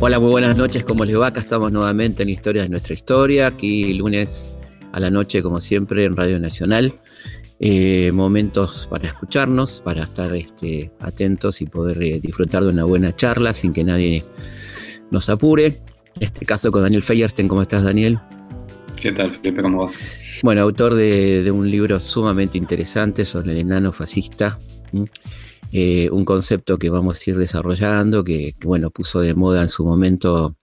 Hola, 0.00 0.20
muy 0.20 0.30
buenas 0.30 0.56
noches, 0.56 0.84
¿cómo 0.84 1.04
les 1.04 1.18
va? 1.18 1.28
Acá 1.28 1.40
estamos 1.40 1.72
nuevamente 1.72 2.22
en 2.22 2.28
Historias 2.28 2.66
de 2.66 2.70
nuestra 2.70 2.94
historia, 2.94 3.46
aquí 3.46 3.94
lunes 3.94 4.54
a 4.92 5.00
la 5.00 5.10
noche, 5.10 5.42
como 5.42 5.60
siempre, 5.60 6.04
en 6.04 6.16
Radio 6.16 6.38
Nacional. 6.38 6.92
Eh, 7.60 8.10
momentos 8.12 8.86
para 8.90 9.08
escucharnos, 9.08 9.80
para 9.80 10.04
estar 10.04 10.34
este, 10.34 10.90
atentos 11.00 11.62
y 11.62 11.66
poder 11.66 12.02
eh, 12.02 12.20
disfrutar 12.20 12.64
de 12.64 12.70
una 12.70 12.84
buena 12.84 13.14
charla 13.14 13.54
sin 13.54 13.72
que 13.72 13.84
nadie 13.84 14.24
nos 15.10 15.28
apure. 15.30 15.66
En 16.16 16.22
este 16.22 16.44
caso 16.44 16.70
con 16.70 16.82
Daniel 16.82 17.02
Feyersten, 17.02 17.48
¿cómo 17.48 17.62
estás, 17.62 17.84
Daniel? 17.84 18.18
¿Qué 19.00 19.12
tal, 19.12 19.32
Felipe? 19.32 19.62
¿Cómo 19.62 19.86
vas? 19.86 19.94
Bueno, 20.42 20.62
autor 20.62 20.94
de, 20.94 21.50
un 21.50 21.70
libro 21.70 22.00
sumamente 22.00 22.58
interesante 22.58 23.24
sobre 23.24 23.52
el 23.52 23.58
enano 23.58 23.92
fascista. 23.92 24.58
Eh, 25.76 26.08
un 26.12 26.24
concepto 26.24 26.78
que 26.78 26.88
vamos 26.88 27.18
a 27.18 27.30
ir 27.30 27.36
desarrollando, 27.36 28.22
que, 28.22 28.54
bueno, 28.64 28.90
puso 28.90 29.20
de 29.20 29.34
moda 29.34 29.60
en 29.62 29.68
su 29.68 29.84
momento 29.84 30.56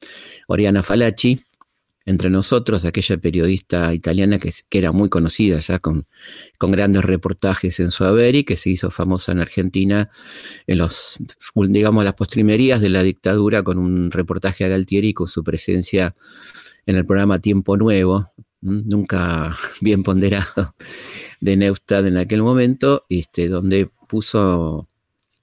Oriana 0.48 0.84
Falacci, 0.84 1.38
entre 2.06 2.30
nosotros, 2.30 2.86
aquella 2.86 3.18
periodista 3.18 3.94
italiana 3.94 4.40
que, 4.40 4.52
era 4.72 4.94
muy 4.94 5.10
conocida 5.10 5.60
ya 5.60 5.80
con, 5.80 6.08
con, 6.58 6.72
grandes 6.72 7.04
reportajes 7.04 7.82
en 7.82 7.92
su 7.92 8.06
haber 8.06 8.36
y 8.36 8.46
que 8.46 8.56
se 8.56 8.70
hizo 8.70 8.90
famosa 8.90 9.34
en 9.34 9.40
Argentina 9.40 10.10
en 10.66 10.78
los, 10.78 11.18
digamos, 11.56 12.06
las 12.06 12.14
postrimerías 12.14 12.80
de 12.80 12.90
la 12.90 13.04
dictadura 13.04 13.64
con 13.64 13.80
un 13.80 14.12
reportaje 14.12 14.64
a 14.64 14.70
Galtieri 14.70 15.14
con 15.14 15.28
su 15.28 15.44
presencia 15.44 16.16
en 16.86 16.96
el 16.96 17.06
programa 17.06 17.40
Tiempo 17.40 17.76
Nuevo, 17.76 18.32
nunca 18.62 19.58
bien 19.82 20.04
ponderado, 20.04 20.74
de 21.42 21.58
Neustad 21.58 22.08
en 22.08 22.16
aquel 22.16 22.44
momento, 22.44 23.06
este, 23.10 23.50
donde 23.50 23.90
puso 24.08 24.88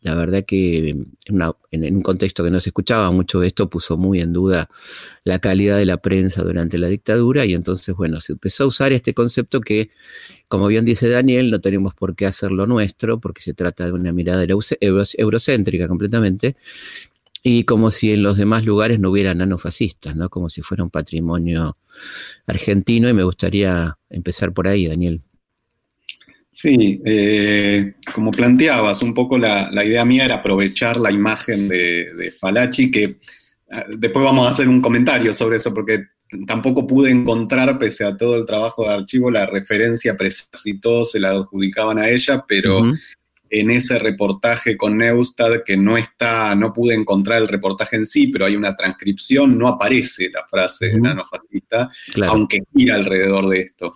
la 0.00 0.14
verdad 0.14 0.44
que 0.46 0.90
en, 0.90 1.96
un 1.96 2.02
contexto 2.02 2.44
que 2.44 2.50
no 2.50 2.60
se 2.60 2.70
escuchaba 2.70 3.10
mucho 3.10 3.42
esto 3.42 3.68
puso 3.68 3.96
muy 3.96 4.20
en 4.20 4.32
duda 4.32 4.68
la 5.24 5.40
calidad 5.40 5.76
de 5.76 5.86
la 5.86 5.96
prensa 5.96 6.42
durante 6.42 6.78
la 6.78 6.88
dictadura 6.88 7.44
y 7.44 7.54
entonces, 7.54 7.94
bueno, 7.96 8.20
se 8.20 8.32
empezó 8.32 8.64
a 8.64 8.66
usar 8.68 8.92
este 8.92 9.12
concepto 9.12 9.60
que, 9.60 9.90
como 10.46 10.68
bien 10.68 10.84
dice 10.84 11.08
Daniel, 11.08 11.50
no 11.50 11.60
tenemos 11.60 11.94
por 11.94 12.14
qué 12.14 12.26
hacerlo 12.26 12.66
nuestro 12.66 13.20
porque 13.20 13.42
se 13.42 13.54
trata 13.54 13.86
de 13.86 13.92
una 13.92 14.12
mirada 14.12 14.46
eurocéntrica 15.18 15.88
completamente 15.88 16.56
y 17.42 17.64
como 17.64 17.90
si 17.90 18.12
en 18.12 18.22
los 18.22 18.36
demás 18.36 18.64
lugares 18.64 19.00
no 19.00 19.10
hubiera 19.10 19.34
nanofascistas, 19.34 20.16
¿no? 20.16 20.28
Como 20.28 20.48
si 20.48 20.62
fuera 20.62 20.84
un 20.84 20.90
patrimonio 20.90 21.76
argentino 22.46 23.08
y 23.08 23.14
me 23.14 23.24
gustaría 23.24 23.98
empezar 24.10 24.52
por 24.52 24.68
ahí, 24.68 24.86
Daniel. 24.86 25.22
Sí, 26.50 27.00
eh, 27.04 27.94
como 28.14 28.30
planteabas, 28.30 29.02
un 29.02 29.14
poco 29.14 29.38
la, 29.38 29.70
idea 29.84 30.04
mía 30.04 30.24
era 30.24 30.36
aprovechar 30.36 30.96
la 30.96 31.12
imagen 31.12 31.68
de, 31.68 32.06
de 32.16 32.32
Falachi, 32.32 32.90
que 32.90 33.04
eh, 33.04 33.16
después 33.96 34.24
vamos 34.24 34.46
a 34.46 34.50
hacer 34.50 34.68
un 34.68 34.80
comentario 34.80 35.32
sobre 35.34 35.56
eso, 35.56 35.72
porque 35.74 36.06
tampoco 36.46 36.86
pude 36.86 37.10
encontrar, 37.10 37.78
pese 37.78 38.04
a 38.04 38.16
todo 38.16 38.36
el 38.36 38.46
trabajo 38.46 38.84
de 38.84 38.94
archivo, 38.94 39.30
la 39.30 39.46
referencia 39.46 40.16
precisa. 40.16 40.48
Y 40.64 40.80
todos 40.80 41.12
se 41.12 41.20
la 41.20 41.30
adjudicaban 41.30 41.98
a 41.98 42.08
ella, 42.08 42.44
pero 42.46 42.82
en 43.50 43.70
ese 43.70 43.98
reportaje 43.98 44.76
con 44.76 44.98
Neustad, 44.98 45.62
que 45.64 45.76
no 45.76 45.96
está, 45.96 46.54
no 46.54 46.72
pude 46.72 46.94
encontrar 46.94 47.42
el 47.42 47.48
reportaje 47.48 47.96
en 47.96 48.04
sí, 48.04 48.28
pero 48.28 48.46
hay 48.46 48.56
una 48.56 48.74
transcripción, 48.76 49.58
no 49.58 49.68
aparece 49.68 50.30
la 50.30 50.46
frase 50.46 50.94
uh 50.94 50.98
nanofascista, 51.00 51.90
aunque 52.26 52.62
gira 52.74 52.96
alrededor 52.96 53.48
de 53.48 53.60
esto. 53.60 53.94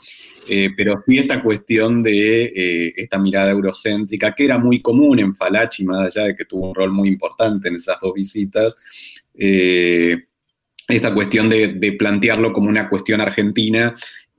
Eh, 0.48 0.70
pero 0.76 1.02
sí 1.06 1.18
esta 1.18 1.42
cuestión 1.42 2.02
de 2.02 2.44
eh, 2.44 2.94
esta 2.96 3.18
mirada 3.18 3.50
eurocéntrica, 3.50 4.34
que 4.34 4.44
era 4.44 4.58
muy 4.58 4.80
común 4.80 5.18
en 5.18 5.34
Falachi, 5.34 5.84
más 5.84 6.00
allá 6.00 6.26
de 6.26 6.36
que 6.36 6.44
tuvo 6.44 6.68
un 6.68 6.74
rol 6.74 6.92
muy 6.92 7.08
importante 7.08 7.68
en 7.68 7.76
esas 7.76 7.98
dos 8.00 8.14
visitas, 8.14 8.76
eh, 9.34 10.16
esta 10.88 11.14
cuestión 11.14 11.48
de 11.48 11.96
plantearlo 11.98 12.52
como 12.52 12.68
una 12.68 12.88
cuestión 12.88 13.20
argentina 13.20 13.94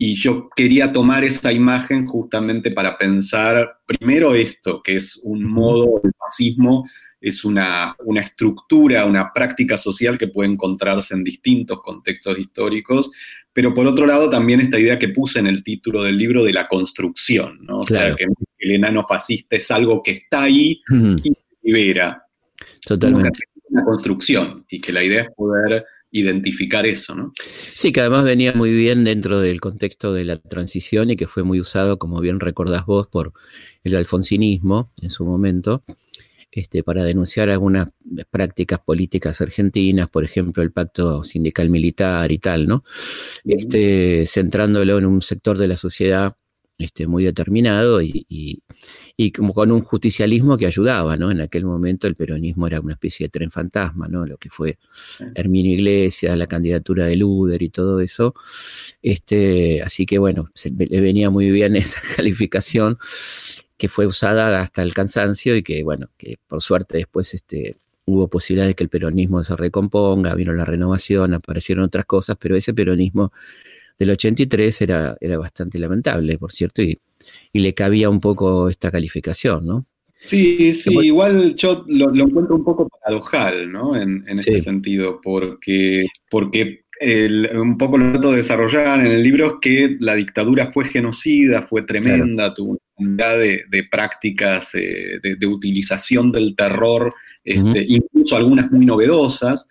y 0.05 0.15
yo 0.15 0.49
quería 0.53 0.91
tomar 0.91 1.23
esa 1.23 1.53
imagen 1.53 2.05
justamente 2.05 2.71
para 2.71 2.97
pensar 2.97 3.77
primero 3.85 4.35
esto, 4.35 4.81
que 4.83 4.97
es 4.97 5.17
un 5.23 5.45
modo, 5.45 6.01
el 6.03 6.11
fascismo 6.19 6.85
es 7.21 7.45
una, 7.45 7.95
estructura, 8.17 9.05
una 9.05 9.31
práctica 9.31 9.77
social 9.77 10.17
que 10.17 10.27
puede 10.27 10.49
encontrarse 10.49 11.13
en 11.13 11.23
distintos 11.23 11.79
contextos 11.81 12.37
históricos, 12.37 13.11
pero 13.53 13.73
por 13.73 13.87
otro 13.87 14.05
lado 14.05 14.29
también 14.29 14.59
esta 14.59 14.77
idea 14.77 14.99
que 14.99 15.07
puse 15.07 15.39
en 15.39 15.47
el 15.47 15.63
título 15.63 16.03
del 16.03 16.17
libro 16.17 16.43
de 16.43 16.51
la 16.51 16.67
construcción, 16.67 17.59
¿no? 17.61 17.79
O 17.79 17.85
sea, 17.85 18.13
que 18.13 18.25
el 18.57 18.71
enano 18.71 19.05
fascista 19.07 19.55
es 19.55 19.71
algo 19.71 20.03
que 20.03 20.11
está 20.11 20.43
ahí 20.43 20.81
y 21.23 21.29
se 21.29 21.57
libera. 21.61 22.25
Totalmente. 22.85 23.39
Una 23.69 23.85
construcción 23.85 24.65
y 24.67 24.81
que 24.81 24.91
la 24.91 25.01
idea 25.01 25.21
es 25.21 25.29
poder 25.33 25.85
identificar 26.13 26.85
eso, 26.85 27.15
¿no? 27.15 27.33
Sí, 27.73 27.91
que 27.91 27.99
además 27.99 28.23
venía 28.23 28.53
muy 28.53 28.71
bien 28.71 29.03
dentro 29.03 29.41
del 29.41 29.59
contexto 29.59 30.13
de 30.13 30.23
la 30.23 30.37
transición 30.37 31.09
y 31.09 31.15
que 31.17 31.27
fue 31.27 31.43
muy 31.43 31.59
usado, 31.59 31.97
como 31.97 32.21
bien 32.21 32.39
recordás 32.39 32.85
vos, 32.85 33.07
por 33.07 33.33
el 33.83 33.95
alfonsinismo 33.95 34.91
en 35.01 35.09
su 35.09 35.25
momento, 35.25 35.83
este, 36.51 36.83
para 36.83 37.03
denunciar 37.03 37.49
algunas 37.49 37.89
prácticas 38.29 38.79
políticas 38.79 39.41
argentinas, 39.41 40.07
por 40.07 40.23
ejemplo, 40.23 40.61
el 40.61 40.71
pacto 40.71 41.23
sindical 41.23 41.71
militar 41.71 42.31
y 42.31 42.37
tal, 42.37 42.67
¿no? 42.67 42.83
Este, 43.43 44.27
centrándolo 44.27 44.99
en 44.99 45.07
un 45.07 45.23
sector 45.23 45.57
de 45.57 45.67
la 45.67 45.77
sociedad 45.77 46.37
este, 46.77 47.07
muy 47.07 47.23
determinado 47.23 48.01
y, 48.01 48.61
como 49.35 49.53
con 49.53 49.71
un 49.71 49.81
justicialismo 49.81 50.57
que 50.57 50.65
ayudaba, 50.65 51.15
¿no? 51.17 51.31
En 51.31 51.41
aquel 51.41 51.65
momento 51.65 52.07
el 52.07 52.15
peronismo 52.15 52.67
era 52.67 52.79
una 52.81 52.93
especie 52.93 53.27
de 53.27 53.29
tren 53.29 53.51
fantasma, 53.51 54.07
¿no? 54.07 54.25
Lo 54.25 54.37
que 54.37 54.49
fue 54.49 54.77
Herminio 55.35 55.73
Iglesias, 55.73 56.37
la 56.37 56.47
candidatura 56.47 57.05
de 57.05 57.15
Luder 57.15 57.61
y 57.61 57.69
todo 57.69 57.99
eso. 57.99 58.33
Este, 59.01 59.81
así 59.81 60.05
que 60.05 60.17
bueno, 60.17 60.49
le 60.77 61.01
venía 61.01 61.29
muy 61.29 61.51
bien 61.51 61.75
esa 61.77 62.01
calificación 62.15 62.97
que 63.77 63.87
fue 63.87 64.05
usada 64.05 64.59
hasta 64.61 64.81
el 64.81 64.93
cansancio 64.93 65.55
y 65.55 65.63
que 65.63 65.83
bueno, 65.83 66.07
que 66.17 66.37
por 66.47 66.61
suerte 66.61 66.97
después 66.97 67.33
este, 67.33 67.77
hubo 68.05 68.27
posibilidades 68.27 68.71
de 68.71 68.75
que 68.75 68.83
el 68.83 68.89
peronismo 68.89 69.43
se 69.43 69.55
recomponga, 69.55 70.35
vino 70.35 70.53
la 70.53 70.65
renovación, 70.65 71.33
aparecieron 71.33 71.85
otras 71.85 72.05
cosas, 72.05 72.37
pero 72.39 72.55
ese 72.55 72.73
peronismo 72.73 73.31
del 73.97 74.09
83 74.11 74.81
era, 74.81 75.17
era 75.19 75.37
bastante 75.37 75.79
lamentable, 75.79 76.37
por 76.37 76.51
cierto, 76.51 76.81
y, 76.81 76.99
le 77.53 77.73
cabía 77.73 78.09
un 78.09 78.19
poco 78.19 78.67
esta 78.67 78.91
calificación, 78.91 79.65
¿no? 79.65 79.85
Sí, 80.19 80.73
sí, 80.73 80.93
igual 81.01 81.55
yo 81.55 81.85
lo, 81.87 82.13
encuentro 82.13 82.55
un 82.55 82.63
poco 82.63 82.87
paradojal, 82.89 83.71
¿no? 83.71 83.95
En, 83.95 84.23
este 84.27 84.59
sentido, 84.59 85.19
porque, 85.21 86.07
porque 86.29 86.83
un 87.55 87.77
poco 87.77 87.97
lo 87.97 88.11
trato 88.11 88.31
de 88.31 88.37
desarrollar 88.37 88.99
en 88.99 89.11
el 89.11 89.23
libro 89.23 89.47
es 89.47 89.53
que 89.61 89.97
la 89.99 90.15
dictadura 90.15 90.71
fue 90.71 90.85
genocida, 90.85 91.61
fue 91.61 91.83
tremenda, 91.83 92.53
tuvo 92.53 92.77
una 92.97 93.33
de, 93.33 93.63
de 93.69 93.83
prácticas 93.83 94.75
eh, 94.75 95.19
de, 95.21 95.47
utilización 95.47 96.31
del 96.31 96.55
terror, 96.55 97.13
este, 97.43 97.85
incluso 97.87 98.35
algunas 98.35 98.71
muy 98.71 98.85
novedosas, 98.85 99.67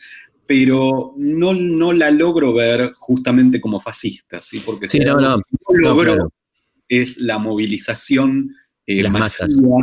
pero 0.52 1.14
no, 1.16 1.54
no 1.54 1.94
la 1.94 2.10
logro 2.10 2.52
ver 2.52 2.92
justamente 2.92 3.58
como 3.58 3.80
fascista, 3.80 4.42
¿sí? 4.42 4.60
Porque 4.62 4.86
si 4.86 4.98
no, 4.98 5.18
no, 5.18 5.40
logro 5.70 6.30
es 6.86 7.16
la 7.16 7.38
movilización 7.38 8.54
eh, 8.86 9.08
masiva, 9.08 9.78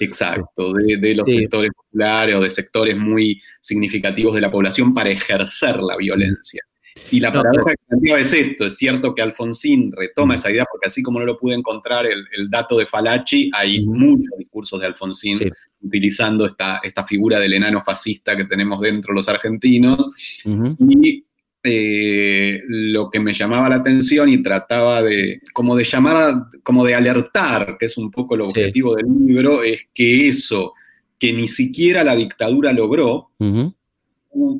exacto, 0.00 0.72
de, 0.72 1.14
los 1.14 1.24
sectores 1.24 1.70
populares 1.72 2.34
o 2.34 2.40
de 2.40 2.50
sectores 2.50 2.96
muy 2.96 3.40
significativos 3.60 4.34
de 4.34 4.40
la 4.40 4.50
población 4.50 4.92
para 4.92 5.10
ejercer 5.10 5.76
la 5.76 5.96
violencia. 5.96 6.64
Y 7.10 7.20
la 7.20 7.32
paradoja 7.32 7.72
que 7.72 7.82
planteaba 7.88 8.20
es 8.20 8.32
esto, 8.32 8.66
es 8.66 8.76
cierto 8.76 9.14
que 9.14 9.22
Alfonsín 9.22 9.92
retoma 9.92 10.34
esa 10.34 10.50
idea, 10.50 10.66
porque 10.70 10.88
así 10.88 11.02
como 11.02 11.18
no 11.18 11.26
lo 11.26 11.38
pude 11.38 11.54
encontrar 11.54 12.06
el, 12.06 12.50
dato 12.50 12.76
de 12.76 12.86
Falachi, 12.86 13.50
hay 13.54 13.84
muchos 13.86 14.36
discursos 14.38 14.80
de 14.80 14.86
Alfonsín 14.86 15.38
utilizando 15.80 16.46
esta, 16.46 16.80
esta 16.82 17.04
figura 17.04 17.38
del 17.38 17.54
enano 17.54 17.80
fascista 17.80 18.36
que 18.36 18.44
tenemos 18.44 18.80
dentro 18.80 19.14
los 19.14 19.28
argentinos. 19.28 20.10
Y 20.44 21.24
eh, 21.64 22.62
lo 22.66 23.10
que 23.10 23.20
me 23.20 23.32
llamaba 23.32 23.68
la 23.68 23.76
atención 23.76 24.28
y 24.28 24.42
trataba 24.42 25.02
de, 25.02 25.40
como 25.52 25.76
de 25.76 25.84
llamar, 25.84 26.44
como 26.62 26.84
de 26.84 26.94
alertar, 26.94 27.76
que 27.78 27.86
es 27.86 27.98
un 27.98 28.10
poco 28.10 28.36
el 28.36 28.42
objetivo 28.42 28.94
del 28.94 29.06
libro, 29.26 29.62
es 29.62 29.88
que 29.92 30.28
eso 30.28 30.74
que 31.18 31.32
ni 31.32 31.48
siquiera 31.48 32.04
la 32.04 32.14
dictadura 32.14 32.72
logró, 32.72 33.32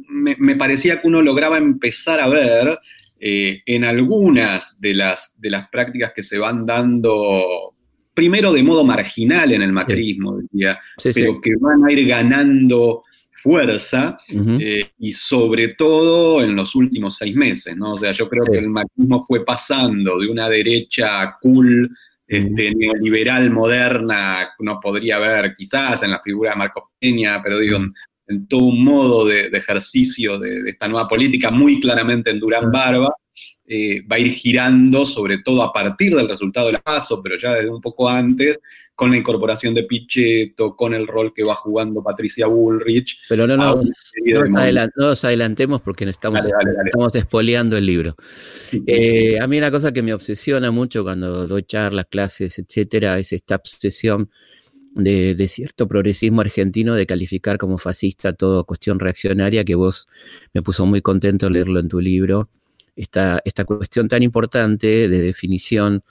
me, 0.08 0.56
parecía 0.56 1.00
que 1.00 1.06
uno 1.06 1.22
lograba 1.22 1.58
empezar 1.58 2.20
a 2.20 2.28
ver 2.28 2.78
eh, 3.20 3.62
en 3.66 3.84
algunas 3.84 4.80
de 4.80 4.94
las, 4.94 5.34
de 5.38 5.50
las 5.50 5.68
prácticas 5.68 6.12
que 6.14 6.22
se 6.22 6.38
van 6.38 6.66
dando, 6.66 7.74
primero 8.14 8.52
de 8.52 8.62
modo 8.62 8.84
marginal 8.84 9.52
en 9.52 9.62
el 9.62 9.72
macrismo, 9.72 10.38
pero 11.02 11.40
que 11.40 11.52
van 11.60 11.84
a 11.84 11.92
ir 11.92 12.06
ganando 12.06 13.04
fuerza 13.30 14.18
eh, 14.28 14.90
y 14.98 15.12
sobre 15.12 15.68
todo 15.68 16.42
en 16.42 16.56
los 16.56 16.74
últimos 16.74 17.16
seis 17.16 17.34
meses, 17.36 17.76
¿no? 17.76 17.92
O 17.92 17.96
sea, 17.96 18.12
yo 18.12 18.28
creo 18.28 18.44
que 18.44 18.58
el 18.58 18.68
macrismo 18.68 19.20
fue 19.22 19.44
pasando 19.44 20.18
de 20.18 20.28
una 20.28 20.48
derecha 20.48 21.36
cool 21.40 21.88
este, 22.28 22.74
neoliberal 22.74 23.50
moderna 23.50 24.50
uno 24.58 24.78
podría 24.82 25.18
ver 25.18 25.54
quizás 25.54 26.02
en 26.02 26.10
la 26.10 26.20
figura 26.22 26.50
de 26.50 26.56
Marcos 26.56 26.84
Peña, 27.00 27.40
pero 27.42 27.58
digo, 27.58 27.78
todo 28.48 28.64
un 28.64 28.84
modo 28.84 29.26
de, 29.26 29.46
ejercicio 29.46 30.38
de, 30.38 30.68
esta 30.68 30.88
nueva 30.88 31.08
política, 31.08 31.50
muy 31.50 31.80
claramente 31.80 32.30
en 32.30 32.40
Durán 32.40 32.70
Barba, 32.70 33.12
eh, 33.70 34.02
va 34.10 34.16
a 34.16 34.18
ir 34.18 34.32
girando, 34.32 35.04
sobre 35.04 35.38
todo 35.38 35.62
a 35.62 35.72
partir 35.72 36.14
del 36.14 36.28
resultado 36.28 36.68
de 36.68 36.72
la 36.72 36.80
paso, 36.80 37.22
pero 37.22 37.36
ya 37.36 37.52
desde 37.52 37.68
un 37.68 37.82
poco 37.82 38.08
antes, 38.08 38.58
con 38.94 39.10
la 39.10 39.18
incorporación 39.18 39.74
de 39.74 39.84
Pichetto, 39.84 40.74
con 40.74 40.94
el 40.94 41.06
rol 41.06 41.34
que 41.34 41.44
va 41.44 41.54
jugando 41.54 42.02
Patricia 42.02 42.46
Bullrich. 42.46 43.18
Pero 43.28 43.46
no, 43.46 43.56
no, 43.58 43.78
nos, 44.96 45.24
adelantemos 45.24 45.82
porque 45.82 46.04
estamos, 46.04 46.46
estamos 46.86 47.14
espoleando 47.14 47.76
el 47.76 47.84
libro. 47.84 48.16
Eh, 48.86 49.38
a 49.38 49.46
mí 49.46 49.58
una 49.58 49.70
cosa 49.70 49.92
que 49.92 50.02
me 50.02 50.14
obsesiona 50.14 50.70
mucho 50.70 51.04
cuando 51.04 51.46
doy 51.46 51.64
charlas, 51.64 52.06
clases, 52.10 52.58
etcétera, 52.58 53.18
es 53.18 53.32
esta 53.34 53.56
obsesión 53.56 54.30
de, 54.98 55.34
de, 55.34 55.48
cierto 55.48 55.88
progresismo 55.88 56.42
argentino 56.42 56.94
de 56.94 57.06
calificar 57.06 57.56
como 57.56 57.78
fascista 57.78 58.32
toda 58.32 58.64
cuestión 58.64 58.98
reaccionaria 59.00 59.64
que 59.64 59.74
vos 59.74 60.08
me 60.52 60.62
puso 60.62 60.84
muy 60.86 61.00
contento 61.00 61.48
leerlo 61.48 61.80
en 61.80 61.88
tu 61.88 62.00
libro 62.00 62.50
esta, 62.98 63.40
esta 63.44 63.64
cuestión 63.64 64.08
tan 64.08 64.22
importante 64.22 65.08
de 65.08 65.22
definición 65.22 66.02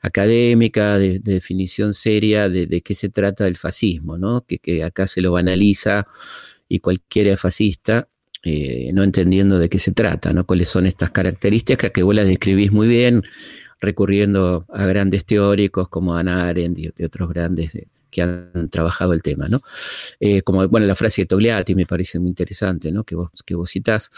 académica, 0.00 0.98
de, 0.98 1.18
definición 1.18 1.92
seria 1.92 2.48
de, 2.48 2.80
qué 2.80 2.94
se 2.94 3.10
trata 3.10 3.46
el 3.46 3.56
fascismo, 3.56 4.18
¿no? 4.18 4.44
que, 4.46 4.82
acá 4.82 5.06
se 5.06 5.20
lo 5.20 5.32
banaliza 5.32 6.06
y 6.68 6.80
cualquiera 6.80 7.36
fascista, 7.36 8.08
eh, 8.42 8.90
no 8.94 9.04
entendiendo 9.04 9.58
de 9.58 9.68
qué 9.68 9.78
se 9.78 9.92
trata, 9.92 10.32
¿no? 10.32 10.46
cuáles 10.46 10.70
son 10.70 10.86
estas 10.86 11.10
características 11.10 11.90
que 11.90 12.02
vos 12.02 12.14
las 12.14 12.26
describís 12.26 12.72
muy 12.72 12.88
bien, 12.88 13.22
recurriendo 13.80 14.64
a 14.70 14.86
grandes 14.86 15.26
teóricos 15.26 15.88
como 15.88 16.14
Ana 16.14 16.48
Arendt 16.48 16.78
y, 16.78 17.04
otros 17.04 17.28
grandes 17.28 17.72
que 18.12 18.22
han 18.22 18.68
trabajado 18.70 19.14
el 19.14 19.22
tema, 19.22 19.48
¿no? 19.48 19.62
Eh, 20.20 20.42
como, 20.42 20.68
bueno, 20.68 20.86
la 20.86 20.94
frase 20.94 21.22
de 21.22 21.26
Togliatti 21.26 21.74
me 21.74 21.86
parece 21.86 22.20
muy 22.20 22.28
interesante, 22.28 22.92
¿no? 22.92 23.02
Que 23.02 23.16
vos, 23.16 23.30
que 23.44 23.54
vos 23.54 23.70
citás. 23.70 24.10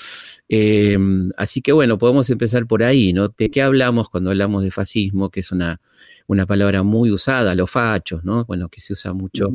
Eh, 0.48 0.98
así 1.38 1.62
que, 1.62 1.72
bueno, 1.72 1.96
podemos 1.96 2.28
empezar 2.28 2.66
por 2.66 2.82
ahí, 2.82 3.12
¿no? 3.12 3.28
¿De 3.28 3.50
qué 3.50 3.62
hablamos 3.62 4.10
cuando 4.10 4.30
hablamos 4.30 4.64
de 4.64 4.72
fascismo? 4.72 5.30
Que 5.30 5.40
es 5.40 5.52
una, 5.52 5.80
una 6.26 6.44
palabra 6.44 6.82
muy 6.82 7.12
usada, 7.12 7.54
los 7.54 7.70
fachos, 7.70 8.24
¿no? 8.24 8.44
Bueno, 8.44 8.68
que 8.68 8.80
se 8.80 8.92
usa 8.92 9.12
mucho 9.12 9.50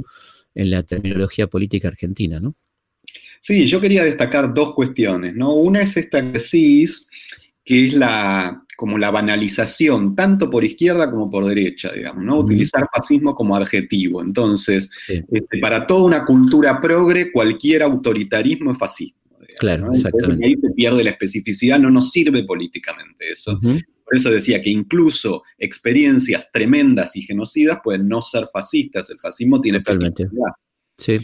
en 0.56 0.72
la 0.72 0.84
terminología 0.84 1.48
política 1.48 1.90
argentina, 1.90 2.40
¿no? 2.40 2.56
Sí, 3.42 3.68
yo 3.68 3.82
quería 3.82 4.04
destacar 4.04 4.54
dos 4.54 4.74
cuestiones, 4.74 5.36
¿no? 5.36 5.54
Una 5.54 5.82
es 5.82 5.98
esta 5.98 6.22
que 6.22 6.40
decís, 6.40 7.08
que 7.64 7.88
es 7.88 7.94
la, 7.94 8.64
como 8.80 8.98
la 8.98 9.12
banalización, 9.12 10.16
tanto 10.16 10.50
por 10.50 10.64
izquierda 10.64 11.12
como 11.12 11.30
por 11.30 11.46
derecha, 11.46 11.92
digamos, 11.92 12.24
¿no? 12.24 12.40
Utilizar 12.40 12.88
fascismo 12.96 13.36
como 13.36 13.58
adjetivo. 13.58 14.22
Entonces, 14.22 14.90
este, 15.06 15.60
para 15.60 15.86
toda 15.86 16.04
una 16.04 16.24
cultura 16.24 16.80
progre, 16.80 17.30
cualquier 17.30 17.84
autoritarismo 17.84 18.72
es 18.72 18.78
fascismo. 18.78 19.20
claro, 19.60 19.92
exactamente. 19.92 20.46
ahí 20.46 20.56
se 20.56 20.70
pierde 20.70 21.04
la 21.04 21.10
especificidad, 21.10 21.78
no 21.78 21.92
nos 21.92 22.10
sirve 22.10 22.46
políticamente 22.46 23.34
eso. 23.34 23.60
Por 23.60 24.16
eso 24.16 24.32
decía 24.32 24.62
que 24.62 24.70
incluso 24.70 25.44
experiencias 25.58 26.48
tremendas 26.50 27.18
y 27.18 27.22
genocidas 27.24 27.82
pueden 27.84 28.08
no 28.08 28.22
ser 28.22 28.46
fascistas. 28.48 29.10
El 29.10 29.20
fascismo 29.20 29.60
tiene 29.60 29.82
Totalmente. 29.82 30.30
Sí. 30.96 31.18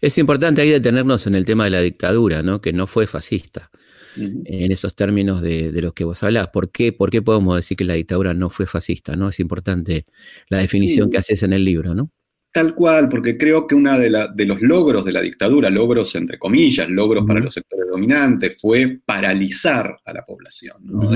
Es 0.00 0.16
importante 0.16 0.62
ahí 0.62 0.70
detenernos 0.70 1.26
en 1.26 1.34
el 1.34 1.44
tema 1.44 1.64
de 1.64 1.70
la 1.70 1.82
dictadura, 1.82 2.42
¿no? 2.42 2.62
Que 2.62 2.72
no 2.72 2.86
fue 2.86 3.06
fascista 3.06 3.70
en 4.16 4.72
esos 4.72 4.94
términos 4.94 5.42
de, 5.42 5.72
los 5.80 5.92
que 5.92 6.04
vos 6.04 6.22
hablás. 6.22 6.48
¿Por 6.48 6.70
qué, 6.70 6.92
¿Por 6.92 7.10
qué 7.10 7.22
podemos 7.22 7.56
decir 7.56 7.76
que 7.76 7.84
la 7.84 7.94
dictadura 7.94 8.34
no 8.34 8.50
fue 8.50 8.66
fascista? 8.66 9.16
¿no? 9.16 9.28
Es 9.28 9.40
importante 9.40 10.06
la 10.48 10.58
definición 10.58 11.10
que 11.10 11.18
haces 11.18 11.42
en 11.42 11.52
el 11.52 11.64
libro, 11.64 11.94
¿no? 11.94 12.10
Tal 12.52 12.76
cual, 12.76 13.08
porque 13.08 13.36
creo 13.36 13.66
que 13.66 13.74
uno 13.74 13.98
de, 13.98 14.10
los 14.10 14.62
logros 14.62 15.04
de 15.04 15.10
la 15.10 15.20
dictadura, 15.20 15.70
logros 15.70 16.14
entre 16.14 16.38
comillas, 16.38 16.88
logros 16.88 17.24
para 17.26 17.40
los 17.40 17.52
sectores 17.52 17.88
dominantes, 17.90 18.56
fue 18.60 19.00
paralizar 19.04 19.96
a 20.04 20.12
la 20.12 20.24
población. 20.24 20.76
¿no? 20.82 21.10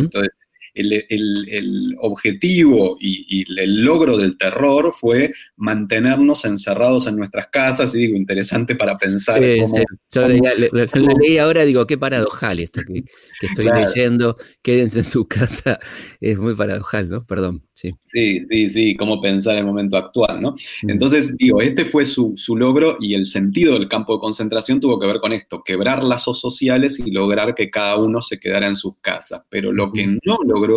El, 0.80 1.96
objetivo 1.98 2.96
y, 3.00 3.44
el 3.60 3.82
logro 3.82 4.16
del 4.16 4.36
terror 4.36 4.92
fue 4.92 5.32
mantenernos 5.56 6.44
encerrados 6.44 7.06
en 7.06 7.16
nuestras 7.16 7.48
casas, 7.48 7.94
y 7.94 7.98
digo, 7.98 8.16
interesante 8.16 8.74
para 8.74 8.96
pensar. 8.96 9.40
cómo, 9.60 9.84
Yo 10.10 10.28
leí 11.20 11.38
ahora, 11.38 11.64
digo, 11.64 11.86
qué 11.86 11.98
paradojal 11.98 12.60
esto 12.60 12.82
que, 12.86 13.04
estoy 13.46 13.66
leyendo, 13.66 14.36
quédense 14.62 15.00
en 15.00 15.04
su 15.04 15.26
casa, 15.26 15.78
es 16.20 16.38
muy 16.38 16.54
paradojal, 16.54 17.08
¿no? 17.08 17.24
Perdón. 17.24 17.64
Sí, 17.72 17.92
sí, 18.00 18.40
sí, 18.48 18.70
sí 18.70 18.96
cómo 18.96 19.20
pensar 19.20 19.52
en 19.52 19.60
el 19.60 19.66
momento 19.66 19.96
actual, 19.96 20.42
¿no? 20.42 20.56
Mm. 20.82 20.90
Entonces, 20.90 21.36
digo, 21.36 21.62
este 21.62 21.84
fue 21.84 22.04
su, 22.04 22.32
su 22.36 22.56
logro 22.56 22.96
y 22.98 23.14
el 23.14 23.26
sentido 23.26 23.74
del 23.74 23.88
campo 23.88 24.14
de 24.14 24.20
concentración 24.20 24.80
tuvo 24.80 24.98
que 24.98 25.06
ver 25.06 25.20
con 25.20 25.32
esto, 25.32 25.62
quebrar 25.64 26.02
lazos 26.02 26.40
sociales 26.40 26.98
y 26.98 27.12
lograr 27.12 27.54
que 27.54 27.70
cada 27.70 27.96
uno 27.96 28.20
se 28.20 28.40
quedara 28.40 28.66
en 28.66 28.76
sus 28.76 28.94
casas. 29.00 29.42
Pero 29.48 29.72
lo 29.72 29.92
que 29.92 30.06
no 30.06 30.38
logró 30.44 30.67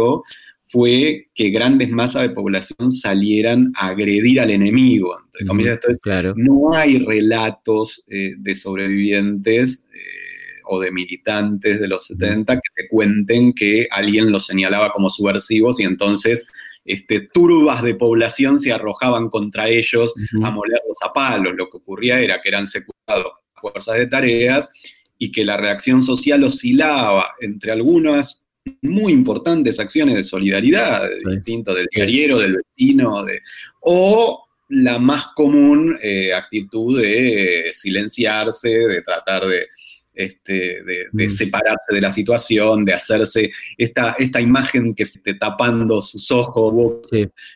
fue 0.71 1.27
que 1.35 1.49
grandes 1.49 1.89
masas 1.89 2.23
de 2.23 2.29
población 2.29 2.91
salieran 2.91 3.73
a 3.75 3.89
agredir 3.89 4.39
al 4.39 4.51
enemigo. 4.51 5.19
Entre 5.25 5.45
comillas, 5.45 5.73
Entonces, 5.75 5.99
claro. 6.01 6.33
no 6.37 6.73
hay 6.73 6.99
relatos 6.99 8.03
eh, 8.07 8.35
de 8.37 8.55
sobrevivientes 8.55 9.83
eh, 9.93 10.61
o 10.65 10.79
de 10.79 10.91
militantes 10.91 11.77
de 11.79 11.87
los 11.89 12.07
70 12.07 12.55
que 12.55 12.83
te 12.83 12.87
cuenten 12.87 13.51
que 13.51 13.87
alguien 13.91 14.31
los 14.31 14.45
señalaba 14.45 14.93
como 14.93 15.09
subversivos 15.09 15.79
y 15.81 15.83
entonces 15.83 16.49
este, 16.85 17.27
turbas 17.33 17.83
de 17.83 17.95
población 17.95 18.57
se 18.57 18.71
arrojaban 18.71 19.29
contra 19.29 19.67
ellos 19.67 20.13
a 20.41 20.51
molerlos 20.51 20.97
a 21.03 21.11
palos. 21.11 21.53
Lo 21.55 21.69
que 21.69 21.77
ocurría 21.77 22.21
era 22.21 22.41
que 22.41 22.47
eran 22.47 22.65
secuestrados 22.65 23.33
por 23.53 23.73
fuerzas 23.73 23.97
de 23.97 24.07
tareas 24.07 24.71
y 25.17 25.31
que 25.31 25.43
la 25.43 25.57
reacción 25.57 26.01
social 26.01 26.43
oscilaba 26.43 27.35
entre 27.41 27.73
algunas 27.73 28.40
muy 28.81 29.13
importantes 29.13 29.79
acciones 29.79 30.15
de 30.15 30.23
solidaridad, 30.23 31.09
distinto 31.25 31.73
del 31.73 31.87
diariero, 31.91 32.39
del 32.39 32.57
vecino, 32.57 33.23
de, 33.23 33.41
o 33.81 34.43
la 34.69 34.99
más 34.99 35.27
común 35.35 35.97
eh, 36.01 36.33
actitud 36.33 37.01
de 37.01 37.71
silenciarse, 37.73 38.69
de 38.69 39.01
tratar 39.01 39.45
de, 39.45 39.67
este, 40.13 40.83
de, 40.83 41.07
mm. 41.11 41.29
separarse 41.29 41.93
de 41.93 42.01
la 42.01 42.11
situación, 42.11 42.85
de 42.85 42.93
hacerse 42.93 43.51
esta, 43.77 44.15
esta 44.17 44.41
imagen 44.41 44.93
que 44.93 45.03
esté 45.03 45.33
tapando 45.35 46.01
sus 46.01 46.31
ojos 46.31 47.09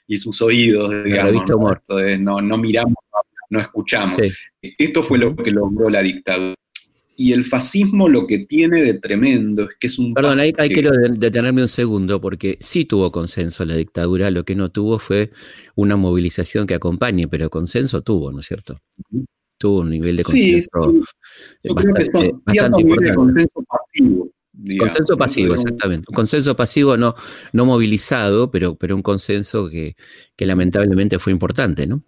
y 0.08 0.18
sus 0.18 0.42
oídos, 0.42 1.04
digamos, 1.04 1.44
¿no? 2.19 2.42
¿no? 2.42 2.58
miramos, 2.58 2.96
no 3.50 3.60
escuchamos. 3.60 4.18
Esto 4.62 5.04
fue 5.04 5.18
lo 5.18 5.36
que 5.36 5.51
logró 5.51 5.89
la 5.89 6.01
dictadura. 6.01 6.56
Y 7.17 7.31
el 7.31 7.45
fascismo 7.45 8.10
lo 8.10 8.27
que 8.27 8.39
tiene 8.39 8.81
de 8.81 8.95
tremendo 8.95 9.63
es 9.63 9.75
que 9.79 9.88
es 9.88 9.98
un... 9.98 10.13
Perdón, 10.13 10.39
ahí, 10.39 10.51
quiero 10.51 10.91
detenerme 10.91 11.62
un 11.62 11.67
segundo, 11.67 12.19
porque 12.19 12.57
sí 12.60 12.86
tuvo 12.86 13.12
consenso 13.12 13.63
la 13.63 13.75
dictadura, 13.75 14.31
lo 14.31 14.43
que 14.43 14.55
no 14.55 14.69
tuvo 14.69 15.00
fue 15.00 15.31
una 15.75 15.95
movilización 15.95 16.67
que 16.67 16.74
acompañe, 16.74 17.27
pero 17.27 17.50
consenso 17.50 18.01
tuvo, 18.01 18.31
¿no 18.31 18.41
es 18.41 18.48
cierto? 18.48 18.81
tuvo 19.57 19.79
un 19.81 19.89
nivel 19.89 20.17
de 20.17 20.24
consenso 20.24 20.69
bastante, 22.45 22.81
importante. 22.81 23.15
consenso 23.15 23.63
pasivo. 23.63 24.31
consenso 24.79 25.17
pasivo, 25.17 25.53
exactamente. 25.53 26.05
Un 26.10 26.15
consenso 26.15 26.55
pasivo 26.55 26.98
no, 26.98 27.15
no 27.53 27.65
movilizado, 27.65 28.51
pero, 28.51 28.75
pero 28.75 28.95
un 28.95 29.01
consenso 29.01 29.69
que, 29.69 29.95
lamentablemente 30.38 31.19
fue 31.19 31.31
importante, 31.34 31.88
¿no? 31.88 32.03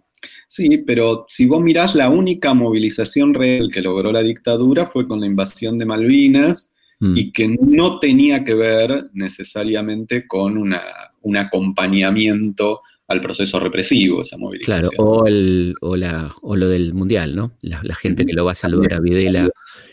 Sí, 0.46 0.78
pero 0.86 1.26
si 1.28 1.46
vos 1.46 1.62
mirás, 1.62 1.94
la 1.94 2.08
única 2.08 2.54
movilización 2.54 3.34
real 3.34 3.70
que 3.72 3.82
logró 3.82 4.12
la 4.12 4.22
dictadura 4.22 4.86
fue 4.86 5.06
con 5.06 5.20
la 5.20 5.26
invasión 5.26 5.78
de 5.78 5.86
Malvinas 5.86 6.72
mm. 7.00 7.16
y 7.16 7.32
que 7.32 7.48
no 7.48 7.98
tenía 7.98 8.44
que 8.44 8.54
ver 8.54 9.10
necesariamente 9.12 10.26
con 10.26 10.56
una, 10.56 10.82
un 11.22 11.36
acompañamiento 11.36 12.80
al 13.08 13.22
proceso 13.22 13.58
represivo, 13.58 14.20
esa 14.20 14.36
movilización. 14.36 14.80
Claro, 14.80 15.02
o, 15.02 15.26
el, 15.26 15.74
o, 15.80 15.96
la, 15.96 16.34
o 16.42 16.56
lo 16.56 16.68
del 16.68 16.92
Mundial, 16.92 17.34
¿no? 17.34 17.52
La, 17.62 17.94
gente 17.94 18.26
que 18.26 18.34
lo 18.34 18.44
va 18.44 18.52
a 18.52 18.54
saludar 18.54 18.94
a 18.94 19.00
Videla 19.00 19.44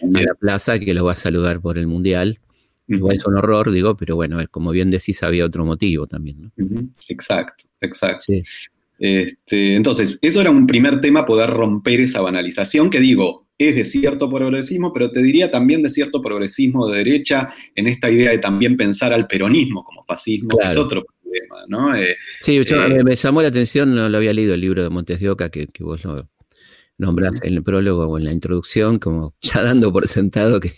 a 0.02 0.22
la 0.22 0.34
plaza, 0.36 0.80
que 0.80 0.94
lo 0.94 1.06
va 1.06 1.14
a 1.14 1.16
saludar 1.16 1.62
por 1.62 1.78
el 1.78 1.88
Mundial. 1.88 2.40
Igual 2.88 3.16
es 3.16 3.26
un 3.26 3.38
horror, 3.38 3.72
digo, 3.72 3.96
pero 3.96 4.16
bueno, 4.16 4.38
como 4.52 4.72
bien 4.72 4.92
decís, 4.92 5.24
había 5.24 5.46
otro 5.46 5.66
motivo 5.66 6.08
también, 6.08 6.42
¿no? 6.42 6.52
Exacto, 7.08 7.64
exacto. 7.80 8.34
Este, 9.00 9.76
entonces, 9.76 10.20
eso 10.22 10.42
era 10.42 10.50
un 10.50 10.68
primer 10.68 11.02
tema, 11.02 11.26
poder 11.26 11.50
romper 11.50 12.02
esa 12.02 12.22
banalización 12.22 12.90
que 12.90 13.00
digo, 13.00 13.48
es 13.58 13.76
de 13.76 13.86
cierto 13.86 14.30
progresismo, 14.30 14.92
pero 14.94 15.12
te 15.12 15.22
diría 15.22 15.50
también 15.50 15.82
de 15.82 15.90
cierto 15.90 16.22
progresismo 16.22 16.88
de 16.90 16.98
derecha 16.98 17.50
en 17.74 17.88
esta 17.88 18.10
idea 18.10 18.32
de 18.32 18.40
también 18.40 18.76
pensar 18.76 19.14
al 19.14 19.28
peronismo 19.28 19.84
como 19.84 20.04
fascismo, 20.04 20.58
que 20.58 20.68
es 20.68 20.78
otro 20.78 21.06
¿no? 21.68 21.96
Eh, 21.96 22.16
sí, 22.42 22.58
eh, 22.58 23.04
me 23.04 23.16
llamó 23.16 23.42
la 23.42 23.48
atención, 23.50 23.96
no 23.96 24.10
lo 24.10 24.18
había 24.18 24.34
leído 24.34 24.54
el 24.54 24.62
libro 24.62 24.84
de 24.84 24.90
Montes 24.90 25.20
de 25.20 25.30
Oca, 25.30 25.50
que, 25.50 25.68
vos 25.80 26.04
lo 26.04 26.30
nombrás 26.98 27.42
en 27.44 27.54
el 27.54 27.64
prólogo 27.64 28.08
o 28.08 28.18
en 28.18 28.26
la 28.26 28.32
introducción, 28.32 29.00
como 29.00 29.36
ya 29.42 29.62
dando 29.62 29.92
por 29.92 30.08
sentado 30.08 30.60
que, 30.60 30.72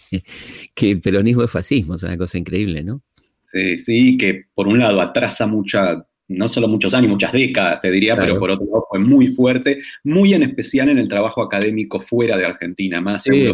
que 0.73 0.91
el 0.91 1.01
peronismo 1.01 1.43
es 1.43 1.51
fascismo, 1.51 1.95
es 1.95 2.03
una 2.03 2.17
cosa 2.17 2.37
increíble, 2.37 2.83
¿no? 2.83 3.03
Sí, 3.43 3.77
sí, 3.77 4.17
que 4.17 4.45
por 4.53 4.67
un 4.67 4.79
lado 4.79 4.99
atrasa 4.99 5.47
mucha 5.47 6.05
no 6.29 6.47
solo 6.47 6.67
muchos 6.67 6.93
años, 6.93 7.09
muchas 7.11 7.31
décadas, 7.31 7.81
te 7.81 7.91
diría, 7.91 8.15
pero 8.17 8.37
por 8.37 8.51
otro 8.51 8.65
lado 8.65 8.85
fue 8.89 8.99
muy 8.99 9.27
fuerte, 9.27 9.79
muy 10.03 10.33
en 10.33 10.43
especial 10.43 10.89
en 10.89 10.97
el 10.97 11.07
trabajo 11.07 11.41
académico 11.41 11.99
fuera 11.99 12.37
de 12.37 12.45
Argentina, 12.45 12.99
más 13.01 13.23
sí. 13.23 13.49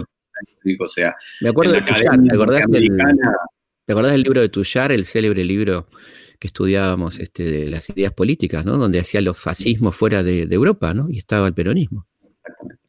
o 0.79 0.87
sea, 0.87 1.15
me 1.41 1.49
acuerdo 1.49 1.73
de 1.73 1.81
Tuyar, 1.81 2.19
¿te 2.27 2.33
acordás, 2.33 2.65
del, 2.67 2.87
¿te 3.85 3.93
acordás, 3.93 4.11
del, 4.11 4.23
libro 4.23 4.41
de 4.41 4.49
Tuyar, 4.49 4.91
el 4.91 5.05
célebre 5.05 5.43
libro 5.43 5.87
que 6.39 6.47
estudiábamos 6.47 7.19
este, 7.19 7.43
de 7.43 7.69
las 7.69 7.89
ideas 7.89 8.13
políticas, 8.13 8.65
¿no? 8.65 8.77
Donde 8.77 8.99
hacía 8.99 9.21
los 9.21 9.37
fascismos 9.37 9.95
fuera 9.95 10.23
de, 10.23 10.45
de 10.45 10.55
Europa, 10.55 10.93
¿no? 10.93 11.09
Y 11.09 11.17
estaba 11.17 11.47
el 11.47 11.53
peronismo. 11.53 12.07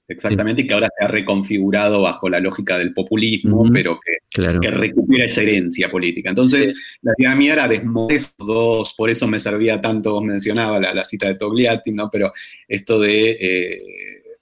Exactamente. 0.06 0.62
Y 0.62 0.66
que 0.66 0.75
ahora 0.75 0.88
se 0.99 1.04
ha 1.04 1.08
reconfigurado 1.08 2.02
bajo 2.02 2.28
la 2.28 2.40
lógica 2.40 2.76
del 2.76 2.92
populismo, 2.92 3.64
pero 3.73 3.99
que, 3.99 4.18
que, 4.30 4.70
recupera 4.70 5.25
esa 5.25 5.42
herencia 5.42 5.90
política. 5.90 6.28
Entonces, 6.28 6.75
la 7.02 7.12
idea 7.16 7.34
mía 7.34 7.52
era 7.54 7.68
desmontar 7.68 8.16
esos 8.16 8.34
dos, 8.37 8.94
por 8.94 9.08
eso 9.08 9.26
me 9.26 9.38
servía 9.38 9.80
tanto, 9.80 10.12
vos 10.12 10.25
mencionabas 10.25 10.82
la, 10.82 10.94
la 10.94 11.04
cita 11.04 11.28
de 11.28 11.37
Togliatti, 11.37 11.92
¿no? 11.92 12.11
Pero 12.11 12.32
esto 12.68 13.00
de 13.00 13.30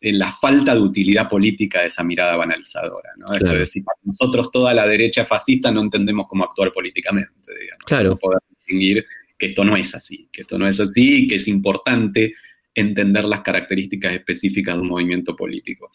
eh, 0.02 0.12
la 0.12 0.33
falta 0.33 0.75
de 0.75 0.81
utilidad 0.81 1.28
política 1.28 1.83
de 1.83 1.87
esa 1.87 2.02
mirada 2.02 2.35
banalizadora, 2.37 3.11
¿no? 3.16 3.26
Esto 3.33 3.52
de 3.52 3.59
decir, 3.61 3.85
nosotros 4.02 4.50
toda 4.50 4.75
la 4.75 4.87
derecha 4.87 5.25
fascista 5.25 5.71
no 5.71 5.81
entendemos 5.81 6.26
cómo 6.28 6.42
actuar 6.42 6.73
políticamente, 6.73 7.31
digamos. 7.61 7.85
Claro. 7.87 8.11
No 8.11 8.16
poder 8.19 8.40
distinguir 8.50 9.04
que 9.38 9.47
esto 9.47 9.64
no 9.64 9.76
es 9.76 9.95
así, 9.95 10.28
que 10.33 10.42
esto 10.42 10.59
no 10.59 10.66
es 10.66 10.81
así 10.81 11.25
y 11.25 11.28
que 11.28 11.37
es 11.37 11.47
importante 11.47 12.33
entender 12.75 13.25
las 13.25 13.41
características 13.43 14.14
específicas 14.14 14.75
de 14.75 14.81
un 14.81 14.88
movimiento 14.88 15.37
político. 15.37 15.91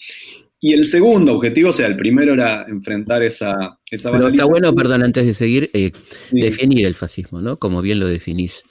Y 0.59 0.73
el 0.73 0.85
segundo 0.85 1.35
objetivo, 1.35 1.69
o 1.69 1.73
sea, 1.73 1.87
el 1.87 1.95
primero 1.95 2.33
era 2.33 2.65
enfrentar 2.67 3.21
esa, 3.21 3.79
esa 3.89 4.11
Pero 4.11 4.29
está 4.29 4.45
bueno, 4.45 4.73
perdón, 4.73 5.03
antes 5.03 5.25
de 5.25 5.33
seguir, 5.33 5.69
eh, 5.73 5.91
definir 6.31 6.85
el 6.85 6.95
fascismo, 6.95 7.41
¿no? 7.41 7.57
Como 7.57 7.81
bien 7.81 7.99
lo 7.99 8.07
definís 8.07 8.63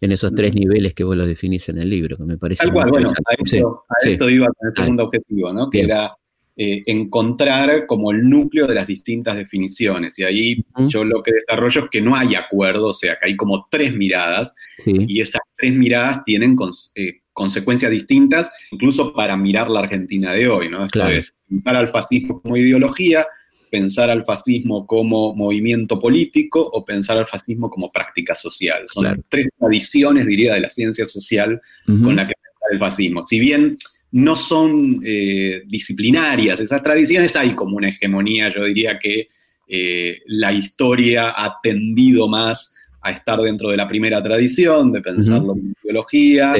en 0.00 0.12
esos 0.12 0.34
tres 0.34 0.54
niveles 0.54 0.94
que 0.94 1.04
vos 1.04 1.16
lo 1.16 1.26
definís 1.26 1.68
en 1.68 1.78
el 1.78 1.90
libro, 1.90 2.16
que 2.16 2.24
me 2.24 2.38
parece 2.38 2.64
Tal 2.64 2.72
cual, 2.72 2.90
bueno, 2.90 3.08
a 3.08 3.34
esto, 3.34 3.84
a 3.88 4.08
esto 4.08 4.30
iba 4.30 4.46
con 4.46 4.68
el 4.68 4.74
segundo 4.74 5.04
objetivo, 5.04 5.52
¿no? 5.52 5.70
Que 5.70 5.82
era 5.82 6.12
eh, 6.60 6.82
encontrar 6.86 7.86
como 7.86 8.10
el 8.10 8.28
núcleo 8.28 8.66
de 8.66 8.74
las 8.74 8.86
distintas 8.86 9.36
definiciones. 9.36 10.18
Y 10.18 10.24
ahí 10.24 10.64
yo 10.88 11.04
lo 11.04 11.22
que 11.22 11.30
desarrollo 11.30 11.84
es 11.84 11.90
que 11.90 12.02
no 12.02 12.16
hay 12.16 12.34
acuerdo, 12.34 12.88
o 12.88 12.92
sea, 12.92 13.16
que 13.16 13.28
hay 13.28 13.36
como 13.36 13.68
tres 13.70 13.94
miradas, 13.94 14.56
y 14.84 15.20
esas 15.20 15.40
tres 15.56 15.72
miradas 15.72 16.24
tienen 16.24 16.56
eh, 16.96 17.20
consecuencias 17.38 17.92
distintas, 17.92 18.50
incluso 18.72 19.12
para 19.12 19.36
mirar 19.36 19.70
la 19.70 19.78
Argentina 19.78 20.32
de 20.32 20.48
hoy, 20.48 20.68
¿no? 20.68 20.84
Esto 20.84 21.06
es 21.06 21.32
pensar 21.48 21.76
al 21.76 21.86
fascismo 21.86 22.42
como 22.42 22.56
ideología, 22.56 23.24
pensar 23.70 24.10
al 24.10 24.24
fascismo 24.24 24.84
como 24.88 25.36
movimiento 25.36 26.00
político 26.00 26.60
o 26.60 26.84
pensar 26.84 27.16
al 27.16 27.28
fascismo 27.28 27.70
como 27.70 27.92
práctica 27.92 28.34
social. 28.34 28.86
Son 28.88 29.04
las 29.04 29.16
tres 29.28 29.46
tradiciones, 29.56 30.26
diría, 30.26 30.54
de 30.54 30.60
la 30.62 30.70
ciencia 30.70 31.06
social 31.06 31.60
con 31.86 32.16
la 32.16 32.26
que 32.26 32.34
pensar 32.34 32.72
el 32.72 32.78
fascismo. 32.80 33.22
Si 33.22 33.38
bien 33.38 33.76
no 34.10 34.34
son 34.34 35.00
eh, 35.04 35.62
disciplinarias 35.68 36.58
esas 36.58 36.82
tradiciones, 36.82 37.36
hay 37.36 37.52
como 37.54 37.76
una 37.76 37.90
hegemonía, 37.90 38.52
yo 38.52 38.64
diría 38.64 38.98
que 38.98 39.28
eh, 39.68 40.18
la 40.26 40.52
historia 40.52 41.34
ha 41.36 41.60
tendido 41.62 42.26
más 42.26 42.74
a 43.00 43.12
estar 43.12 43.40
dentro 43.40 43.68
de 43.68 43.76
la 43.76 43.86
primera 43.86 44.20
tradición, 44.20 44.90
de 44.90 45.02
pensarlo 45.02 45.52
como 45.52 45.72
ideología, 45.84 46.52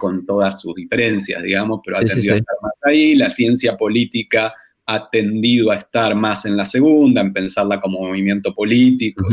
con 0.00 0.26
todas 0.26 0.60
sus 0.60 0.74
diferencias, 0.74 1.40
digamos, 1.42 1.80
pero 1.84 1.98
ha 1.98 2.00
tendido 2.00 2.34
a 2.34 2.38
estar 2.38 2.56
más 2.60 2.72
ahí. 2.82 3.14
La 3.14 3.30
ciencia 3.30 3.76
política 3.76 4.52
ha 4.86 5.08
tendido 5.08 5.70
a 5.70 5.76
estar 5.76 6.16
más 6.16 6.44
en 6.46 6.56
la 6.56 6.66
segunda, 6.66 7.20
en 7.20 7.32
pensarla 7.32 7.80
como 7.80 8.00
movimiento 8.00 8.52
político, 8.52 9.24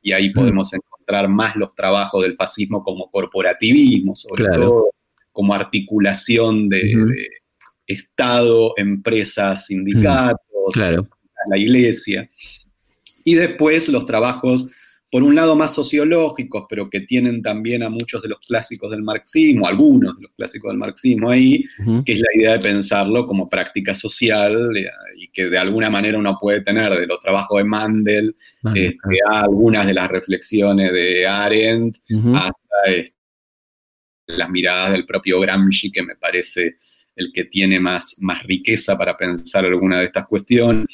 y, 0.00 0.12
ahí 0.12 0.30
podemos 0.30 0.72
encontrar 0.72 1.28
más 1.28 1.54
los 1.56 1.74
trabajos 1.74 2.22
del 2.22 2.34
fascismo 2.34 2.82
como 2.82 3.10
corporativismo, 3.10 4.16
sobre 4.16 4.46
todo, 4.46 4.90
como 5.32 5.52
articulación 5.52 6.70
de, 6.70 7.14
Estado, 7.86 8.74
empresas, 8.76 9.66
sindicatos, 9.66 10.76
la 10.76 11.56
iglesia. 11.56 12.28
Y 13.24 13.34
después 13.34 13.88
los 13.88 14.04
trabajos 14.04 14.68
por 15.10 15.22
un 15.22 15.34
lado 15.34 15.56
más 15.56 15.74
sociológicos, 15.74 16.64
pero 16.68 16.90
que 16.90 17.00
tienen 17.00 17.40
también 17.40 17.82
a 17.82 17.88
muchos 17.88 18.22
de 18.22 18.28
los 18.28 18.40
clásicos 18.40 18.90
del 18.90 19.02
marxismo, 19.02 19.66
algunos 19.66 20.16
de 20.16 20.22
los 20.22 20.32
clásicos 20.32 20.70
del 20.70 20.78
marxismo 20.78 21.30
ahí, 21.30 21.64
que 22.04 22.12
es 22.12 22.20
la 22.20 22.28
idea 22.34 22.52
de 22.52 22.58
pensarlo 22.58 23.26
como 23.26 23.48
práctica 23.48 23.94
social 23.94 24.76
eh, 24.76 24.86
y 25.16 25.28
que 25.28 25.48
de 25.48 25.58
alguna 25.58 25.88
manera 25.88 26.18
uno 26.18 26.36
puede 26.38 26.60
tener 26.60 26.92
de 26.92 27.06
los 27.06 27.20
trabajos 27.20 27.56
de 27.58 27.64
Mandel 27.64 28.36
este, 28.74 29.18
a 29.26 29.42
algunas 29.42 29.86
de 29.86 29.94
las 29.94 30.10
reflexiones 30.10 30.92
de 30.92 31.26
Arendt, 31.26 31.96
hasta 32.34 32.92
este, 32.94 33.16
las 34.26 34.50
miradas 34.50 34.92
del 34.92 35.06
propio 35.06 35.40
Gramsci, 35.40 35.90
que 35.90 36.02
me 36.02 36.16
parece 36.16 36.76
el 37.16 37.32
que 37.32 37.44
tiene 37.44 37.80
más, 37.80 38.16
más 38.20 38.42
riqueza 38.44 38.96
para 38.96 39.16
pensar 39.16 39.64
alguna 39.64 39.98
de 39.98 40.06
estas 40.06 40.26
cuestiones. 40.26 40.86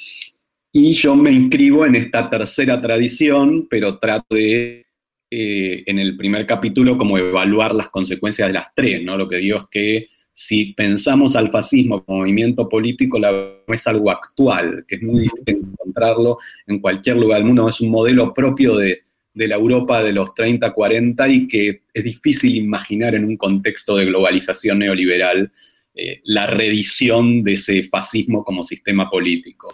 Y 0.76 0.92
yo 0.94 1.14
me 1.14 1.30
inscribo 1.30 1.86
en 1.86 1.94
esta 1.94 2.28
tercera 2.28 2.80
tradición, 2.80 3.68
pero 3.70 4.00
trato 4.00 4.34
de, 4.34 4.84
eh, 5.30 5.84
en 5.86 6.00
el 6.00 6.16
primer 6.16 6.46
capítulo, 6.46 6.98
como 6.98 7.16
evaluar 7.16 7.72
las 7.72 7.90
consecuencias 7.90 8.48
de 8.48 8.54
las 8.54 8.74
tres, 8.74 9.00
¿no? 9.04 9.16
Lo 9.16 9.28
que 9.28 9.36
digo 9.36 9.58
es 9.58 9.64
que 9.70 10.06
si 10.32 10.72
pensamos 10.72 11.36
al 11.36 11.52
fascismo 11.52 12.04
como 12.04 12.18
movimiento 12.18 12.68
político, 12.68 13.20
la, 13.20 13.52
es 13.68 13.86
algo 13.86 14.10
actual, 14.10 14.84
que 14.88 14.96
es 14.96 15.02
muy 15.02 15.20
difícil 15.20 15.64
encontrarlo 15.64 16.38
en 16.66 16.80
cualquier 16.80 17.18
lugar 17.18 17.38
del 17.38 17.46
mundo, 17.46 17.68
es 17.68 17.80
un 17.80 17.90
modelo 17.90 18.34
propio 18.34 18.76
de, 18.76 18.98
la 19.34 19.54
Europa 19.54 20.02
de 20.02 20.12
los 20.12 20.34
30, 20.34 20.72
40 20.72 21.28
y 21.28 21.46
que 21.46 21.82
es 21.94 22.02
difícil 22.02 22.56
imaginar 22.56 23.14
en 23.14 23.24
un 23.24 23.36
contexto 23.36 23.94
de 23.94 24.06
globalización 24.06 24.80
neoliberal 24.80 25.52
eh, 25.94 26.20
la 26.24 26.48
reedición 26.48 27.44
de 27.44 27.52
ese 27.52 27.84
fascismo 27.84 28.42
como 28.42 28.64
sistema 28.64 29.08
político. 29.08 29.70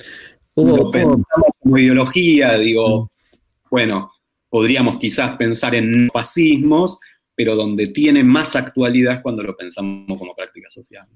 Hubo, 0.54 0.90
pensamos 0.90 1.50
como 1.61 1.78
ideología, 1.78 2.59
digo, 2.59 3.04
mm. 3.04 3.69
bueno, 3.71 4.12
podríamos 4.49 4.97
quizás 4.97 5.37
pensar 5.37 5.75
en 5.75 6.09
fascismos, 6.12 6.99
pero 7.35 7.57
donde 7.57 7.87
tiene 7.87 8.23
más 8.23 8.57
actualidad 8.57 9.23
cuando 9.23 9.42
lo 9.42 9.57
pensamos 9.57 10.19
como 10.19 10.35
práctica 10.35 10.69
social. 10.69 11.07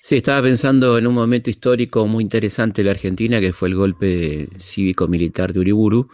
Sí, 0.00 0.16
estaba 0.16 0.42
pensando 0.42 0.98
en 0.98 1.06
un 1.06 1.14
momento 1.14 1.48
histórico 1.50 2.06
muy 2.06 2.24
interesante 2.24 2.82
de 2.82 2.86
la 2.86 2.92
Argentina, 2.92 3.40
que 3.40 3.52
fue 3.52 3.68
el 3.68 3.76
golpe 3.76 4.48
cívico-militar 4.58 5.52
de 5.52 5.60
Uriburu, 5.60 6.08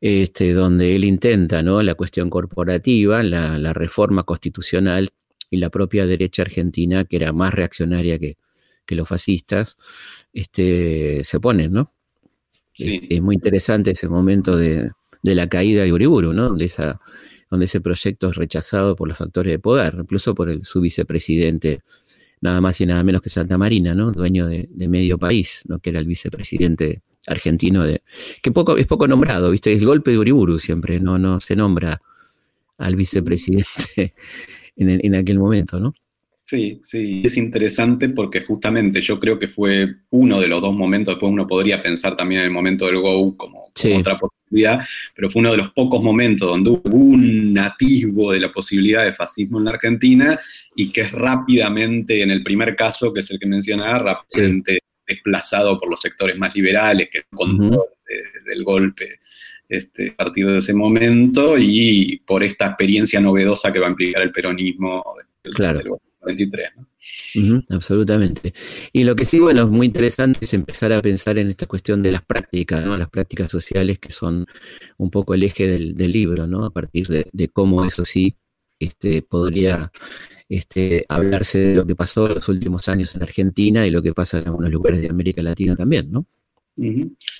este, 0.00 0.52
donde 0.54 0.96
él 0.96 1.04
intenta 1.04 1.62
¿no? 1.62 1.82
la 1.82 1.94
cuestión 1.94 2.30
corporativa, 2.30 3.22
la, 3.22 3.58
la 3.58 3.72
reforma 3.74 4.22
constitucional 4.22 5.10
y 5.50 5.58
la 5.58 5.68
propia 5.68 6.06
derecha 6.06 6.42
argentina, 6.42 7.04
que 7.04 7.16
era 7.16 7.32
más 7.32 7.52
reaccionaria 7.52 8.18
que, 8.18 8.38
que 8.86 8.94
los 8.94 9.08
fascistas 9.08 9.76
este, 10.32 11.24
se 11.24 11.36
oponen, 11.36 11.72
¿no? 11.72 11.92
Es, 12.74 13.20
muy 13.20 13.34
interesante 13.34 13.90
ese 13.90 14.08
momento 14.08 14.56
de, 14.56 14.90
la 15.22 15.48
caída 15.48 15.84
de 15.84 15.92
Uriburu, 15.92 16.32
¿no? 16.32 16.48
Donde, 16.48 16.64
esa, 16.64 17.00
donde 17.50 17.66
ese 17.66 17.80
proyecto 17.80 18.30
es 18.30 18.36
rechazado 18.36 18.96
por 18.96 19.08
los 19.08 19.18
factores 19.18 19.52
de 19.52 19.58
poder, 19.58 19.96
incluso 19.98 20.34
por 20.34 20.48
el, 20.48 20.64
su 20.64 20.80
vicepresidente, 20.80 21.82
nada 22.40 22.60
más 22.60 22.80
y 22.80 22.86
nada 22.86 23.04
menos 23.04 23.22
que 23.22 23.30
Santa 23.30 23.58
Marina, 23.58 23.94
¿no? 23.94 24.10
Dueño 24.10 24.46
de, 24.48 24.68
medio 24.88 25.18
país, 25.18 25.62
¿no? 25.66 25.78
Que 25.78 25.90
era 25.90 26.00
el 26.00 26.06
vicepresidente 26.06 27.02
argentino 27.26 27.84
de 27.84 28.02
que 28.42 28.50
poco 28.50 28.76
es 28.76 28.86
poco 28.86 29.06
nombrado, 29.06 29.50
¿viste? 29.50 29.72
El 29.72 29.84
golpe 29.84 30.10
de 30.10 30.18
Uriburu 30.18 30.58
siempre, 30.58 30.98
no, 30.98 31.18
no 31.18 31.40
se 31.40 31.54
nombra 31.54 32.00
al 32.78 32.96
vicepresidente 32.96 34.14
en, 34.76 35.00
en 35.04 35.14
aquel 35.14 35.38
momento, 35.38 35.78
¿no? 35.78 35.94
Sí, 36.52 36.82
sí, 36.82 37.22
es 37.24 37.38
interesante 37.38 38.10
porque 38.10 38.42
justamente 38.42 39.00
yo 39.00 39.18
creo 39.18 39.38
que 39.38 39.48
fue 39.48 39.88
uno 40.10 40.38
de 40.38 40.48
los 40.48 40.60
dos 40.60 40.76
momentos, 40.76 41.14
después 41.14 41.32
uno 41.32 41.46
podría 41.46 41.82
pensar 41.82 42.14
también 42.14 42.42
en 42.42 42.48
el 42.48 42.52
momento 42.52 42.84
del 42.84 43.00
Go 43.00 43.34
como, 43.38 43.72
otra 43.98 44.18
posibilidad, 44.18 44.84
pero 45.14 45.30
fue 45.30 45.40
uno 45.40 45.52
de 45.52 45.56
los 45.56 45.72
pocos 45.72 46.02
momentos 46.02 46.46
donde 46.46 46.68
hubo 46.68 46.94
un 46.94 47.58
atisbo 47.58 48.32
de 48.32 48.40
la 48.40 48.52
posibilidad 48.52 49.02
de 49.02 49.14
fascismo 49.14 49.60
en 49.60 49.64
la 49.64 49.70
Argentina 49.70 50.38
y 50.76 50.92
que 50.92 51.00
es 51.00 51.12
rápidamente, 51.12 52.20
en 52.20 52.30
el 52.30 52.42
primer 52.42 52.76
caso, 52.76 53.14
que 53.14 53.20
es 53.20 53.30
el 53.30 53.38
que 53.38 53.46
mencionaba, 53.46 53.98
rápidamente 54.00 54.80
desplazado 55.08 55.78
por 55.78 55.88
los 55.88 56.02
sectores 56.02 56.36
más 56.36 56.54
liberales, 56.54 57.08
que 57.10 57.22
con 57.34 57.56
del 58.44 58.62
golpe 58.62 59.20
este, 59.70 60.10
a 60.10 60.16
partir 60.16 60.46
de 60.46 60.58
ese 60.58 60.74
momento 60.74 61.56
y 61.56 62.20
por 62.26 62.42
esta 62.42 62.66
experiencia 62.66 63.22
novedosa 63.22 63.72
que 63.72 63.78
va 63.78 63.86
a 63.86 63.90
implicar 63.90 64.20
el 64.20 64.32
peronismo. 64.32 65.02
claro. 65.54 65.98
23. 66.24 66.68
absolutamente. 67.70 68.54
Y 68.92 69.04
lo 69.04 69.16
que 69.16 69.24
sí, 69.24 69.40
bueno, 69.40 69.62
es 69.62 69.68
muy 69.68 69.86
interesante 69.86 70.44
es 70.44 70.54
empezar 70.54 70.92
a 70.92 71.02
pensar 71.02 71.38
en 71.38 71.50
esta 71.50 71.66
cuestión 71.66 72.02
de 72.02 72.12
las 72.12 72.22
prácticas, 72.24 72.84
¿no? 72.84 72.96
Las 72.96 73.10
prácticas 73.10 73.50
sociales 73.50 73.98
que 73.98 74.12
son 74.12 74.46
un 74.98 75.10
poco 75.10 75.34
el 75.34 75.42
eje 75.42 75.66
del, 75.66 76.12
libro, 76.12 76.46
¿no? 76.46 76.64
A 76.64 76.70
partir 76.70 77.08
de, 77.08 77.48
cómo 77.48 77.84
eso 77.84 78.04
sí 78.04 78.36
este, 78.78 79.22
podría 79.22 79.90
este, 80.48 81.04
hablarse 81.08 81.58
de 81.58 81.74
lo 81.74 81.86
que 81.86 81.96
pasó 81.96 82.26
en 82.26 82.34
los 82.34 82.48
últimos 82.48 82.88
años 82.88 83.14
en 83.14 83.22
Argentina 83.22 83.86
y 83.86 83.90
lo 83.90 84.02
que 84.02 84.12
pasa 84.12 84.38
en 84.38 84.48
algunos 84.48 84.70
lugares 84.70 85.00
de 85.00 85.08
América 85.08 85.42
Latina 85.42 85.76
también, 85.76 86.10
¿no? 86.10 86.26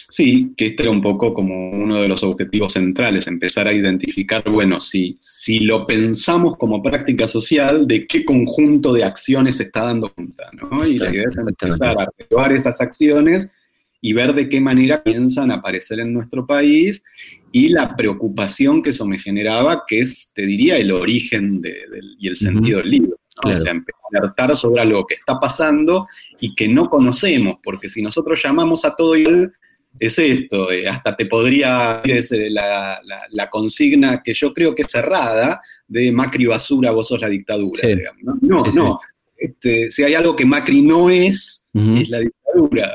Sí, 0.09 0.53
que 0.57 0.67
este 0.67 0.83
era 0.83 0.93
un 0.93 1.01
poco 1.01 1.33
como 1.33 1.71
uno 1.71 2.03
de 2.03 2.09
los 2.09 2.23
objetivos 2.23 2.75
centrales, 2.75 3.27
empezar 3.27 3.67
a 3.67 3.73
identificar, 3.73 4.45
bueno, 4.51 4.79
si, 4.79 5.17
si 5.21 5.61
lo 5.61 5.87
pensamos 5.87 6.57
como 6.57 6.83
práctica 6.83 7.27
social, 7.27 7.87
de 7.87 8.07
qué 8.07 8.25
conjunto 8.25 8.93
de 8.93 9.05
acciones 9.05 9.57
se 9.57 9.65
está 9.65 9.85
dando 9.85 10.13
cuenta, 10.13 10.51
¿no? 10.53 10.87
Y 10.87 10.99
la 10.99 11.11
idea 11.11 11.25
es 11.31 11.39
empezar 11.39 11.97
a 11.99 12.09
evaluar 12.19 12.53
esas 12.53 12.81
acciones 12.81 13.53
y 14.03 14.13
ver 14.13 14.35
de 14.35 14.49
qué 14.49 14.61
manera 14.61 15.03
piensan 15.03 15.51
aparecer 15.51 16.01
en 16.01 16.13
nuestro 16.13 16.47
país 16.47 17.03
y 17.53 17.69
la 17.69 17.97
preocupación 17.97 18.83
que 18.83 18.91
eso 18.91 19.07
me 19.07 19.19
generaba, 19.19 19.85
que 19.87 20.01
es, 20.01 20.33
te 20.35 20.43
diría, 20.43 20.77
el 20.77 20.91
origen 20.91 21.63
y 22.19 22.29
el 22.29 22.37
sentido 22.37 22.81
del 22.81 22.91
libro. 22.91 23.17
O 23.43 23.57
sea, 23.57 23.73
empezar 23.73 24.01
a 24.05 24.19
alertar 24.19 24.57
sobre 24.57 24.83
algo 24.83 25.07
que 25.07 25.15
está 25.15 25.41
pasando 25.41 26.07
y 26.39 26.55
que 26.55 26.69
no 26.69 26.89
conocemos, 26.89 27.57
porque 27.63 27.89
si 27.89 28.03
nosotros 28.03 28.41
llamamos 28.43 28.85
a 28.85 28.95
todo 28.95 29.17
y 29.17 29.27
es 29.99 30.19
esto, 30.19 30.71
eh, 30.71 30.89
hasta 30.89 31.17
te 31.17 31.27
podría 31.27 32.01
es 32.05 32.33
eh, 32.33 32.49
la, 32.51 33.01
consigna 33.51 34.23
que 34.23 34.35
yo 34.35 34.53
creo 34.53 34.75
que 34.75 34.83
es 34.83 34.91
cerrada 34.91 35.61
de 35.87 36.13
Macri 36.13 36.47
basura, 36.47 36.93
vos 36.93 37.09
sos 37.09 37.21
la 37.21 37.29
dictadura. 37.29 37.81
No, 38.23 38.65
no, 38.75 39.01
este, 39.37 39.91
si 39.91 40.05
hay 40.05 40.15
algo 40.15 40.37
que 40.37 40.45
Macri 40.45 40.83
no 40.83 41.11
es, 41.11 41.67
es 41.75 42.09
la 42.09 42.21
dictadura. 42.21 42.93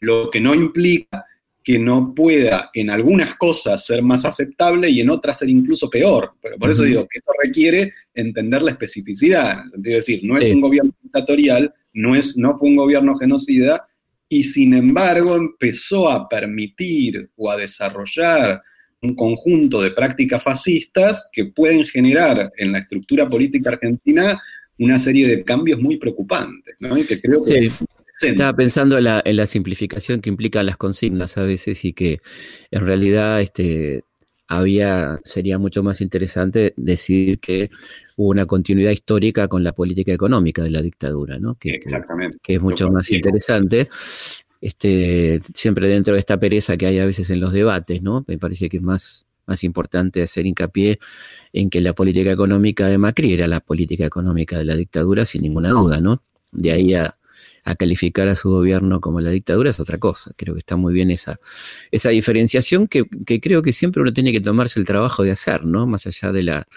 Lo 0.00 0.30
que 0.30 0.40
no 0.40 0.54
implica 0.54 1.26
que 1.62 1.78
no 1.78 2.12
pueda 2.14 2.70
en 2.74 2.90
algunas 2.90 3.36
cosas 3.36 3.84
ser 3.86 4.02
más 4.02 4.24
aceptable 4.24 4.90
y 4.90 5.00
en 5.00 5.10
otras 5.10 5.38
ser 5.38 5.48
incluso 5.48 5.88
peor. 5.88 6.34
Pero 6.40 6.58
por 6.58 6.70
eso 6.70 6.82
digo 6.82 7.06
que 7.08 7.18
esto 7.18 7.32
requiere 7.42 7.92
entender 8.14 8.62
la 8.62 8.72
especificidad, 8.72 9.52
en 9.52 9.58
el 9.58 9.70
sentido 9.70 9.92
de 9.92 9.96
decir, 9.96 10.20
no 10.22 10.38
es 10.38 10.54
un 10.54 10.60
gobierno 10.60 10.92
dictatorial, 11.02 11.72
no, 11.92 12.14
es, 12.14 12.36
no 12.36 12.56
fue 12.58 12.68
un 12.68 12.76
gobierno 12.76 13.16
genocida, 13.16 13.86
y 14.28 14.44
sin 14.44 14.74
embargo 14.74 15.36
empezó 15.36 16.08
a 16.08 16.28
permitir 16.28 17.30
o 17.36 17.50
a 17.50 17.56
desarrollar 17.56 18.62
un 19.02 19.14
conjunto 19.14 19.82
de 19.82 19.90
prácticas 19.90 20.42
fascistas 20.42 21.28
que 21.32 21.46
pueden 21.46 21.84
generar 21.84 22.50
en 22.56 22.72
la 22.72 22.78
estructura 22.78 23.28
política 23.28 23.70
argentina 23.70 24.40
una 24.78 24.98
serie 24.98 25.26
de 25.28 25.44
cambios 25.44 25.80
muy 25.80 25.96
preocupantes, 25.98 26.76
¿no? 26.80 26.96
Y 26.96 27.04
que 27.04 27.20
creo 27.20 27.44
que 27.44 27.68
estaba 28.22 28.54
pensando 28.54 28.96
en 28.98 29.36
la, 29.36 29.46
simplificación 29.46 30.20
que 30.20 30.30
implican 30.30 30.66
las 30.66 30.76
consignas 30.76 31.36
a 31.36 31.42
veces 31.42 31.84
y 31.84 31.92
que 31.92 32.20
en 32.70 32.86
realidad 32.86 33.40
este, 33.40 34.04
había, 34.46 35.20
sería 35.24 35.58
mucho 35.58 35.82
más 35.82 36.00
interesante 36.00 36.74
decir 36.76 37.38
que 37.40 37.70
hubo 38.16 38.30
una 38.30 38.46
continuidad 38.46 38.90
histórica 38.90 39.48
con 39.48 39.64
la 39.64 39.72
política 39.72 40.12
económica 40.12 40.62
de 40.62 40.70
la 40.70 40.82
dictadura, 40.82 41.38
¿no? 41.38 41.56
Que, 41.56 41.70
Exactamente. 41.70 42.38
Que, 42.42 42.54
es 42.54 42.60
mucho 42.60 42.90
más 42.90 43.10
interesante. 43.10 43.88
Este, 44.60 45.40
siempre 45.54 45.88
dentro 45.88 46.14
de 46.14 46.20
esta 46.20 46.38
pereza 46.38 46.76
que 46.76 46.86
hay 46.86 46.98
a 46.98 47.06
veces 47.06 47.30
en 47.30 47.40
los 47.40 47.52
debates, 47.52 48.02
¿no? 48.02 48.24
Me 48.28 48.38
parece 48.38 48.68
que 48.68 48.76
es 48.76 48.82
más, 48.82 49.26
más 49.46 49.64
importante 49.64 50.22
hacer 50.22 50.46
hincapié 50.46 51.00
en 51.52 51.68
que 51.68 51.80
la 51.80 51.94
política 51.94 52.30
económica 52.30 52.86
de 52.86 52.98
Macri 52.98 53.32
era 53.32 53.48
la 53.48 53.60
política 53.60 54.06
económica 54.06 54.58
de 54.58 54.64
la 54.64 54.76
dictadura, 54.76 55.24
sin 55.24 55.42
ninguna 55.42 55.70
duda, 55.70 56.00
¿no? 56.00 56.22
De 56.52 56.70
ahí 56.70 56.94
a, 56.94 57.16
a 57.64 57.74
calificar 57.76 58.28
a 58.28 58.34
su 58.34 58.50
gobierno 58.50 59.00
como 59.00 59.20
la 59.20 59.30
dictadura 59.30 59.70
es 59.70 59.80
otra 59.80 59.98
cosa. 59.98 60.32
Creo 60.36 60.54
que 60.54 60.60
está 60.60 60.76
muy 60.76 60.92
bien 60.92 61.10
esa, 61.10 61.38
esa 61.90 62.10
diferenciación 62.10 62.88
que, 62.88 63.04
creo 63.40 63.62
que 63.62 63.72
siempre 63.72 64.02
uno 64.02 64.12
tiene 64.12 64.32
que 64.32 64.40
tomarse 64.40 64.80
el 64.80 64.86
trabajo 64.86 65.22
de 65.22 65.30
hacer, 65.30 65.64
¿no? 65.64 65.86
Más 65.86 66.06
allá 66.06 66.32
de 66.32 66.42
la 66.42 66.68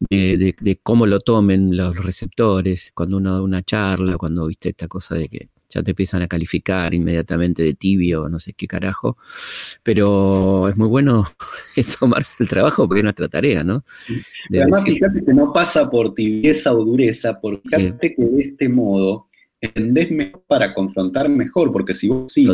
de, 0.00 0.80
cómo 0.82 1.06
lo 1.06 1.20
tomen 1.20 1.76
los 1.76 1.96
receptores, 1.96 2.92
cuando 2.94 3.16
uno 3.16 3.34
da 3.34 3.42
una 3.42 3.62
charla, 3.62 4.16
cuando 4.16 4.46
viste 4.46 4.70
esta 4.70 4.88
cosa 4.88 5.14
de 5.16 5.28
que 5.28 5.48
ya 5.70 5.82
te 5.82 5.90
empiezan 5.90 6.22
a 6.22 6.28
calificar 6.28 6.94
inmediatamente 6.94 7.62
de 7.62 7.74
tibio, 7.74 8.28
no 8.28 8.38
sé 8.38 8.54
qué 8.54 8.66
carajo, 8.66 9.18
pero 9.82 10.68
es 10.68 10.76
muy 10.76 10.88
bueno 10.88 11.26
tomarse 12.00 12.42
el 12.42 12.48
trabajo 12.48 12.86
porque 12.86 13.00
es 13.00 13.04
nuestra 13.04 13.28
tarea, 13.28 13.62
¿no? 13.62 13.84
Además, 14.50 14.84
fíjate 14.84 15.24
que 15.24 15.34
no 15.34 15.52
pasa 15.52 15.90
por 15.90 16.14
tibieza 16.14 16.72
o 16.72 16.84
dureza, 16.84 17.38
porque 17.40 17.76
fíjate 17.76 18.14
que 18.14 18.24
de 18.24 18.42
este 18.42 18.68
modo 18.68 19.26
entendés 19.60 20.10
mejor 20.10 20.42
para 20.46 20.72
confrontar 20.72 21.28
mejor, 21.28 21.72
porque 21.72 21.92
si 21.92 22.08
vos 22.08 22.32
decís, 22.32 22.48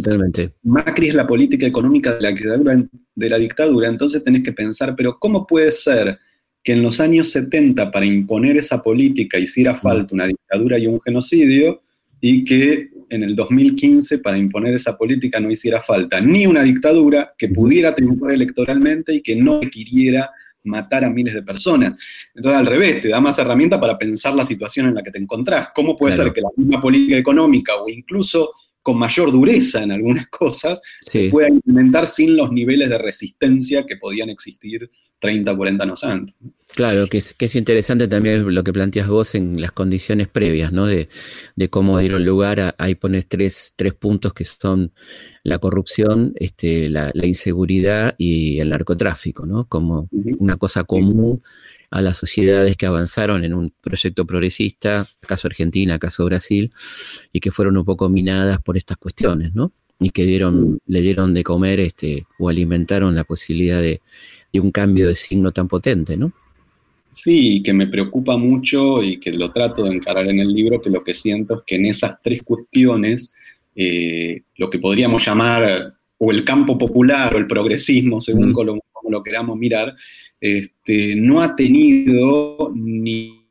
Macri 0.63 1.09
es 1.09 1.15
la 1.15 1.27
política 1.27 1.67
económica 1.67 2.15
de 2.15 2.21
la, 2.23 2.31
dictadura, 2.31 2.83
de 3.15 3.29
la 3.29 3.39
dictadura, 3.39 3.89
entonces 3.89 4.25
tenés 4.25 4.43
que 4.43 4.53
pensar, 4.53 4.97
pero 4.97 5.19
¿cómo 5.19 5.47
puede 5.47 5.71
ser 5.71 6.19
que 6.65 6.73
en 6.73 6.83
los 6.83 6.99
años 6.99 7.31
70 7.31 7.91
para 7.91 8.07
imponer 8.07 8.57
esa 8.57 8.83
política 8.83 9.39
hiciera 9.39 9.75
falta 9.75 10.15
una 10.15 10.27
dictadura 10.27 10.79
y 10.79 10.87
un 10.87 10.99
genocidio 11.01 11.83
y 12.21 12.43
que 12.43 12.89
en 13.11 13.23
el 13.23 13.37
2015 13.37 14.19
para 14.19 14.39
imponer 14.39 14.73
esa 14.73 14.97
política 14.97 15.39
no 15.39 15.51
hiciera 15.51 15.83
falta 15.83 16.23
ni 16.23 16.47
una 16.47 16.63
dictadura 16.63 17.35
que 17.37 17.49
pudiera 17.49 17.95
triunfar 17.95 18.33
electoralmente 18.33 19.13
y 19.13 19.21
que 19.21 19.37
no 19.37 19.61
requiriera 19.61 20.31
matar 20.65 21.05
a 21.05 21.11
miles 21.11 21.35
de 21.35 21.43
personas. 21.43 22.01
Entonces, 22.35 22.59
al 22.59 22.67
revés, 22.67 23.03
te 23.03 23.09
da 23.09 23.21
más 23.21 23.39
herramienta 23.39 23.79
para 23.79 23.99
pensar 23.99 24.35
la 24.35 24.47
situación 24.47 24.87
en 24.87 24.95
la 24.95 25.03
que 25.03 25.11
te 25.11 25.19
encontrás. 25.19 25.69
¿Cómo 25.75 25.95
puede 25.95 26.17
ser 26.17 26.33
que 26.33 26.41
la 26.41 26.49
misma 26.57 26.81
política 26.81 27.19
económica 27.19 27.77
o 27.77 27.91
incluso 27.91 28.53
con 28.81 28.99
mayor 28.99 29.31
dureza 29.31 29.83
en 29.83 29.93
algunas 29.93 30.29
cosas 30.31 30.81
se 31.01 31.29
pueda 31.29 31.49
implementar 31.49 32.07
sin 32.07 32.37
los 32.37 32.51
niveles 32.51 32.89
de 32.89 32.99
resistencia 32.99 33.85
que 33.85 33.97
podían 33.97 34.31
existir 34.31 34.91
30 35.19 35.53
o 35.53 35.57
40 35.57 35.85
años 35.85 36.05
antes? 36.05 36.35
Claro, 36.75 37.07
que 37.07 37.19
es, 37.19 37.35
que 37.35 37.45
es 37.45 37.55
interesante 37.55 38.09
también 38.09 38.53
lo 38.53 38.65
que 38.65 38.73
planteas 38.73 39.07
vos 39.07 39.37
en 39.37 39.61
las 39.61 39.71
condiciones 39.71 40.27
previas, 40.27 40.73
¿no? 40.73 40.87
De, 40.87 41.09
cómo 41.71 41.99
dieron 42.01 42.25
lugar 42.25 42.59
a, 42.59 42.75
ahí 42.79 42.97
pones 42.97 43.29
tres, 43.29 43.75
tres 43.77 43.95
puntos 43.95 44.35
que 44.35 44.45
son 44.45 44.93
la 45.45 45.59
corrupción, 45.59 46.33
este, 46.37 46.89
la, 46.89 47.13
inseguridad 47.23 48.17
y 48.19 48.59
el 48.59 48.71
narcotráfico, 48.71 49.47
¿no? 49.47 49.67
Como 49.67 50.09
una 50.39 50.57
cosa 50.57 50.83
común 50.83 51.43
a 51.91 52.03
las 52.03 52.17
sociedades 52.17 52.77
que 52.77 52.87
avanzaron 52.87 53.45
en 53.45 53.55
un 53.55 53.73
proyecto 53.81 54.27
progresista, 54.27 55.07
caso 55.21 55.47
Argentina, 55.47 56.01
caso 56.01 56.25
Brasil, 56.25 56.73
y 57.33 57.39
que 57.39 57.53
fueron 57.53 57.77
un 57.77 57.85
poco 57.85 58.09
minadas 58.09 58.61
por 58.61 58.77
estas 58.77 58.97
cuestiones, 58.97 59.55
¿no? 59.55 59.73
Y 60.01 60.11
que 60.11 60.25
dieron, 60.25 60.81
le 60.87 61.03
dieron 61.03 61.35
de 61.35 61.45
comer 61.45 61.79
este, 61.79 62.27
o 62.41 62.49
alimentaron 62.49 63.15
la 63.15 63.23
posibilidad 63.23 63.81
de, 63.81 64.01
de 64.55 64.61
un 64.61 64.71
cambio 64.71 65.09
de 65.09 65.15
signo 65.15 65.53
tan 65.53 65.69
potente, 65.69 66.17
¿no? 66.17 66.33
Sí, 67.09 67.63
que 67.63 67.73
me 67.73 67.87
preocupa 67.87 68.37
mucho 68.37 69.03
y 69.03 69.19
que 69.19 69.33
lo 69.33 69.53
trato 69.53 69.85
de 69.85 69.95
encarar 69.95 70.27
en 70.29 70.41
el 70.41 70.53
libro, 70.53 70.81
que 70.81 70.91
lo 70.91 71.05
que 71.05 71.15
siento 71.15 71.55
es 71.55 71.61
que 71.67 71.77
en 71.77 71.87
esas 71.87 72.21
tres 72.23 72.43
cuestiones, 72.43 73.33
eh, 73.77 74.43
lo 74.57 74.69
que 74.69 74.79
podríamos 74.79 75.25
llamar 75.25 75.95
o 76.19 76.31
el 76.33 76.45
campo 76.45 76.77
popular 76.77 77.35
o 77.35 77.39
el 77.39 77.47
progresismo, 77.47 78.21
según 78.21 78.53
como, 78.53 78.81
lo 79.09 79.23
queramos 79.23 79.57
mirar, 79.57 79.95
este, 80.41 81.15
no 81.15 81.41
ha 81.41 81.55
tenido 81.55 82.73
ni, 82.75 83.47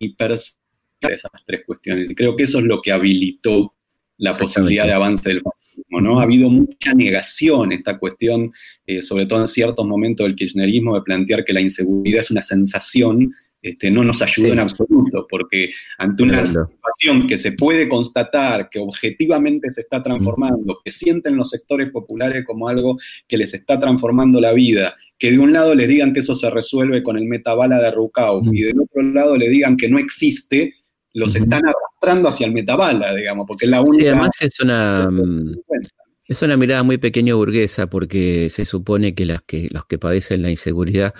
ni 0.00 0.16
esas 0.18 0.58
tres 1.46 1.62
cuestiones. 1.66 2.10
Y 2.10 2.14
creo 2.14 2.36
que 2.36 2.42
eso 2.42 2.58
es 2.58 2.64
lo 2.64 2.82
que 2.82 2.92
habilitó 2.92 3.74
la 4.18 4.34
posibilidad 4.34 4.86
de 4.86 4.92
avance 4.92 5.28
del 5.28 5.42
fascismo, 5.42 5.65
¿no? 5.88 6.18
Ha 6.18 6.24
habido 6.24 6.48
mucha 6.50 6.94
negación 6.94 7.72
esta 7.72 7.98
cuestión, 7.98 8.52
eh, 8.86 9.02
sobre 9.02 9.26
todo 9.26 9.40
en 9.40 9.46
ciertos 9.46 9.86
momentos 9.86 10.26
del 10.26 10.36
kirchnerismo, 10.36 10.94
de 10.94 11.02
plantear 11.02 11.44
que 11.44 11.52
la 11.52 11.60
inseguridad 11.60 12.20
es 12.20 12.30
una 12.30 12.42
sensación, 12.42 13.32
este, 13.62 13.90
no 13.90 14.04
nos 14.04 14.22
ayuda 14.22 14.52
en 14.52 14.58
absoluto, 14.60 15.26
porque 15.28 15.70
ante 15.98 16.22
una 16.22 16.46
situación 16.46 17.26
que 17.26 17.36
se 17.36 17.52
puede 17.52 17.88
constatar, 17.88 18.68
que 18.70 18.78
objetivamente 18.78 19.70
se 19.70 19.80
está 19.80 20.02
transformando, 20.02 20.80
que 20.84 20.92
sienten 20.92 21.36
los 21.36 21.50
sectores 21.50 21.90
populares 21.90 22.44
como 22.44 22.68
algo 22.68 22.96
que 23.26 23.36
les 23.36 23.54
está 23.54 23.80
transformando 23.80 24.40
la 24.40 24.52
vida, 24.52 24.94
que 25.18 25.32
de 25.32 25.38
un 25.38 25.52
lado 25.52 25.74
les 25.74 25.88
digan 25.88 26.12
que 26.12 26.20
eso 26.20 26.34
se 26.34 26.50
resuelve 26.50 27.02
con 27.02 27.16
el 27.16 27.24
metabala 27.24 27.80
de 27.80 27.90
Rukauf 27.90 28.46
y 28.52 28.62
del 28.62 28.80
otro 28.80 29.02
lado 29.02 29.36
le 29.36 29.48
digan 29.48 29.76
que 29.76 29.88
no 29.88 29.98
existe, 29.98 30.74
los 31.16 31.34
están 31.34 31.62
arrastrando 31.66 32.28
hacia 32.28 32.46
el 32.46 32.52
metabala, 32.52 33.14
digamos, 33.14 33.46
porque 33.48 33.64
es 33.64 33.70
la 33.70 33.80
única... 33.80 34.02
Sí, 34.02 34.06
además 34.06 34.30
es 34.38 34.60
una, 34.60 35.08
es 36.28 36.42
una 36.42 36.58
mirada 36.58 36.82
muy 36.82 36.98
pequeño 36.98 37.38
burguesa, 37.38 37.88
porque 37.88 38.50
se 38.50 38.66
supone 38.66 39.14
que, 39.14 39.24
las 39.24 39.40
que 39.40 39.68
los 39.70 39.86
que 39.86 39.98
padecen 39.98 40.42
la 40.42 40.50
inseguridad 40.50 41.14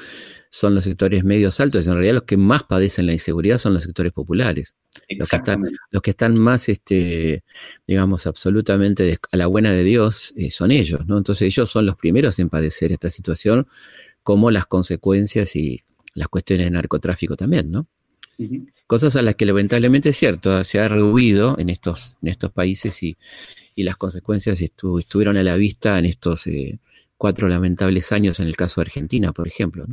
son 0.51 0.75
los 0.75 0.85
sectores 0.85 1.25
medios 1.25 1.61
altos, 1.61 1.87
y 1.87 1.89
en 1.89 1.95
realidad 1.95 2.13
los 2.13 2.23
que 2.25 2.37
más 2.37 2.65
padecen 2.65 3.07
la 3.07 3.15
inseguridad 3.15 3.57
son 3.57 3.73
los 3.73 3.85
sectores 3.85 4.13
populares. 4.13 4.77
Los 5.09 5.31
que, 5.31 5.37
están, 5.37 5.65
los 5.91 6.03
que 6.03 6.11
están 6.11 6.39
más, 6.39 6.69
este, 6.69 7.43
digamos, 7.87 8.27
absolutamente 8.27 9.19
a 9.33 9.37
la 9.39 9.47
buena 9.47 9.73
de 9.73 9.83
Dios 9.83 10.35
eh, 10.37 10.51
son 10.51 10.73
ellos, 10.73 11.07
¿no? 11.07 11.17
Entonces 11.17 11.47
ellos 11.47 11.71
son 11.71 11.87
los 11.87 11.97
primeros 11.97 12.39
en 12.39 12.51
padecer 12.51 12.93
esta 12.93 13.09
situación, 13.09 13.67
como 14.23 14.51
las 14.51 14.67
consecuencias 14.67 15.57
y 15.57 15.85
las 16.13 16.29
cuestiones 16.29 16.67
de 16.67 16.73
narcotráfico 16.73 17.35
también, 17.35 17.71
¿no? 17.71 17.89
Cosas 18.87 19.17
a 19.17 19.23
las 19.23 19.35
que 19.35 19.47
lamentablemente 19.47 20.11
es 20.11 20.17
cierto, 20.17 20.63
se 20.65 20.79
ha 20.79 20.89
rehuido 20.89 21.57
en 21.59 21.71
estos, 21.71 22.17
en 22.23 22.29
estos 22.29 22.53
países 22.53 23.03
y, 23.03 23.17
las 23.77 23.97
consecuencias 23.97 24.63
estuvieron 24.63 25.37
a 25.37 25.43
la 25.43 25.55
vista 25.57 25.99
en 25.99 26.07
estos 26.07 26.47
eh, 26.47 26.79
cuatro 27.19 27.47
lamentables 27.47 28.11
años 28.11 28.41
en 28.41 28.47
el 28.47 28.57
caso 28.57 28.81
de 28.81 28.87
Argentina, 28.87 29.33
por 29.33 29.47
ejemplo. 29.47 29.87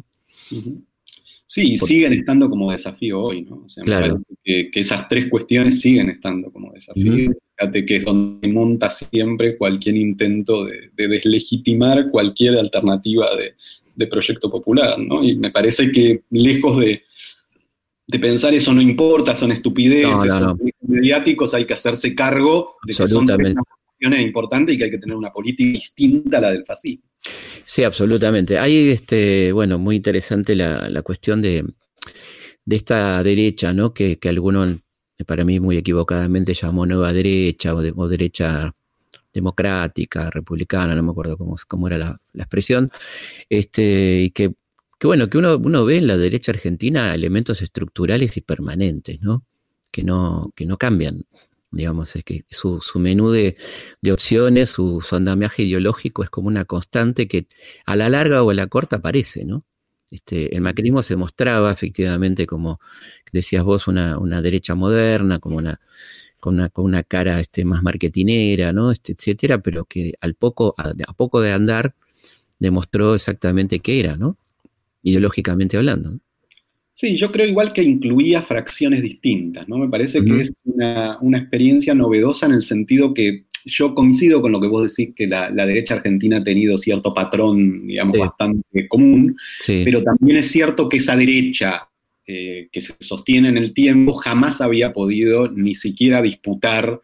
Sí, 1.45 1.77
siguen 1.77 2.13
estando 2.13 2.49
como 2.49 2.71
desafío 2.71 3.21
hoy, 3.21 3.43
¿no? 3.43 3.65
claro. 3.83 4.21
que, 4.43 4.69
esas 4.73 5.07
tres 5.07 5.27
cuestiones 5.27 5.81
siguen 5.81 6.09
estando 6.09 6.49
como 6.51 6.71
desafío. 6.71 7.33
fíjate 7.57 7.85
que 7.85 7.97
es 7.97 8.05
donde 8.05 8.47
monta 8.47 8.89
siempre 8.89 9.57
cualquier 9.57 9.97
intento 9.97 10.65
de, 10.65 10.89
deslegitimar 10.95 12.09
cualquier 12.09 12.57
alternativa 12.57 13.27
de, 13.35 14.07
proyecto 14.07 14.49
popular, 14.49 14.97
¿no? 14.99 15.23
Y 15.23 15.35
me 15.35 15.51
parece 15.51 15.91
que 15.91 16.23
lejos 16.31 16.77
de, 16.79 17.03
pensar 18.19 18.53
eso 18.53 18.73
no 18.73 18.81
importa, 18.81 19.35
son 19.35 19.51
estupideces, 19.51 20.33
son 20.33 20.59
mediáticos, 20.81 21.53
hay 21.53 21.65
que 21.65 21.73
hacerse 21.73 22.13
cargo 22.13 22.75
de 22.85 22.93
que 22.93 23.07
son 23.07 23.25
cuestiones 23.25 24.21
importantes 24.21 24.75
y 24.75 24.77
que 24.77 24.83
hay 24.85 24.91
que 24.91 24.97
tener 24.97 25.15
una 25.15 25.31
política 25.31 25.71
distinta 25.71 26.37
a 26.37 26.41
la 26.41 26.51
del 26.51 26.65
fascismo. 26.65 27.05
Sí, 27.65 27.83
absolutamente. 27.83 28.57
Hay, 28.59 28.89
este, 28.89 29.51
bueno, 29.51 29.79
muy 29.79 29.95
interesante 29.95 30.55
la, 30.55 31.01
cuestión 31.01 31.41
de, 31.41 31.65
esta 32.69 33.23
derecha, 33.23 33.73
¿no? 33.73 33.93
Que, 33.93 34.19
que 34.19 34.29
algunos, 34.29 34.77
para 35.25 35.45
mí 35.45 35.59
muy 35.59 35.77
equivocadamente, 35.77 36.53
llamó 36.53 36.85
nueva 36.85 37.13
derecha 37.13 37.73
o, 37.73 38.07
derecha 38.07 38.73
democrática, 39.33 40.29
republicana, 40.29 40.93
no 40.93 41.03
me 41.03 41.11
acuerdo 41.11 41.37
cómo, 41.37 41.55
cómo 41.67 41.87
era 41.87 41.97
la, 41.97 42.19
expresión, 42.35 42.91
este, 43.49 44.21
y 44.23 44.29
que, 44.31 44.53
que, 45.03 45.07
bueno, 45.07 45.29
que 45.29 45.37
uno, 45.37 45.57
uno 45.57 45.83
ve 45.83 45.97
en 45.97 46.07
la 46.07 46.15
derecha 46.15 46.53
argentina 46.53 47.13
elementos 47.13 47.61
estructurales 47.61 48.37
y 48.37 48.41
permanentes, 48.41 49.19
¿no? 49.19 49.43
Que 49.91 50.01
no, 50.01 50.53
que 50.55 50.65
no 50.65 50.77
cambian. 50.77 51.25
Digamos, 51.71 52.15
es 52.15 52.23
que 52.23 52.45
su, 52.47 52.79
menú 52.95 53.29
de, 53.29 53.57
opciones, 54.09 54.69
su, 54.69 55.05
andamiaje 55.11 55.63
ideológico 55.63 56.23
es 56.23 56.29
como 56.29 56.47
una 56.47 56.63
constante 56.63 57.27
que 57.27 57.47
a 57.85 57.97
la 57.97 58.07
larga 58.07 58.43
o 58.43 58.51
a 58.51 58.53
la 58.53 58.67
corta 58.67 58.97
aparece, 58.97 59.43
¿no? 59.43 59.65
Este, 60.09 60.55
el 60.55 60.61
macrismo 60.61 61.03
se 61.03 61.17
mostraba 61.17 61.69
efectivamente 61.69 62.47
como, 62.47 62.79
decías 63.33 63.65
vos, 63.65 63.89
una, 63.89 64.41
derecha 64.41 64.73
moderna, 64.73 65.39
como 65.39 65.57
una, 65.57 65.81
con 66.39 66.53
una, 66.55 66.69
con 66.69 66.85
una 66.85 67.03
cara 67.03 67.41
este, 67.41 67.65
más 67.65 67.83
marketinera, 67.83 68.71
¿no? 68.71 68.89
Este, 68.89 69.11
etcétera, 69.11 69.61
pero 69.61 69.83
que 69.83 70.13
al 70.21 70.35
poco, 70.35 70.75
a, 70.77 70.93
poco 71.13 71.41
de 71.41 71.51
andar 71.51 71.93
demostró 72.57 73.15
exactamente 73.15 73.81
qué 73.81 73.99
era, 73.99 74.15
¿no? 74.15 74.37
Ideológicamente 75.03 75.77
hablando. 75.77 76.19
Sí, 76.93 77.17
yo 77.17 77.31
creo 77.31 77.47
igual 77.47 77.73
que 77.73 77.83
incluía 77.83 78.41
fracciones 78.41 79.01
distintas, 79.01 79.67
¿no? 79.67 79.77
Me 79.77 79.89
parece 79.89 80.23
que 80.23 80.41
es 80.41 80.53
una, 80.63 81.17
experiencia 81.37 81.93
novedosa 81.95 82.45
en 82.45 82.53
el 82.53 82.61
sentido 82.61 83.13
que 83.13 83.45
yo 83.65 83.95
coincido 83.95 84.41
con 84.41 84.51
lo 84.51 84.61
que 84.61 84.67
vos 84.67 84.95
decís, 84.95 85.13
que 85.15 85.25
la, 85.25 85.49
derecha 85.51 85.95
argentina 85.95 86.37
ha 86.37 86.43
tenido 86.43 86.77
cierto 86.77 87.13
patrón, 87.13 87.87
digamos, 87.87 88.17
bastante 88.17 88.87
común, 88.87 89.35
pero 89.65 90.03
también 90.03 90.37
es 90.37 90.51
cierto 90.51 90.87
que 90.87 90.97
esa 90.97 91.15
derecha 91.15 91.89
eh, 92.25 92.69
que 92.71 92.79
se 92.79 92.93
sostiene 92.99 93.49
en 93.49 93.57
el 93.57 93.73
tiempo 93.73 94.13
jamás 94.13 94.61
había 94.61 94.93
podido 94.93 95.51
ni 95.51 95.75
siquiera 95.75 96.21
disputar 96.21 97.01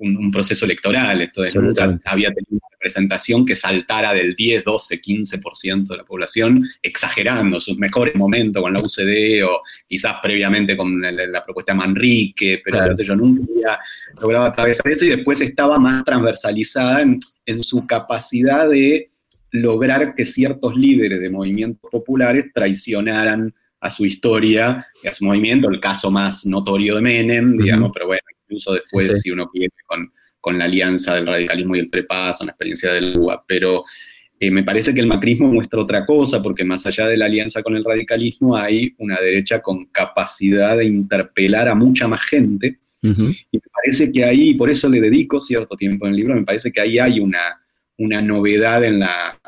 un, 0.00 0.30
proceso 0.30 0.64
electoral, 0.64 1.22
esto 1.22 1.42
de 1.42 1.52
nunca 1.54 1.98
había 2.04 2.28
tenido 2.28 2.52
una 2.52 2.68
representación 2.72 3.44
que 3.44 3.56
saltara 3.56 4.12
del 4.12 4.34
10, 4.34 4.64
12, 4.64 5.00
15% 5.00 5.86
de 5.88 5.96
la 5.96 6.04
población, 6.04 6.68
exagerando 6.82 7.58
sus 7.58 7.78
mejores 7.78 8.14
momentos 8.14 8.62
con 8.62 8.72
la 8.72 8.80
UCD 8.80 9.44
o 9.44 9.62
quizás 9.86 10.16
previamente 10.22 10.76
con 10.76 11.00
la, 11.00 11.42
propuesta 11.42 11.72
de 11.72 11.78
Manrique, 11.78 12.60
pero 12.64 12.92
yo 12.96 13.16
nunca 13.16 13.44
había 13.50 13.78
logrado 14.20 14.44
atravesar 14.46 14.90
eso 14.92 15.04
y 15.04 15.10
después 15.10 15.40
estaba 15.40 15.78
más 15.78 16.04
transversalizada 16.04 17.02
en, 17.02 17.18
en 17.46 17.62
su 17.62 17.86
capacidad 17.86 18.68
de 18.68 19.10
lograr 19.50 20.14
que 20.14 20.24
ciertos 20.24 20.76
líderes 20.76 21.20
de 21.20 21.30
movimientos 21.30 21.90
populares 21.90 22.46
traicionaran 22.52 23.54
a 23.80 23.90
su 23.90 24.04
historia 24.04 24.86
y 25.02 25.08
a 25.08 25.12
su 25.12 25.24
movimiento, 25.24 25.68
el 25.68 25.80
caso 25.80 26.10
más 26.10 26.44
notorio 26.46 26.96
de 26.96 27.02
Menem, 27.02 27.56
digamos, 27.56 27.90
pero 27.94 28.06
bueno, 28.06 28.22
incluso 28.48 28.74
después, 28.74 29.20
si 29.20 29.30
uno 29.30 29.48
quiere, 29.50 29.72
con, 29.86 30.58
la 30.58 30.64
alianza 30.64 31.14
del 31.14 31.26
radicalismo 31.26 31.76
y 31.76 31.80
el 31.80 31.88
prepaso, 31.88 32.42
la 32.42 32.52
experiencia 32.52 32.90
del 32.92 33.18
UA. 33.18 33.44
Pero 33.46 33.84
eh, 34.40 34.50
me 34.50 34.62
parece 34.62 34.94
que 34.94 35.00
el 35.00 35.06
macrismo 35.06 35.52
muestra 35.52 35.78
otra 35.78 36.06
cosa, 36.06 36.42
porque 36.42 36.64
más 36.64 36.86
allá 36.86 37.06
de 37.06 37.18
la 37.18 37.26
alianza 37.26 37.62
con 37.62 37.76
el 37.76 37.84
radicalismo, 37.84 38.56
hay 38.56 38.94
una 38.96 39.20
derecha 39.20 39.60
con 39.60 39.86
capacidad 39.86 40.78
de 40.78 40.86
interpelar 40.86 41.68
a 41.68 41.74
mucha 41.74 42.08
más 42.08 42.24
gente. 42.24 42.78
Y 43.00 43.56
me 43.56 43.60
parece 43.72 44.10
que 44.10 44.24
ahí, 44.24 44.54
por 44.54 44.70
eso 44.70 44.88
le 44.88 45.00
dedico 45.00 45.38
cierto 45.38 45.76
tiempo 45.76 46.06
en 46.06 46.12
el 46.12 46.16
libro, 46.16 46.34
me 46.34 46.44
parece 46.44 46.72
que 46.72 46.80
ahí 46.80 46.98
hay 46.98 47.20
una, 47.20 47.60
una 47.98 48.20
novedad 48.22 48.82
en 48.84 48.98
la, 49.00 49.38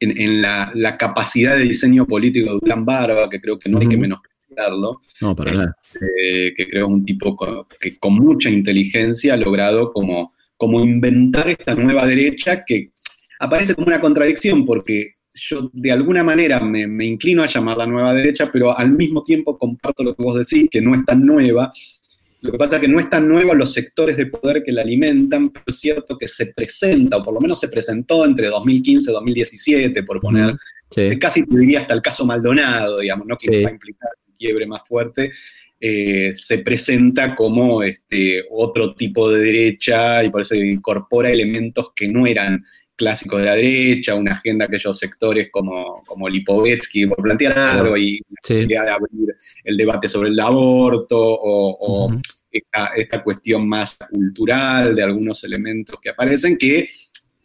en, 0.00 0.42
la, 0.42 0.96
capacidad 0.98 1.56
de 1.56 1.62
diseño 1.62 2.06
político 2.06 2.52
de 2.52 2.58
Durán 2.60 2.84
Barba, 2.84 3.30
que 3.30 3.40
creo 3.40 3.58
que 3.58 3.70
no 3.70 3.78
hay 3.78 3.88
que 3.88 3.96
menospreciar 3.96 4.35
no, 5.20 5.36
para 5.36 5.52
nada. 5.52 5.76
Este, 5.92 6.54
que 6.54 6.68
creo 6.68 6.86
es 6.86 6.92
un 6.92 7.04
tipo 7.04 7.36
que 7.78 7.98
con 7.98 8.14
mucha 8.14 8.50
inteligencia 8.50 9.34
ha 9.34 9.36
logrado 9.36 9.92
como, 9.92 10.34
como 10.56 10.80
inventar 10.80 11.48
esta 11.48 11.74
nueva 11.74 12.06
derecha 12.06 12.64
que 12.64 12.90
aparece 13.38 13.74
como 13.74 13.86
una 13.86 14.00
contradicción 14.00 14.64
porque 14.64 15.16
yo 15.34 15.70
de 15.72 15.92
alguna 15.92 16.22
manera 16.22 16.60
me, 16.60 16.86
me, 16.86 17.04
inclino 17.04 17.42
a 17.42 17.46
llamar 17.46 17.76
la 17.76 17.86
nueva 17.86 18.14
derecha, 18.14 18.50
pero 18.50 18.76
al 18.76 18.92
mismo 18.92 19.22
tiempo 19.22 19.58
comparto 19.58 20.02
lo 20.02 20.14
que 20.14 20.22
vos 20.22 20.34
decís, 20.34 20.68
que 20.70 20.80
no 20.80 20.94
es 20.94 21.04
tan 21.04 21.24
nueva. 21.24 21.72
Lo 22.40 22.52
que 22.52 22.58
pasa 22.58 22.76
es 22.76 22.82
que 22.82 22.88
no 22.88 23.00
es 23.00 23.10
tan 23.10 23.28
nueva 23.28 23.54
los 23.54 23.72
sectores 23.72 24.16
de 24.16 24.26
poder 24.26 24.62
que 24.62 24.72
la 24.72 24.82
alimentan, 24.82 25.50
pero 25.50 25.64
es 25.66 25.78
cierto 25.78 26.16
que 26.16 26.28
se 26.28 26.52
presenta, 26.54 27.18
o 27.18 27.22
por 27.22 27.34
lo 27.34 27.40
menos 27.40 27.58
se 27.60 27.68
presentó 27.68 28.24
entre 28.24 28.46
2015 28.48 29.10
y 29.10 29.14
2017, 29.14 30.02
por 30.04 30.20
poner, 30.20 30.56
casi 31.18 31.44
te 31.44 31.58
diría 31.58 31.80
hasta 31.80 31.94
el 31.94 32.02
caso 32.02 32.24
Maldonado, 32.24 32.98
digamos, 33.00 33.26
¿no? 33.26 33.36
que 33.36 33.62
va 33.62 33.68
a 33.68 33.72
implicar 33.72 34.10
quiebre 34.36 34.66
más 34.66 34.86
fuerte, 34.86 35.32
eh, 35.78 36.32
se 36.34 36.58
presenta 36.58 37.34
como 37.34 37.82
este, 37.82 38.44
otro 38.50 38.94
tipo 38.94 39.30
de 39.30 39.40
derecha 39.40 40.24
y 40.24 40.30
por 40.30 40.40
eso 40.40 40.54
incorpora 40.54 41.30
elementos 41.30 41.92
que 41.94 42.08
no 42.08 42.26
eran 42.26 42.64
clásicos 42.96 43.40
de 43.40 43.44
la 43.44 43.54
derecha, 43.56 44.14
una 44.14 44.32
agenda 44.32 44.66
de 44.66 44.76
aquellos 44.76 44.98
sectores 44.98 45.48
como, 45.50 46.02
como 46.06 46.28
Lipovetsky, 46.28 47.06
por 47.06 47.22
plantear 47.22 47.58
algo 47.58 47.96
y 47.96 48.16
la 48.16 48.36
posibilidad 48.40 48.84
de 48.84 48.90
abrir 48.90 49.36
el 49.64 49.76
debate 49.76 50.08
sobre 50.08 50.30
el 50.30 50.40
aborto 50.40 51.18
o, 51.18 52.10
esta, 52.50 52.86
esta, 52.96 53.22
cuestión 53.22 53.68
más 53.68 53.98
cultural 54.10 54.96
de 54.96 55.02
algunos 55.02 55.44
elementos 55.44 56.00
que 56.00 56.08
aparecen 56.08 56.56
que 56.56 56.88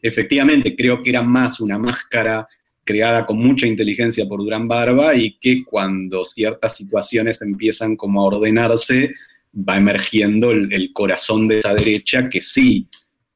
efectivamente 0.01 0.73
creo 0.73 1.03
que 1.03 1.09
eran 1.09 1.27
más 1.27 1.59
una 1.59 1.77
máscara 1.77 2.47
creada 2.83 3.25
con 3.25 3.37
mucha 3.37 3.67
inteligencia 3.67 4.27
por 4.27 4.39
Durán 4.39 4.67
Barba 4.67 5.15
y 5.15 5.37
que 5.39 5.63
cuando 5.63 6.25
ciertas 6.25 6.75
situaciones 6.75 7.41
empiezan 7.41 7.95
como 7.95 8.21
a 8.21 8.25
ordenarse, 8.25 9.11
va 9.53 9.77
emergiendo 9.77 10.51
el, 10.51 10.91
corazón 10.93 11.47
de 11.47 11.59
esa 11.59 11.73
derecha 11.73 12.29
que 12.29 12.41
sí, 12.41 12.87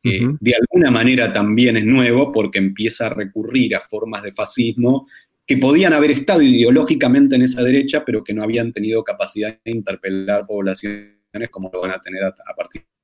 eh, 0.04 0.22
de 0.40 0.54
alguna 0.56 0.92
manera 0.92 1.34
también 1.34 1.78
es 1.78 1.86
nuevo 1.86 2.32
porque 2.32 2.60
empieza 2.60 3.08
a 3.08 3.10
recurrir 3.10 3.76
a 3.76 3.82
formas 3.82 4.24
de 4.24 4.32
fascismo 4.32 5.08
que 5.48 5.58
podían 5.58 5.94
haber 5.94 6.12
estado 6.12 6.42
ideológicamente 6.42 7.36
en 7.36 7.44
esa 7.44 7.64
derecha, 7.64 8.04
pero 8.06 8.24
que 8.24 8.34
no 8.34 8.44
habían 8.44 8.72
tenido 8.74 9.04
capacidad 9.04 9.60
de 9.64 9.72
interpelar 9.72 10.46
poblaciones 10.48 11.16
como 11.52 11.70
lo 11.72 11.82
van 11.82 11.92
a 11.92 12.02
tener 12.02 12.24
a, 12.24 12.28
a 12.30 12.56
partir 12.56 12.82
de 12.82 12.95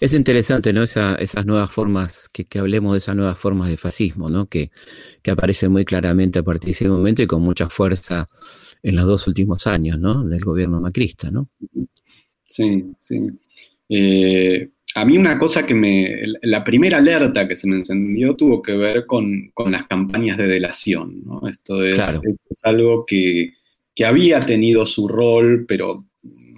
es 0.00 0.14
interesante, 0.14 0.72
¿no? 0.72 0.82
esas 0.82 1.46
nuevas 1.46 1.70
formas, 1.70 2.28
que, 2.30 2.46
hablemos 2.58 2.92
de 2.92 2.98
esas 2.98 3.14
nuevas 3.14 3.38
formas 3.38 3.68
de 3.68 3.76
fascismo, 3.76 4.30
¿no? 4.30 4.46
Que, 4.46 4.70
que 5.22 5.30
aparecen 5.30 5.70
muy 5.70 5.84
claramente 5.84 6.38
a 6.38 6.42
partir 6.42 6.68
de 6.68 6.72
ese 6.72 6.88
momento 6.88 7.22
y 7.22 7.26
con 7.26 7.42
mucha 7.42 7.68
fuerza 7.68 8.26
en 8.82 8.96
los 8.96 9.04
dos 9.04 9.26
últimos 9.26 9.66
años, 9.66 10.00
¿no? 10.00 10.24
Del 10.24 10.42
gobierno 10.42 10.80
macrista, 10.80 11.30
¿no? 11.30 11.50
Sí, 12.46 12.82
sí. 12.98 13.20
Eh, 13.90 14.70
a 14.94 15.04
mí 15.04 15.18
una 15.18 15.38
cosa 15.38 15.66
que 15.66 15.74
me, 15.74 16.22
la 16.42 16.64
primera 16.64 16.96
alerta 16.96 17.46
que 17.46 17.56
se 17.56 17.68
me 17.68 17.76
encendió 17.76 18.34
tuvo 18.34 18.62
que 18.62 18.76
ver 18.76 19.04
con, 19.04 19.52
las 19.66 19.86
campañas 19.86 20.38
de 20.38 20.46
delación, 20.46 21.22
¿no? 21.24 21.46
Esto 21.46 21.82
es, 21.82 21.98
algo 22.62 23.04
que, 23.06 23.52
que, 23.94 24.04
había 24.06 24.40
tenido 24.40 24.86
su 24.86 25.06
rol, 25.06 25.66
pero 25.68 26.06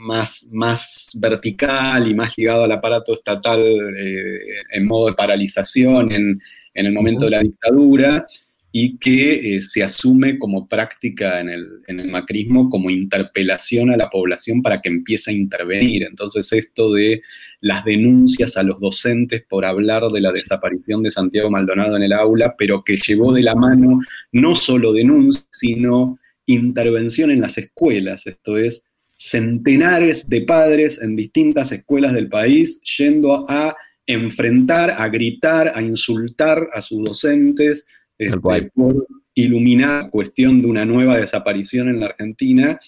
más, 0.03 0.49
más 0.51 1.11
vertical 1.15 2.09
y 2.09 2.15
más 2.15 2.37
ligado 2.37 2.65
al 2.65 2.73
aparato 2.73 3.15
estatal 3.15 3.61
eh, 3.61 4.39
en 4.73 4.87
modo 4.87 5.07
de 5.07 5.15
paralización 5.15 6.13
en, 6.13 6.41
el 6.75 6.93
momento 6.93 7.27
de 7.27 7.31
la 7.31 7.41
dictadura 7.41 8.27
y 8.75 8.97
que 8.97 9.57
eh, 9.57 9.61
se 9.61 9.83
asume 9.83 10.39
como 10.39 10.67
práctica 10.67 11.41
en 11.41 11.51
el, 11.51 11.67
en 11.87 12.01
el, 12.01 12.11
macrismo 12.11 12.71
como 12.71 12.89
interpelación 12.89 13.91
a 13.91 13.99
la 13.99 14.09
población 14.09 14.63
para 14.63 14.81
que 14.81 14.89
empiece 14.89 15.31
a 15.31 15.35
intervenir. 15.35 16.05
Entonces 16.05 16.51
esto 16.53 16.91
de 16.91 17.23
las 17.61 17.85
denuncias 17.85 18.57
a 18.57 18.63
los 18.63 18.81
docentes 18.81 19.45
por 19.47 19.67
hablar 19.67 20.05
de 20.09 20.23
la 20.23 20.33
desaparición 20.33 21.03
de 21.03 21.11
Santiago 21.11 21.51
Maldonado 21.51 21.97
en 21.97 22.03
el 22.03 22.15
aula, 22.15 22.55
pero 22.57 22.83
que 22.83 22.97
llevó 22.97 23.33
de 23.33 23.43
la 23.43 23.55
mano 23.55 23.99
no 24.33 24.57
solo 24.57 24.95
denuncias, 24.95 25.47
sino 25.51 26.19
intervención 26.47 27.31
en 27.31 27.43
las 27.43 27.59
escuelas, 27.59 28.27
esto 28.27 28.57
es, 28.57 28.85
centenares 29.31 30.29
de 30.29 30.41
padres 30.41 31.01
en 31.01 31.17
distintas 31.17 31.71
escuelas 31.73 32.13
del 32.13 32.29
país 32.29 32.81
yendo 32.99 33.47
a 33.49 33.77
enfrentar, 34.07 34.91
a 34.99 35.09
gritar, 35.09 35.73
a 35.75 35.83
insultar 35.83 36.69
a 36.73 36.83
sus 36.83 37.05
docentes 37.05 37.87
este, 38.19 38.71
por 38.75 39.07
iluminar 39.35 40.05
la 40.05 40.11
cuestión 40.11 40.61
de 40.61 40.67
una 40.67 40.85
nueva 40.85 41.17
desaparición 41.17 41.89
en 41.89 42.01
la 42.01 42.07
Argentina, 42.07 42.79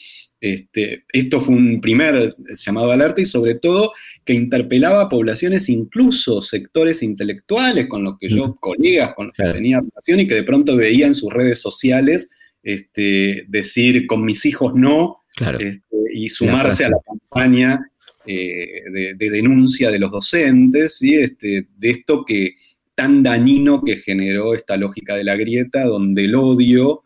Este, 0.41 1.05
esto 1.11 1.41
fue 1.41 1.55
un 1.55 1.81
primer 1.81 2.35
llamado 2.63 2.89
de 2.89 2.95
alerta 2.95 3.23
y 3.23 3.25
sobre 3.25 3.55
todo 3.55 3.93
que 4.27 4.35
interpelaba 4.35 5.01
a 5.01 5.09
poblaciones, 5.09 5.71
incluso 5.71 6.43
sectores 6.43 7.03
intelectuales 7.03 7.87
con 7.87 8.03
los 8.05 8.19
que 8.19 8.29
yo, 8.29 8.55
colegas 8.61 9.15
con 9.15 9.29
los 9.29 9.37
que 9.37 9.53
tenía 9.53 9.81
relación 9.81 10.21
y 10.21 10.27
que 10.27 10.35
de 10.35 10.43
pronto 10.43 10.77
veía 10.77 11.07
en 11.07 11.15
sus 11.15 11.33
redes 11.33 11.61
sociales 11.61 12.29
este, 12.63 13.47
decir 13.49 14.07
con 14.07 14.23
mis 14.23 14.45
hijos 14.45 14.75
no 14.75 15.24
este, 15.37 15.83
y 16.13 16.29
sumarse 16.29 16.85
a 16.85 16.91
la 16.91 16.99
campaña 17.05 17.91
eh, 18.27 18.83
de, 18.91 19.31
denuncia 19.31 19.91
de 19.91 19.99
los 19.99 20.11
docentes, 20.11 21.03
y 21.03 21.15
este, 21.17 21.69
de 21.77 21.91
esto 21.91 22.25
que 22.25 22.55
tan 22.95 23.23
dañino 23.23 23.83
que 23.83 23.97
generó 23.97 24.55
esta 24.55 24.77
lógica 24.77 25.17
de 25.17 25.25
la 25.25 25.37
grieta, 25.37 25.85
donde 25.85 26.25
el 26.25 26.35
odio, 26.35 27.03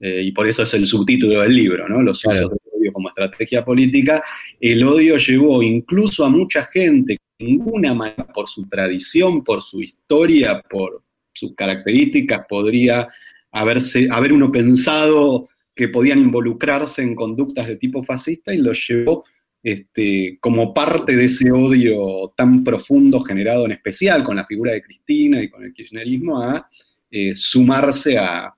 eh, 0.00 0.22
y 0.22 0.32
por 0.32 0.48
eso 0.48 0.62
es 0.62 0.72
el 0.74 0.86
subtítulo 0.86 1.40
del 1.40 1.54
libro, 1.54 1.88
¿no? 1.88 2.00
Los 2.02 2.24
usos 2.24 2.48
del 2.48 2.58
odio 2.72 2.92
como 2.92 3.08
estrategia 3.08 3.64
política, 3.64 4.22
el 4.60 4.84
odio 4.84 5.16
llevó 5.16 5.62
incluso 5.62 6.24
a 6.24 6.28
mucha 6.28 6.64
gente 6.66 7.16
que 7.16 7.44
ninguna 7.44 7.94
manera, 7.94 8.26
por 8.32 8.48
su 8.48 8.68
tradición, 8.68 9.42
por 9.42 9.62
su 9.62 9.82
historia, 9.82 10.62
por 10.70 11.02
sus 11.32 11.54
características, 11.54 12.46
podría 12.48 13.08
haberse, 13.50 14.08
haber 14.10 14.32
uno 14.32 14.50
pensado 14.50 15.48
que 15.74 15.88
podían 15.88 16.18
involucrarse 16.18 17.02
en 17.02 17.14
conductas 17.14 17.66
de 17.66 17.76
tipo 17.76 18.02
fascista 18.02 18.54
y 18.54 18.58
lo 18.58 18.72
llevó 18.72 19.24
este, 19.62 20.38
como 20.40 20.74
parte 20.74 21.14
de 21.14 21.26
ese 21.26 21.50
odio 21.52 22.32
tan 22.36 22.64
profundo 22.64 23.20
generado 23.20 23.64
en 23.64 23.72
especial 23.72 24.24
con 24.24 24.36
la 24.36 24.44
figura 24.44 24.72
de 24.72 24.82
Cristina 24.82 25.40
y 25.40 25.48
con 25.48 25.62
el 25.62 25.72
kirchnerismo 25.72 26.42
a 26.42 26.68
eh, 27.10 27.32
sumarse 27.36 28.18
a, 28.18 28.52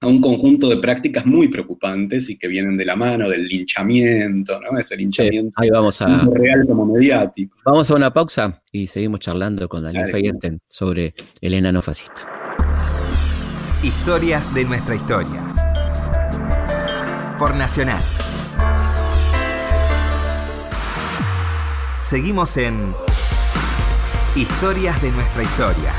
un 0.00 0.20
conjunto 0.20 0.68
de 0.68 0.76
prácticas 0.76 1.26
muy 1.26 1.48
preocupantes 1.48 2.30
y 2.30 2.38
que 2.38 2.46
vienen 2.46 2.76
de 2.76 2.84
la 2.84 2.94
mano 2.94 3.28
del 3.28 3.48
linchamiento, 3.48 4.60
¿no? 4.60 4.78
Ese 4.78 4.96
linchamiento 4.96 5.52
ahí 5.56 5.70
vamos 5.70 6.00
a, 6.00 6.24
real 6.34 6.64
como 6.68 6.86
mediático. 6.86 7.58
Vamos 7.64 7.90
a 7.90 7.96
una 7.96 8.14
pausa 8.14 8.62
y 8.70 8.86
seguimos 8.86 9.18
charlando 9.18 9.68
con 9.68 9.82
Daniel 9.82 10.08
Feyerten 10.12 10.60
sobre 10.68 11.14
el 11.40 11.52
enano 11.52 11.82
fascista. 11.82 12.28
Historias 13.82 14.54
de 14.54 14.64
nuestra 14.66 14.94
historia. 14.94 15.47
Por 17.38 17.54
Nacional. 17.54 18.02
Seguimos 22.00 22.56
en 22.56 22.92
Historias 24.34 25.00
de 25.00 25.12
nuestra 25.12 25.42
historia. 25.44 25.92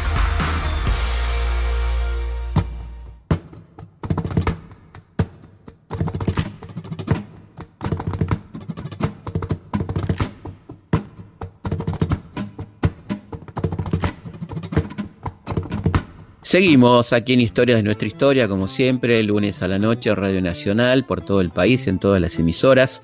Seguimos 16.49 17.13
aquí 17.13 17.33
en 17.33 17.41
Historias 17.41 17.77
de 17.77 17.83
nuestra 17.83 18.07
historia, 18.07 18.47
como 18.47 18.67
siempre, 18.67 19.21
lunes 19.21 19.61
a 19.61 19.67
la 19.67 19.77
noche, 19.77 20.15
Radio 20.15 20.41
Nacional, 20.41 21.05
por 21.05 21.21
todo 21.21 21.41
el 21.41 21.51
país, 21.51 21.85
en 21.85 21.99
todas 21.99 22.19
las 22.19 22.39
emisoras. 22.39 23.03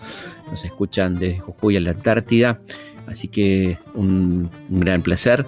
Nos 0.49 0.65
escuchan 0.65 1.13
desde 1.19 1.41
Jujuy 1.41 1.77
a 1.77 1.79
la 1.79 1.91
Antártida. 1.91 2.59
Así 3.05 3.27
que 3.27 3.77
un, 3.93 4.49
gran 4.69 5.03
placer. 5.03 5.45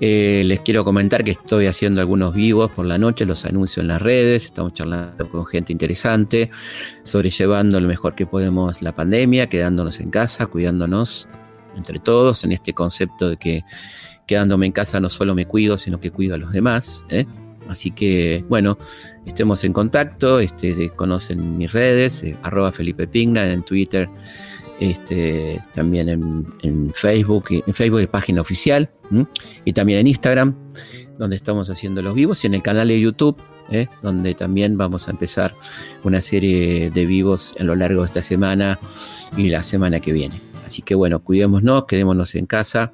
Eh, 0.00 0.44
les 0.46 0.60
quiero 0.60 0.84
comentar 0.84 1.24
que 1.24 1.32
estoy 1.32 1.66
haciendo 1.66 2.00
algunos 2.00 2.32
vivos 2.32 2.70
por 2.70 2.86
la 2.86 2.96
noche, 2.96 3.26
los 3.26 3.44
anuncio 3.44 3.80
en 3.80 3.88
las 3.88 4.00
redes, 4.00 4.44
estamos 4.44 4.74
charlando 4.74 5.28
con 5.28 5.44
gente 5.44 5.72
interesante, 5.72 6.48
sobrellevando 7.02 7.80
lo 7.80 7.88
mejor 7.88 8.14
que 8.14 8.24
podemos 8.24 8.82
la 8.82 8.94
pandemia, 8.94 9.48
quedándonos 9.48 9.98
en 9.98 10.10
casa, 10.10 10.46
cuidándonos 10.46 11.26
entre 11.76 11.98
todos 11.98 12.44
en 12.44 12.52
este 12.52 12.72
concepto 12.72 13.30
de 13.30 13.36
que 13.36 13.64
quedándome 14.26 14.66
en 14.66 14.72
casa 14.72 15.00
no 15.00 15.08
solo 15.08 15.34
me 15.34 15.46
cuido, 15.46 15.78
sino 15.78 16.00
que 16.00 16.10
cuido 16.10 16.34
a 16.34 16.38
los 16.38 16.52
demás. 16.52 17.04
¿eh? 17.10 17.26
Así 17.68 17.90
que, 17.90 18.44
bueno, 18.48 18.78
estemos 19.26 19.64
en 19.64 19.72
contacto, 19.72 20.40
este, 20.40 20.90
conocen 20.90 21.56
mis 21.56 21.72
redes, 21.72 22.22
eh, 22.22 22.36
arroba 22.42 22.72
Felipe 22.72 23.06
Pigna 23.06 23.50
en 23.50 23.62
Twitter, 23.62 24.08
este, 24.80 25.62
también 25.74 26.08
en, 26.08 26.92
Facebook, 26.92 27.46
en 27.50 27.74
Facebook 27.74 28.08
página 28.08 28.40
oficial, 28.40 28.90
y 29.64 29.72
también 29.72 30.00
en 30.00 30.06
Instagram, 30.08 30.56
donde 31.18 31.36
estamos 31.36 31.70
haciendo 31.70 32.02
los 32.02 32.14
vivos, 32.14 32.42
y 32.42 32.46
en 32.46 32.54
el 32.54 32.62
canal 32.62 32.88
de 32.88 33.00
YouTube, 33.00 33.36
¿eh? 33.70 33.86
donde 34.02 34.34
también 34.34 34.76
vamos 34.76 35.08
a 35.08 35.12
empezar 35.12 35.54
una 36.02 36.20
serie 36.20 36.90
de 36.90 37.06
vivos 37.06 37.54
a 37.60 37.64
lo 37.64 37.76
largo 37.76 38.02
de 38.02 38.06
esta 38.06 38.22
semana 38.22 38.78
y 39.36 39.48
la 39.50 39.62
semana 39.62 40.00
que 40.00 40.12
viene. 40.12 40.40
Así 40.64 40.82
que 40.82 40.94
bueno, 40.94 41.20
cuidémonos, 41.20 41.84
quedémonos 41.86 42.34
en 42.34 42.46
casa 42.46 42.92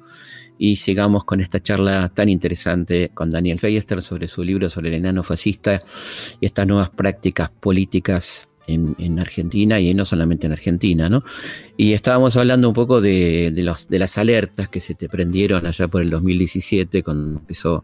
y 0.59 0.75
sigamos 0.75 1.23
con 1.23 1.39
esta 1.39 1.63
charla 1.63 2.09
tan 2.09 2.29
interesante 2.29 3.09
con 3.13 3.31
Daniel 3.31 3.59
Feister 3.59 4.03
sobre 4.03 4.27
su 4.27 4.43
libro 4.43 4.69
sobre 4.69 4.89
el 4.89 4.95
enano 4.95 5.23
fascista 5.23 5.81
y 6.39 6.45
estas 6.45 6.67
nuevas 6.67 6.89
prácticas 6.89 7.49
políticas 7.49 8.49
en, 8.67 9.19
Argentina 9.19 9.79
y 9.79 9.93
no 9.95 10.05
solamente 10.05 10.45
en 10.45 10.53
Argentina, 10.53 11.09
¿no? 11.09 11.23
Y 11.75 11.93
estábamos 11.93 12.37
hablando 12.37 12.67
un 12.67 12.75
poco 12.75 13.01
de, 13.01 13.51
las 13.89 14.17
alertas 14.17 14.69
que 14.69 14.79
se 14.79 14.93
te 14.93 15.09
prendieron 15.09 15.65
allá 15.65 15.87
por 15.87 16.03
el 16.03 16.11
2017 16.11 17.01
cuando 17.01 17.39
empezó 17.39 17.83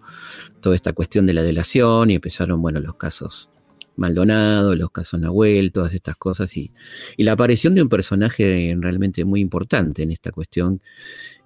toda 0.61 0.75
esta 0.75 0.93
cuestión 0.93 1.25
de 1.25 1.33
la 1.33 1.41
delación 1.41 2.11
y 2.11 2.15
empezaron, 2.15 2.61
bueno, 2.61 2.79
los 2.81 2.97
casos 2.97 3.49
Maldonado, 3.95 4.75
los 4.75 4.91
casos 4.91 5.19
Nahuel, 5.19 5.71
todas 5.71 5.93
estas 5.93 6.17
cosas 6.17 6.55
y, 6.57 6.71
y 7.17 7.23
la 7.23 7.31
aparición 7.31 7.73
de 7.73 7.81
un 7.81 7.89
personaje 7.89 8.75
realmente 8.77 9.25
muy 9.25 9.39
importante 9.39 10.03
en 10.03 10.11
esta 10.11 10.31
cuestión, 10.31 10.81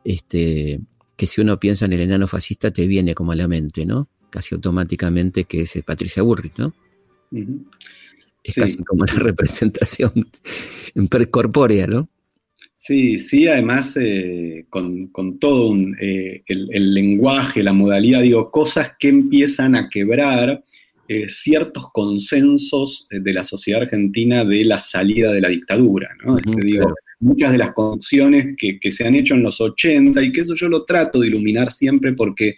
este, 0.04 0.82
que 1.20 1.28
si 1.28 1.42
uno 1.42 1.60
piensa 1.60 1.84
en 1.84 1.92
el 1.92 2.00
enano 2.00 2.28
fascista 2.28 2.72
te 2.72 2.88
viene 2.88 3.14
como 3.14 3.34
a 3.34 3.36
la 3.36 3.50
mente, 3.50 3.86
¿no? 3.86 4.08
Casi 4.30 4.56
automáticamente 4.56 5.44
que 5.44 5.64
es 5.64 5.78
Patricia 5.86 6.24
Burrich, 6.24 6.58
¿no? 6.58 6.74
Es 8.42 8.56
casi 8.56 8.78
como 8.86 9.04
la 9.04 9.14
representación 9.16 10.30
corpórea, 11.30 11.88
¿no? 11.88 12.08
Sí, 12.78 13.20
sí, 13.20 13.48
además 13.50 13.98
eh, 14.02 14.66
con, 14.70 15.12
todo 15.40 15.76
eh, 16.00 16.42
el, 16.48 16.94
lenguaje, 16.94 17.64
la 17.64 17.74
modalidad, 17.74 18.22
digo, 18.22 18.50
cosas 18.50 18.94
que 18.98 19.10
empiezan 19.10 19.76
a 19.76 19.90
quebrar 19.90 20.64
eh, 21.10 21.28
ciertos 21.28 21.92
consensos 21.92 23.10
de 23.12 23.34
la 23.34 23.44
sociedad 23.44 23.82
argentina 23.82 24.46
de 24.46 24.64
la 24.64 24.80
salida 24.80 25.34
de 25.34 25.42
la 25.42 25.50
dictadura, 25.50 26.16
¿no? 26.24 26.38
Este, 26.38 26.66
digo, 26.66 26.96
muchas 27.20 27.52
de 27.52 27.58
las 27.58 27.74
conducciones 27.74 28.56
que, 28.58 28.92
se 28.92 29.06
han 29.06 29.16
hecho 29.16 29.36
en 29.36 29.44
los 29.44 29.60
80 29.60 30.22
y 30.22 30.32
que 30.32 30.42
eso 30.42 30.56
yo 30.56 30.70
lo 30.70 30.86
trato 30.86 31.20
de 31.20 31.28
iluminar 31.28 31.72
siempre 31.72 32.14
porque 32.14 32.56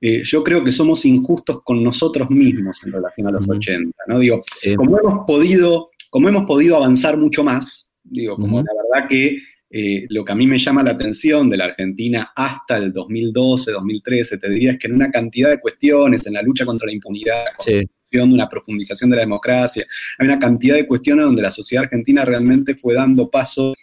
eh, 0.00 0.22
yo 0.22 0.44
creo 0.44 0.62
que 0.62 0.70
somos 0.70 1.04
injustos 1.04 1.62
con 1.64 1.82
nosotros 1.82 2.30
mismos 2.30 2.84
en 2.84 2.92
relación 2.92 3.26
a 3.26 3.30
los 3.30 3.48
80, 3.48 3.90
¿no? 4.08 4.18
Digo, 4.18 4.42
como 4.76 4.98
hemos 4.98 5.26
podido, 5.26 5.90
como 6.10 6.28
hemos 6.28 6.44
podido 6.44 6.76
avanzar 6.76 7.16
mucho 7.16 7.42
más, 7.42 7.90
digo, 8.04 8.36
como 8.36 8.58
la 8.58 8.72
verdad 8.82 9.08
que 9.08 9.38
eh, 9.70 10.06
lo 10.10 10.24
que 10.24 10.32
a 10.32 10.36
mí 10.36 10.46
me 10.46 10.58
llama 10.58 10.82
la 10.82 10.92
atención 10.92 11.50
de 11.50 11.56
la 11.56 11.64
Argentina 11.64 12.32
hasta 12.36 12.76
el 12.76 12.92
2012, 12.92 13.72
2013, 13.72 14.38
te 14.38 14.50
diría 14.50 14.72
es 14.72 14.78
que 14.78 14.86
en 14.86 14.94
una 14.94 15.10
cantidad 15.10 15.50
de 15.50 15.60
cuestiones, 15.60 16.26
en 16.26 16.34
la 16.34 16.42
lucha 16.42 16.64
contra 16.64 16.86
la 16.86 16.92
impunidad, 16.92 17.44
de 17.66 17.88
una 18.22 18.48
profundización 18.48 19.10
de 19.10 19.16
la 19.16 19.22
democracia, 19.22 19.86
hay 20.18 20.26
una 20.26 20.38
cantidad 20.38 20.76
de 20.76 20.86
cuestiones 20.86 21.24
donde 21.24 21.42
la 21.42 21.50
sociedad 21.50 21.84
argentina 21.84 22.24
realmente 22.24 22.74
fue 22.74 22.94
dando 22.94 23.30
paso 23.30 23.74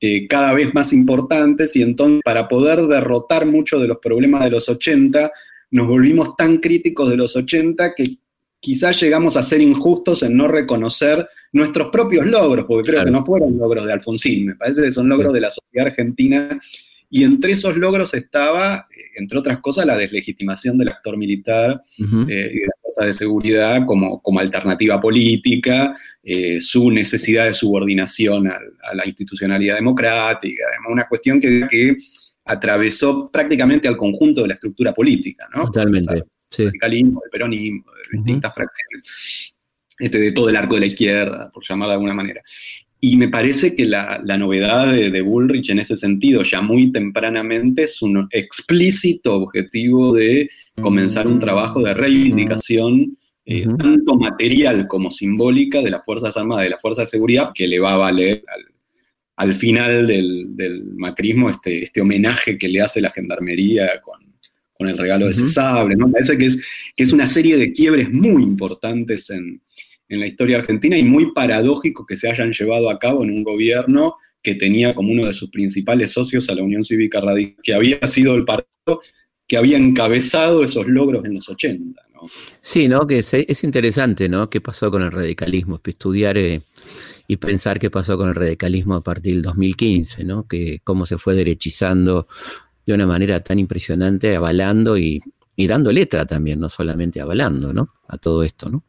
eh, 0.00 0.26
cada 0.28 0.52
vez 0.52 0.72
más 0.74 0.92
importantes 0.92 1.74
y 1.76 1.82
entonces 1.82 2.20
para 2.24 2.46
poder 2.46 2.82
derrotar 2.82 3.46
muchos 3.46 3.80
de 3.80 3.88
los 3.88 3.98
problemas 3.98 4.44
de 4.44 4.50
los 4.50 4.68
80, 4.68 5.32
nos 5.70 5.88
volvimos 5.88 6.36
tan 6.36 6.58
críticos 6.58 7.10
de 7.10 7.16
los 7.16 7.34
80 7.34 7.94
que 7.94 8.18
quizás 8.60 9.00
llegamos 9.00 9.36
a 9.36 9.42
ser 9.42 9.60
injustos 9.60 10.22
en 10.22 10.36
no 10.36 10.48
reconocer 10.48 11.26
nuestros 11.52 11.88
propios 11.88 12.26
logros, 12.26 12.64
porque 12.66 12.90
creo 12.90 13.04
que 13.04 13.10
no 13.10 13.24
fueron 13.24 13.56
logros 13.58 13.86
de 13.86 13.92
Alfonsín, 13.92 14.46
me 14.46 14.54
parece 14.54 14.82
que 14.82 14.90
son 14.90 15.08
logros 15.08 15.32
de 15.32 15.40
la 15.40 15.50
sociedad 15.50 15.88
argentina. 15.88 16.60
Y 17.10 17.24
entre 17.24 17.52
esos 17.52 17.74
logros 17.76 18.12
estaba, 18.12 18.86
eh, 18.90 19.02
entre 19.16 19.38
otras 19.38 19.60
cosas, 19.60 19.86
la 19.86 19.96
deslegitimación 19.96 20.76
del 20.76 20.88
actor 20.88 21.16
militar 21.16 21.82
eh, 21.98 22.50
y 22.52 22.58
de 22.58 22.66
las 22.66 22.77
fuerzas 22.94 23.06
de 23.06 23.14
seguridad 23.14 23.84
como, 23.86 24.20
como 24.22 24.40
alternativa 24.40 25.00
política, 25.00 25.96
eh, 26.22 26.60
su 26.60 26.90
necesidad 26.90 27.46
de 27.46 27.52
subordinación 27.52 28.48
a, 28.48 28.58
la 28.94 29.06
institucionalidad 29.06 29.76
democrática, 29.76 30.64
una 30.90 31.06
cuestión 31.06 31.40
que, 31.40 31.66
que 31.68 31.96
atravesó 32.44 33.30
prácticamente 33.30 33.88
al 33.88 33.96
conjunto 33.96 34.42
de 34.42 34.48
la 34.48 34.54
estructura 34.54 34.94
política, 34.94 35.46
¿no? 35.54 35.66
Totalmente. 35.66 36.24
Sí. 36.50 36.62
El 36.62 36.68
radicalismo, 36.68 37.22
el 37.24 37.30
peronismo, 37.30 37.84
de 37.92 38.16
distintas 38.16 38.54
fracciones, 38.54 39.54
este, 39.98 40.18
de 40.18 40.32
todo 40.32 40.48
el 40.48 40.56
arco 40.56 40.74
de 40.74 40.80
la 40.80 40.86
izquierda, 40.86 41.50
por 41.52 41.62
llamarlo 41.66 41.90
de 41.90 41.94
alguna 41.96 42.14
manera. 42.14 42.40
Y 43.00 43.16
me 43.16 43.28
parece 43.28 43.76
que 43.76 43.84
la, 43.84 44.18
novedad 44.38 44.92
de, 44.92 45.22
Bullrich 45.22 45.70
en 45.70 45.78
ese 45.78 45.94
sentido, 45.94 46.42
ya 46.42 46.60
muy 46.60 46.90
tempranamente, 46.90 47.84
es 47.84 48.02
un 48.02 48.28
explícito 48.32 49.34
objetivo 49.34 50.12
de 50.14 50.50
comenzar 50.80 51.28
un 51.28 51.38
trabajo 51.38 51.80
de 51.80 51.94
reivindicación 51.94 53.16
eh, 53.46 53.66
tanto 53.78 54.16
material 54.16 54.86
como 54.88 55.10
simbólica 55.10 55.80
de 55.80 55.90
las 55.90 56.04
Fuerzas 56.04 56.36
Armadas, 56.36 56.64
de 56.64 56.70
la 56.70 56.78
Fuerza 56.78 57.02
de 57.02 57.06
Seguridad, 57.06 57.52
que 57.54 57.68
le 57.68 57.78
va 57.78 57.94
a 57.94 57.98
valer 57.98 58.44
al 59.36 59.54
final 59.54 60.06
del, 60.06 60.92
macrismo 60.96 61.48
este, 61.48 61.84
este, 61.84 62.00
homenaje 62.00 62.58
que 62.58 62.68
le 62.68 62.80
hace 62.80 63.00
la 63.00 63.10
gendarmería 63.10 64.00
con, 64.02 64.18
el 64.88 64.98
regalo 64.98 65.24
de 65.24 65.32
ese 65.32 65.46
sable, 65.48 65.96
¿no? 65.96 66.08
Parece 66.10 66.38
que 66.38 66.46
es, 66.46 66.64
que 66.96 67.02
es 67.02 67.12
una 67.12 67.26
serie 67.26 67.56
de 67.56 67.72
quiebres 67.72 68.12
muy 68.12 68.44
importantes 68.44 69.28
en, 69.30 69.60
en 70.08 70.20
la 70.20 70.26
historia 70.26 70.58
argentina 70.58 70.96
y 70.96 71.04
muy 71.04 71.32
paradójico 71.32 72.06
que 72.06 72.16
se 72.16 72.28
hayan 72.28 72.52
llevado 72.52 72.90
a 72.90 72.98
cabo 72.98 73.24
en 73.24 73.30
un 73.30 73.42
gobierno 73.42 74.16
que 74.42 74.54
tenía 74.54 74.94
como 74.94 75.12
uno 75.12 75.26
de 75.26 75.32
sus 75.32 75.50
principales 75.50 76.12
socios 76.12 76.48
a 76.48 76.54
la 76.54 76.62
Unión 76.62 76.82
Cívica 76.82 77.20
Radical, 77.20 77.56
que 77.62 77.74
había 77.74 78.06
sido 78.06 78.34
el 78.34 78.44
partido 78.44 79.00
que 79.46 79.56
había 79.56 79.78
encabezado 79.78 80.62
esos 80.62 80.86
logros 80.86 81.24
en 81.24 81.34
los 81.34 81.48
80. 81.48 82.02
¿no? 82.14 82.28
Sí, 82.60 82.86
¿no? 82.86 83.06
Que 83.06 83.18
es, 83.18 83.64
interesante, 83.64 84.28
¿no? 84.28 84.50
¿Qué 84.50 84.60
pasó 84.60 84.90
con 84.90 85.02
el 85.02 85.10
radicalismo? 85.10 85.80
Estudiar 85.82 86.36
eh, 86.36 86.62
y 87.26 87.38
pensar 87.38 87.78
qué 87.78 87.90
pasó 87.90 88.18
con 88.18 88.28
el 88.28 88.34
radicalismo 88.34 88.94
a 88.94 89.02
partir 89.02 89.34
del 89.34 89.42
2015, 89.42 90.24
¿no? 90.24 90.46
Que 90.46 90.80
cómo 90.84 91.06
se 91.06 91.16
fue 91.16 91.34
derechizando 91.34 92.28
de 92.86 92.92
una 92.92 93.06
manera 93.06 93.40
tan 93.40 93.58
impresionante, 93.58 94.36
avalando 94.36 94.98
y, 94.98 95.20
y 95.56 95.66
dando 95.66 95.92
letra 95.92 96.26
también, 96.26 96.60
no 96.60 96.68
solamente 96.68 97.20
avalando, 97.20 97.72
¿no? 97.72 97.94
A 98.06 98.18
todo 98.18 98.42
esto, 98.42 98.68
¿no? 98.68 98.84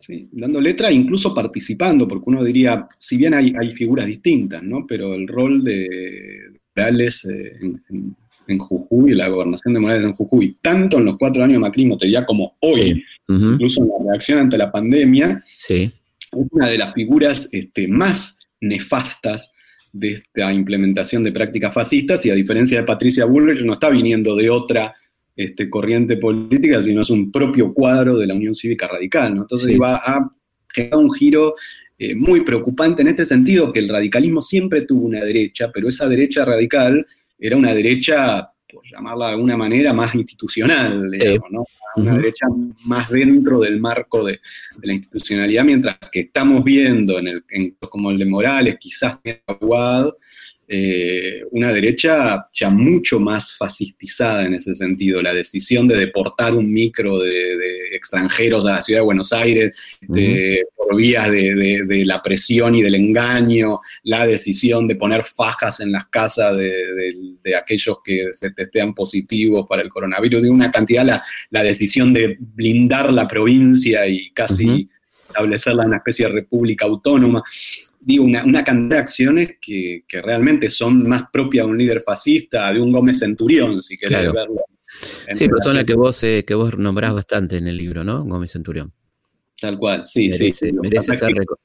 Sí, 0.00 0.28
dando 0.32 0.60
letra, 0.62 0.90
incluso 0.90 1.34
participando, 1.34 2.08
porque 2.08 2.30
uno 2.30 2.42
diría, 2.42 2.88
si 2.98 3.18
bien 3.18 3.34
hay, 3.34 3.52
hay 3.60 3.72
figuras 3.72 4.06
distintas, 4.06 4.62
¿no? 4.62 4.86
Pero 4.86 5.14
el 5.14 5.28
rol 5.28 5.62
de 5.62 6.58
Morales 6.74 7.26
eh, 7.26 7.52
en, 7.60 8.16
en, 8.48 8.58
Jujuy, 8.58 9.12
la 9.12 9.28
gobernación 9.28 9.74
de 9.74 9.80
Morales 9.80 10.04
en 10.04 10.14
Jujuy, 10.14 10.56
tanto 10.62 10.96
en 10.96 11.04
los 11.04 11.18
cuatro 11.18 11.44
años 11.44 11.56
de 11.56 11.58
Macri, 11.60 11.98
te 11.98 12.06
diría 12.06 12.24
como 12.24 12.56
hoy, 12.60 13.04
incluso 13.28 13.82
en 13.82 13.88
la 13.88 14.10
reacción 14.10 14.38
ante 14.38 14.56
la 14.56 14.72
pandemia, 14.72 15.44
es 15.68 15.92
una 16.50 16.68
de 16.68 16.78
las 16.78 16.94
figuras 16.94 17.48
este, 17.52 17.86
más 17.86 18.38
nefastas 18.60 19.52
de 19.92 20.12
esta 20.12 20.52
implementación 20.52 21.22
de 21.24 21.32
prácticas 21.32 21.74
fascistas, 21.74 22.24
y 22.24 22.30
a 22.30 22.34
diferencia 22.34 22.80
de 22.80 22.86
Patricia 22.86 23.26
Bullrich, 23.26 23.62
no 23.64 23.74
está 23.74 23.90
viniendo 23.90 24.34
de 24.34 24.48
otra 24.48 24.94
este, 25.36 25.70
corriente 25.70 26.16
política, 26.16 26.82
sino 26.82 27.00
es 27.00 27.10
un 27.10 27.30
propio 27.30 27.72
cuadro 27.72 28.18
de 28.18 28.26
la 28.26 28.34
Unión 28.34 28.54
Cívica 28.54 28.88
Radical. 28.88 29.34
¿no? 29.34 29.42
Entonces 29.42 29.78
va 29.80 29.96
a 29.96 30.30
generar 30.68 30.98
un 30.98 31.12
giro 31.12 31.54
eh, 32.02 32.14
muy 32.14 32.40
preocupante 32.40 33.02
en 33.02 33.08
este 33.08 33.26
sentido, 33.26 33.70
que 33.72 33.80
el 33.80 33.88
radicalismo 33.90 34.40
siempre 34.40 34.82
tuvo 34.82 35.06
una 35.06 35.20
derecha, 35.20 35.70
pero 35.70 35.86
esa 35.86 36.08
derecha 36.08 36.46
radical 36.46 37.06
era 37.38 37.58
una 37.58 37.74
derecha, 37.74 38.48
por 38.72 38.82
llamarla 38.90 39.26
de 39.26 39.32
alguna 39.32 39.56
manera, 39.58 39.92
más 39.92 40.14
institucional, 40.14 41.10
digamos, 41.10 41.50
¿no? 41.50 41.64
Una 41.96 42.16
derecha 42.16 42.46
más 42.84 43.10
dentro 43.10 43.60
del 43.60 43.80
marco 43.80 44.24
de, 44.24 44.40
la 44.82 44.94
institucionalidad, 44.94 45.62
mientras 45.62 45.98
que 46.10 46.20
estamos 46.20 46.64
viendo 46.64 47.18
en, 47.18 47.28
el, 47.28 47.76
como 47.78 48.10
el 48.10 48.18
de 48.18 48.24
Morales, 48.24 48.76
quizás 48.80 49.18
Aguad, 49.46 50.10
eh, 50.72 51.42
una 51.50 51.72
derecha 51.72 52.46
ya 52.52 52.70
mucho 52.70 53.18
más 53.18 53.56
fascistizada 53.56 54.46
en 54.46 54.54
ese 54.54 54.76
sentido. 54.76 55.20
La 55.20 55.34
decisión 55.34 55.88
de 55.88 55.96
deportar 55.96 56.54
un 56.54 56.68
micro 56.68 57.18
de, 57.18 57.88
extranjeros 57.90 58.64
a 58.64 58.74
la 58.74 58.82
ciudad 58.82 59.00
de 59.00 59.04
Buenos 59.04 59.32
Aires 59.32 59.76
por 60.76 60.96
vías 60.96 61.28
de, 61.28 62.04
la 62.06 62.22
presión 62.22 62.76
y 62.76 62.82
del 62.82 62.94
engaño, 62.94 63.80
la 64.04 64.24
decisión 64.24 64.86
de 64.86 64.94
poner 64.94 65.24
fajas 65.24 65.80
en 65.80 65.90
las 65.90 66.06
casas 66.06 66.56
de, 66.56 67.56
aquellos 67.56 67.98
que 68.04 68.28
se 68.32 68.52
testean 68.52 68.94
positivos 68.94 69.66
para 69.68 69.82
el 69.82 69.88
coronavirus, 69.88 70.42
de 70.42 70.50
una 70.50 70.70
cantidad, 70.70 71.04
la, 71.04 71.20
la 71.50 71.64
decisión 71.64 72.14
de 72.14 72.36
blindar 72.38 73.12
la 73.12 73.26
provincia 73.26 74.06
y 74.06 74.30
casi 74.30 74.88
establecerla 75.26 75.82
en 75.82 75.88
una 75.88 75.96
especie 75.96 76.26
de 76.26 76.32
república 76.32 76.84
autónoma 76.84 77.42
digo, 78.00 78.24
una, 78.24 78.64
cantidad 78.64 78.96
de 78.96 78.98
acciones 78.98 79.56
que, 79.60 80.04
realmente 80.22 80.68
son 80.70 81.06
más 81.06 81.24
propias 81.32 81.66
de 81.66 81.70
un 81.70 81.78
líder 81.78 82.02
fascista, 82.02 82.72
de 82.72 82.80
un 82.80 82.92
Gómez 82.92 83.18
Centurión, 83.18 83.82
si 83.82 83.96
querés 83.96 84.32
verlo. 84.32 84.62
Sí, 85.30 85.48
persona 85.48 85.84
que 85.84 85.94
vos, 85.94 86.22
eh, 86.24 86.44
que 86.46 86.54
vos 86.54 86.76
nombrás 86.76 87.14
bastante 87.14 87.56
en 87.56 87.66
el 87.68 87.76
libro, 87.76 88.02
¿no? 88.02 88.24
Gómez 88.24 88.50
Centurión. 88.50 88.92
Tal 89.60 89.78
cual, 89.78 90.06
sí, 90.06 90.32
sí. 90.32 90.50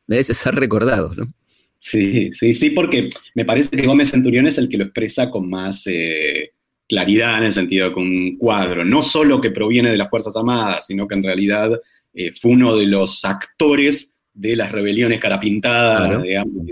Merece, 0.08 0.34
ser, 0.34 0.56
recordado, 0.56 1.16
¿no? 1.16 1.34
Sí, 1.80 2.32
sí, 2.32 2.54
sí, 2.54 2.72
porque 2.72 3.10
me 3.36 3.46
parece 3.46 3.70
que 3.70 3.88
Gómez 3.88 4.12
Centurión 4.12 4.48
es 4.48 4.58
el 4.58 4.68
que 4.68 4.78
lo 4.78 4.86
expresa 4.86 5.32
con 5.32 5.50
más 5.50 5.88
eh, 5.88 6.52
claridad 6.88 7.40
en 7.40 7.46
el 7.46 7.54
sentido 7.54 7.88
de 7.88 7.94
que 7.94 8.00
un 8.00 8.38
cuadro, 8.38 8.84
no 8.84 9.02
solo 9.02 9.40
que 9.40 9.52
proviene 9.52 9.92
de 9.92 9.98
las 9.98 10.10
Fuerzas 10.10 10.36
Armadas, 10.36 10.88
sino 10.88 11.08
que 11.08 11.16
en 11.16 11.24
realidad 11.24 11.80
eh, 12.14 12.32
fue 12.34 12.52
uno 12.52 12.76
de 12.76 12.86
los 12.86 13.24
actores 13.24 14.15
de 14.36 14.56
las 14.56 14.70
rebeliones 14.70 15.20
carapintadas, 15.20 16.22
digamos, 16.22 16.66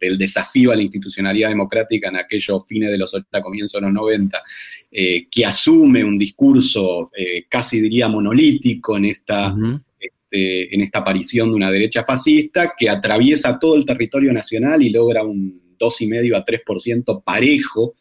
del 0.00 0.18
desafío 0.18 0.72
a 0.72 0.76
la 0.76 0.82
institucionalidad 0.82 1.48
democrática 1.48 2.08
en 2.08 2.16
aquellos 2.16 2.66
fines 2.66 2.90
de 2.90 2.98
los 2.98 3.14
80, 3.14 3.40
comienzos 3.42 3.80
de 3.80 3.86
los 3.86 3.94
90, 3.94 4.42
eh, 4.90 5.28
que 5.30 5.46
asume 5.46 6.04
un 6.04 6.18
discurso 6.18 7.12
eh, 7.16 7.46
casi 7.48 7.80
diría 7.80 8.08
monolítico 8.08 8.96
en 8.96 9.04
esta, 9.04 9.54
este, 9.98 10.74
en 10.74 10.80
esta 10.80 10.98
aparición 10.98 11.50
de 11.50 11.56
una 11.56 11.70
derecha 11.70 12.04
fascista, 12.04 12.74
que 12.76 12.90
atraviesa 12.90 13.56
todo 13.56 13.76
el 13.76 13.86
territorio 13.86 14.32
nacional 14.32 14.82
y 14.82 14.90
logra 14.90 15.22
un 15.22 15.65
2,5 15.78 16.36
a 16.36 16.44
3% 16.44 17.24
parejo, 17.24 17.94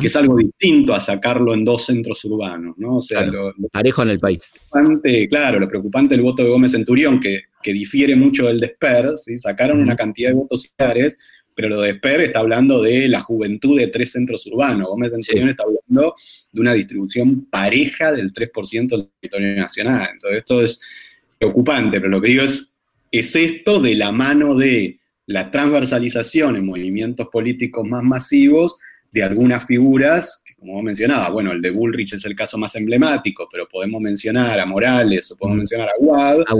que 0.00 0.06
es 0.06 0.16
algo 0.16 0.36
distinto 0.36 0.94
a 0.94 1.00
sacarlo 1.00 1.54
en 1.54 1.64
dos 1.64 1.86
centros 1.86 2.24
urbanos, 2.24 2.76
¿no? 2.78 2.96
O 2.96 3.02
sea, 3.02 3.30
parejo 3.70 4.02
en 4.02 4.10
el 4.10 4.20
país. 4.20 4.50
Claro, 5.28 5.60
lo 5.60 5.68
preocupante 5.68 6.14
del 6.14 6.22
voto 6.22 6.42
de 6.42 6.50
Gómez 6.50 6.72
Centurión, 6.72 7.20
que, 7.20 7.42
que 7.62 7.72
difiere 7.72 8.16
mucho 8.16 8.46
del 8.46 8.60
de 8.60 8.66
Esper, 8.66 9.16
¿sí? 9.16 9.38
sacaron 9.38 9.80
una 9.80 9.96
cantidad 9.96 10.30
de 10.30 10.34
votos 10.34 10.62
similares, 10.62 11.16
pero 11.54 11.68
lo 11.68 11.80
de 11.80 11.90
Esper 11.90 12.20
está 12.22 12.40
hablando 12.40 12.82
de 12.82 13.08
la 13.08 13.20
juventud 13.20 13.78
de 13.78 13.88
tres 13.88 14.12
centros 14.12 14.46
urbanos. 14.46 14.88
Gómez 14.88 15.12
Centurión 15.12 15.48
está 15.48 15.64
hablando 15.64 16.14
de 16.50 16.60
una 16.60 16.74
distribución 16.74 17.46
pareja 17.50 18.12
del 18.12 18.32
3% 18.32 18.88
del 18.88 19.10
territorio 19.20 19.56
nacional. 19.56 20.10
Entonces, 20.12 20.38
esto 20.38 20.62
es 20.62 20.80
preocupante, 21.38 22.00
pero 22.00 22.10
lo 22.10 22.20
que 22.20 22.28
digo 22.28 22.44
es, 22.44 22.76
es 23.10 23.36
esto 23.36 23.80
de 23.80 23.94
la 23.94 24.12
mano 24.12 24.54
de 24.54 24.98
la 25.26 25.50
transversalización 25.50 26.56
en 26.56 26.66
movimientos 26.66 27.28
políticos 27.30 27.86
más 27.88 28.02
masivos 28.02 28.76
de 29.12 29.22
algunas 29.22 29.64
figuras, 29.66 30.42
que 30.44 30.54
como 30.54 30.82
mencionaba, 30.82 31.28
bueno, 31.28 31.52
el 31.52 31.60
de 31.60 31.70
Bullrich 31.70 32.14
es 32.14 32.24
el 32.24 32.34
caso 32.34 32.56
más 32.56 32.74
emblemático, 32.76 33.46
pero 33.50 33.68
podemos 33.68 34.00
mencionar 34.00 34.58
a 34.58 34.66
Morales 34.66 35.30
o 35.30 35.36
podemos 35.36 35.56
mm. 35.56 35.58
mencionar 35.58 35.88
a 35.88 35.92
Wad. 35.98 36.40
A 36.48 36.54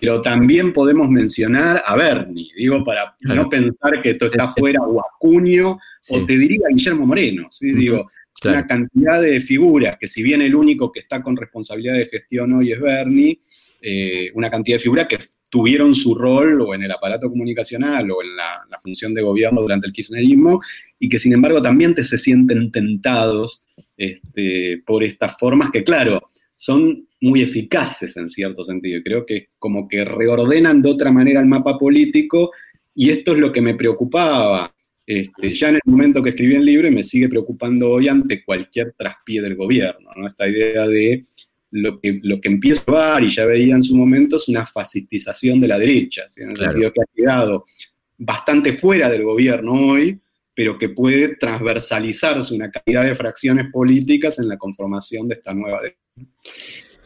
Pero 0.00 0.20
también 0.22 0.72
podemos 0.72 1.08
mencionar 1.10 1.82
a 1.84 1.94
Bernie, 1.94 2.50
digo, 2.56 2.82
para 2.82 3.14
no 3.20 3.48
pensar 3.48 4.00
que 4.02 4.10
esto 4.10 4.26
está 4.26 4.48
fuera, 4.48 4.80
o 4.80 4.98
a 5.00 5.04
Cunio, 5.18 5.78
o 6.10 6.24
te 6.24 6.38
diría 6.38 6.68
Guillermo 6.70 7.06
Moreno, 7.06 7.48
¿sí? 7.50 7.72
Digo, 7.72 8.08
una 8.44 8.66
cantidad 8.66 9.20
de 9.20 9.40
figuras 9.40 9.96
que 9.98 10.08
si 10.08 10.22
bien 10.22 10.42
el 10.42 10.54
único 10.54 10.90
que 10.92 11.00
está 11.00 11.22
con 11.22 11.36
responsabilidad 11.36 11.94
de 11.94 12.06
gestión 12.06 12.52
hoy 12.54 12.72
es 12.72 12.80
Bernie, 12.80 13.40
eh, 13.82 14.30
una 14.34 14.50
cantidad 14.50 14.76
de 14.76 14.82
figuras 14.82 15.06
que 15.08 15.18
tuvieron 15.56 15.94
su 15.94 16.14
rol 16.14 16.60
o 16.60 16.74
en 16.74 16.82
el 16.82 16.92
aparato 16.92 17.30
comunicacional 17.30 18.10
o 18.10 18.22
en 18.22 18.36
la, 18.36 18.78
función 18.82 19.14
de 19.14 19.22
gobierno 19.22 19.62
durante 19.62 19.86
el 19.86 19.92
kirchnerismo 19.94 20.60
y 21.00 21.08
que 21.08 21.18
sin 21.18 21.32
embargo 21.32 21.62
también 21.62 21.94
te 21.94 22.04
se 22.04 22.18
sienten 22.18 22.70
tentados 22.70 23.62
este, 23.96 24.82
por 24.86 25.02
estas 25.02 25.38
formas 25.38 25.70
que 25.70 25.82
claro, 25.82 26.28
son 26.54 27.08
muy 27.22 27.40
eficaces 27.40 28.18
en 28.18 28.28
cierto 28.28 28.66
sentido. 28.66 29.00
Creo 29.02 29.24
que 29.24 29.48
como 29.58 29.88
que 29.88 30.04
reordenan 30.04 30.82
de 30.82 30.90
otra 30.90 31.10
manera 31.10 31.40
el 31.40 31.46
mapa 31.46 31.78
político 31.78 32.50
y 32.94 33.08
esto 33.08 33.32
es 33.32 33.38
lo 33.38 33.50
que 33.50 33.62
me 33.62 33.74
preocupaba. 33.74 34.74
Este, 35.06 35.54
ya 35.54 35.70
en 35.70 35.76
el 35.76 35.80
momento 35.86 36.22
que 36.22 36.30
escribí 36.30 36.54
el 36.54 36.66
libro 36.66 36.86
y 36.86 36.90
me 36.90 37.02
sigue 37.02 37.30
preocupando 37.30 37.92
hoy 37.92 38.08
ante 38.08 38.44
cualquier 38.44 38.92
traspié 38.92 39.40
del 39.40 39.56
gobierno, 39.56 40.10
¿no? 40.14 40.26
Esta 40.26 40.46
idea 40.46 40.86
de 40.86 41.24
lo 41.82 42.00
que, 42.00 42.20
lo 42.22 42.40
que 42.40 42.48
empiezo 42.48 42.96
a 42.96 43.14
ver, 43.14 43.24
y 43.24 43.30
ya 43.30 43.44
veía 43.44 43.74
en 43.74 43.82
su 43.82 43.96
momento, 43.96 44.36
es 44.36 44.48
una 44.48 44.64
fascistización 44.64 45.60
de 45.60 45.68
la 45.68 45.78
derecha, 45.78 46.24
en 46.36 46.50
el 46.50 46.56
sentido 46.56 46.92
que 46.92 47.00
ha 47.00 47.14
quedado 47.14 47.64
bastante 48.18 48.72
fuera 48.72 49.10
del 49.10 49.24
gobierno 49.24 49.72
hoy, 49.72 50.20
pero 50.54 50.78
que 50.78 50.88
puede 50.88 51.36
transversalizarse 51.36 52.54
una 52.54 52.70
cantidad 52.70 53.04
de 53.04 53.14
fracciones 53.14 53.66
políticas 53.70 54.38
en 54.38 54.48
la 54.48 54.56
conformación 54.56 55.28
de 55.28 55.34
esta 55.34 55.52
nueva 55.52 55.82
derecha. 55.82 56.00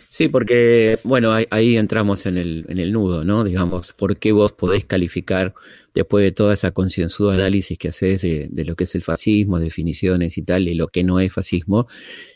Sí, 0.08 0.28
porque, 0.28 0.98
bueno, 1.04 1.32
ahí, 1.32 1.76
entramos 1.76 2.26
en 2.26 2.36
el, 2.36 2.64
en 2.68 2.78
el, 2.78 2.92
nudo, 2.92 3.24
¿no? 3.24 3.44
Digamos, 3.44 3.92
¿por 3.92 4.18
qué 4.18 4.32
vos 4.32 4.52
podéis 4.52 4.84
calificar, 4.84 5.54
después 5.94 6.24
de 6.24 6.32
toda 6.32 6.54
esa 6.54 6.72
concienzuda 6.72 7.34
análisis 7.34 7.78
que 7.78 7.88
haces 7.88 8.20
de, 8.22 8.48
de, 8.50 8.64
lo 8.64 8.74
que 8.74 8.84
es 8.84 8.94
el 8.96 9.04
fascismo, 9.04 9.60
definiciones 9.60 10.36
y 10.36 10.42
tal, 10.42 10.66
y 10.66 10.74
lo 10.74 10.88
que 10.88 11.04
no 11.04 11.20
es 11.20 11.32
fascismo, 11.32 11.86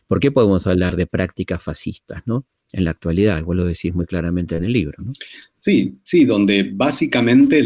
¿por 0.06 0.20
qué 0.20 0.30
podemos 0.30 0.66
hablar 0.66 0.96
de 0.96 1.06
prácticas 1.06 1.62
fascistas, 1.62 2.22
¿no? 2.26 2.46
En 2.72 2.84
la 2.84 2.90
actualidad, 2.90 3.42
vos 3.44 3.54
lo 3.54 3.64
decís 3.64 3.94
muy 3.94 4.06
claramente 4.06 4.56
en 4.56 4.64
el 4.64 4.72
libro, 4.72 5.02
¿no? 5.02 5.12
Sí, 5.56 5.94
sí, 6.02 6.24
donde 6.24 6.70
básicamente 6.72 7.62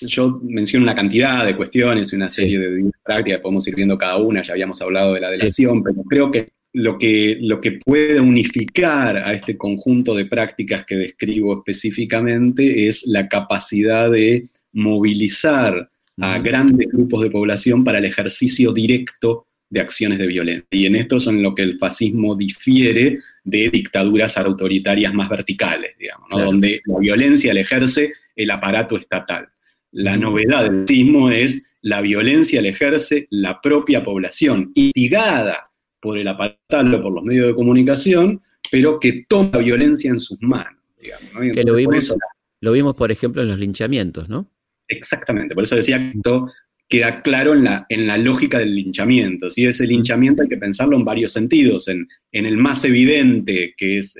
yo 0.00 0.40
menciono 0.42 0.84
una 0.84 0.94
cantidad 0.94 1.46
de 1.46 1.56
cuestiones 1.56 2.12
y 2.12 2.16
una 2.16 2.28
serie 2.28 2.58
de 2.58 2.90
prácticas, 3.04 3.40
podemos 3.40 3.66
ir 3.68 3.74
viendo 3.74 3.96
cada 3.96 4.16
una, 4.18 4.42
ya 4.42 4.52
habíamos 4.52 4.80
hablado 4.82 5.14
de 5.14 5.20
la 5.20 5.30
delación, 5.30 5.82
pero 5.82 6.02
creo 6.02 6.30
que 6.30 6.48
lo 6.72 6.98
que, 6.98 7.38
lo 7.40 7.60
que 7.60 7.72
puede 7.72 8.20
unificar 8.20 9.16
a 9.16 9.32
este 9.32 9.56
conjunto 9.56 10.14
de 10.14 10.26
prácticas 10.26 10.84
que 10.84 10.96
describo 10.96 11.58
específicamente 11.58 12.88
es 12.88 13.06
la 13.06 13.28
capacidad 13.28 14.10
de 14.10 14.48
movilizar 14.72 15.90
a 16.20 16.38
grandes 16.40 16.88
grupos 16.88 17.22
de 17.22 17.30
población 17.30 17.84
para 17.84 17.98
el 17.98 18.04
ejercicio 18.04 18.72
directo 18.72 19.46
de 19.70 19.80
acciones 19.80 20.18
de 20.18 20.26
violencia. 20.26 20.66
Y 20.70 20.86
en 20.86 20.96
esto 20.96 21.20
son 21.20 21.42
lo 21.42 21.54
que 21.54 21.62
el 21.62 21.78
fascismo 21.78 22.34
difiere 22.34 23.20
de 23.44 23.68
dictaduras 23.70 24.38
autoritarias 24.38 25.12
más 25.12 25.28
verticales, 25.28 25.96
digamos, 25.98 26.28
donde 26.30 26.80
la 26.84 26.98
violencia 26.98 27.54
la 27.54 27.60
ejerce 27.60 28.12
el 28.34 28.50
aparato 28.50 28.96
estatal. 28.96 29.48
La 29.92 30.16
novedad 30.16 30.64
del 30.64 30.80
fascismo 30.80 31.30
es 31.30 31.64
la 31.82 32.00
violencia 32.00 32.60
la 32.60 32.68
ejerce 32.68 33.26
la 33.30 33.60
propia 33.60 34.02
población, 34.02 34.72
instigada 34.74 35.70
por 36.00 36.18
el 36.18 36.28
aparato 36.28 36.96
o 36.96 37.02
por 37.02 37.12
los 37.12 37.24
medios 37.24 37.48
de 37.48 37.54
comunicación, 37.54 38.42
pero 38.70 38.98
que 38.98 39.24
toma 39.28 39.58
violencia 39.58 40.10
en 40.10 40.18
sus 40.18 40.40
manos. 40.42 40.82
Digamos, 41.00 41.54
que 41.54 41.62
lo 41.62 41.74
vimos, 41.74 42.14
lo 42.60 42.72
vimos, 42.72 42.94
por 42.94 43.12
ejemplo, 43.12 43.42
en 43.42 43.48
los 43.48 43.58
linchamientos, 43.58 44.28
¿no? 44.28 44.50
Exactamente, 44.88 45.54
por 45.54 45.64
eso 45.64 45.76
decía 45.76 45.98
que 45.98 46.16
esto 46.16 46.50
queda 46.88 47.20
claro 47.20 47.52
en 47.52 47.64
la, 47.64 47.86
en 47.88 48.06
la 48.06 48.16
lógica 48.16 48.58
del 48.58 48.74
linchamiento. 48.74 49.50
Si 49.50 49.66
ese 49.66 49.86
linchamiento 49.86 50.42
hay 50.42 50.48
que 50.48 50.56
pensarlo 50.56 50.96
en 50.96 51.04
varios 51.04 51.32
sentidos, 51.32 51.88
en, 51.88 52.08
el 52.32 52.56
más 52.56 52.84
evidente, 52.84 53.74
que 53.76 53.98
es 53.98 54.16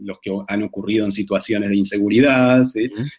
los 0.00 0.18
que 0.20 0.30
han 0.48 0.62
ocurrido 0.62 1.06
en 1.06 1.12
situaciones 1.12 1.70
de 1.70 1.76
inseguridad, 1.76 2.62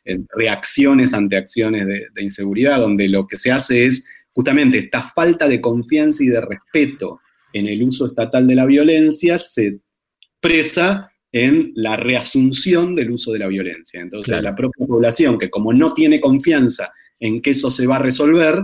en 0.06 0.28
reacciones 0.36 1.14
ante 1.14 1.38
acciones 1.38 1.88
de, 1.88 2.08
de, 2.14 2.24
inseguridad, 2.24 2.80
donde 2.80 3.10
lo 3.10 3.26
que 3.26 3.38
se 3.38 3.52
hace 3.52 3.86
es 3.88 4.06
justamente 4.34 4.78
esta 4.78 5.02
falta 5.02 5.47
de 5.47 5.60
confianza 5.60 6.24
y 6.24 6.28
de 6.28 6.41
respeto 6.41 7.22
en 7.54 7.68
el 7.68 7.84
uso 7.84 8.08
estatal 8.08 8.47
de 8.47 8.56
la 8.56 8.66
violencia 8.66 9.38
se 9.38 9.80
expresa 10.22 11.12
en 11.32 11.72
la 11.76 11.95
reasunción 11.95 12.95
del 12.95 13.12
uso 13.12 13.32
de 13.32 13.39
la 13.39 13.47
violencia. 13.47 14.02
Entonces, 14.02 14.41
la 14.41 14.56
propia 14.56 14.86
población, 14.86 15.38
que 15.38 15.49
como 15.49 15.74
no 15.74 15.93
tiene 15.93 16.20
confianza 16.20 16.91
en 17.20 17.41
que 17.41 17.52
eso 17.52 17.72
se 17.72 17.88
va 17.88 17.97
a 17.97 17.99
resolver, 17.99 18.62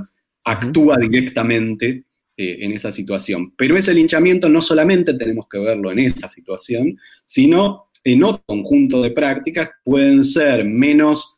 actúa 0.47 0.97
directamente 0.97 2.05
eh, 2.37 2.57
en 2.61 2.71
esa 2.71 2.91
situación. 2.91 3.53
Pero 3.57 3.77
ese 3.77 3.93
linchamiento 3.93 4.47
no 4.47 4.61
solamente 4.61 5.13
tenemos 5.13 5.47
que 5.49 5.59
verlo 5.59 5.91
en 5.91 5.99
esa 5.99 6.29
situación, 6.29 6.97
sino 7.25 7.89
en 8.03 8.23
otro 8.23 8.43
conjunto 8.45 9.01
de 9.01 9.11
prácticas 9.11 9.71
pueden 9.83 10.23
ser 10.23 10.63
menos 10.63 11.33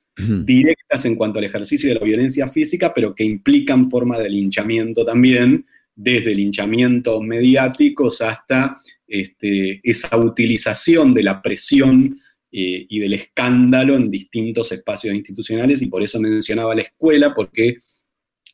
directas 0.46 1.06
en 1.06 1.16
cuanto 1.16 1.40
al 1.40 1.46
ejercicio 1.46 1.88
de 1.88 1.96
la 1.96 2.04
violencia 2.04 2.50
física, 2.50 2.94
pero 2.94 3.16
que 3.16 3.24
implican 3.24 3.90
forma 3.90 4.20
de 4.20 4.30
linchamiento 4.30 5.06
también, 5.06 5.66
desde 5.96 6.36
linchamientos 6.36 7.22
mediáticos 7.22 8.22
hasta 8.22 8.82
este, 9.08 9.80
esa 9.82 10.18
utilización 10.18 11.14
de 11.14 11.24
la 11.24 11.42
presión 11.42 12.20
eh, 12.52 12.86
y 12.90 13.00
del 13.00 13.14
escándalo 13.14 13.96
en 13.96 14.12
distintos 14.12 14.72
espacios 14.74 15.16
institucionales, 15.16 15.82
y 15.82 15.88
por 15.88 16.04
eso 16.04 16.20
mencionaba 16.20 16.76
la 16.76 16.82
escuela, 16.82 17.34
porque 17.34 17.78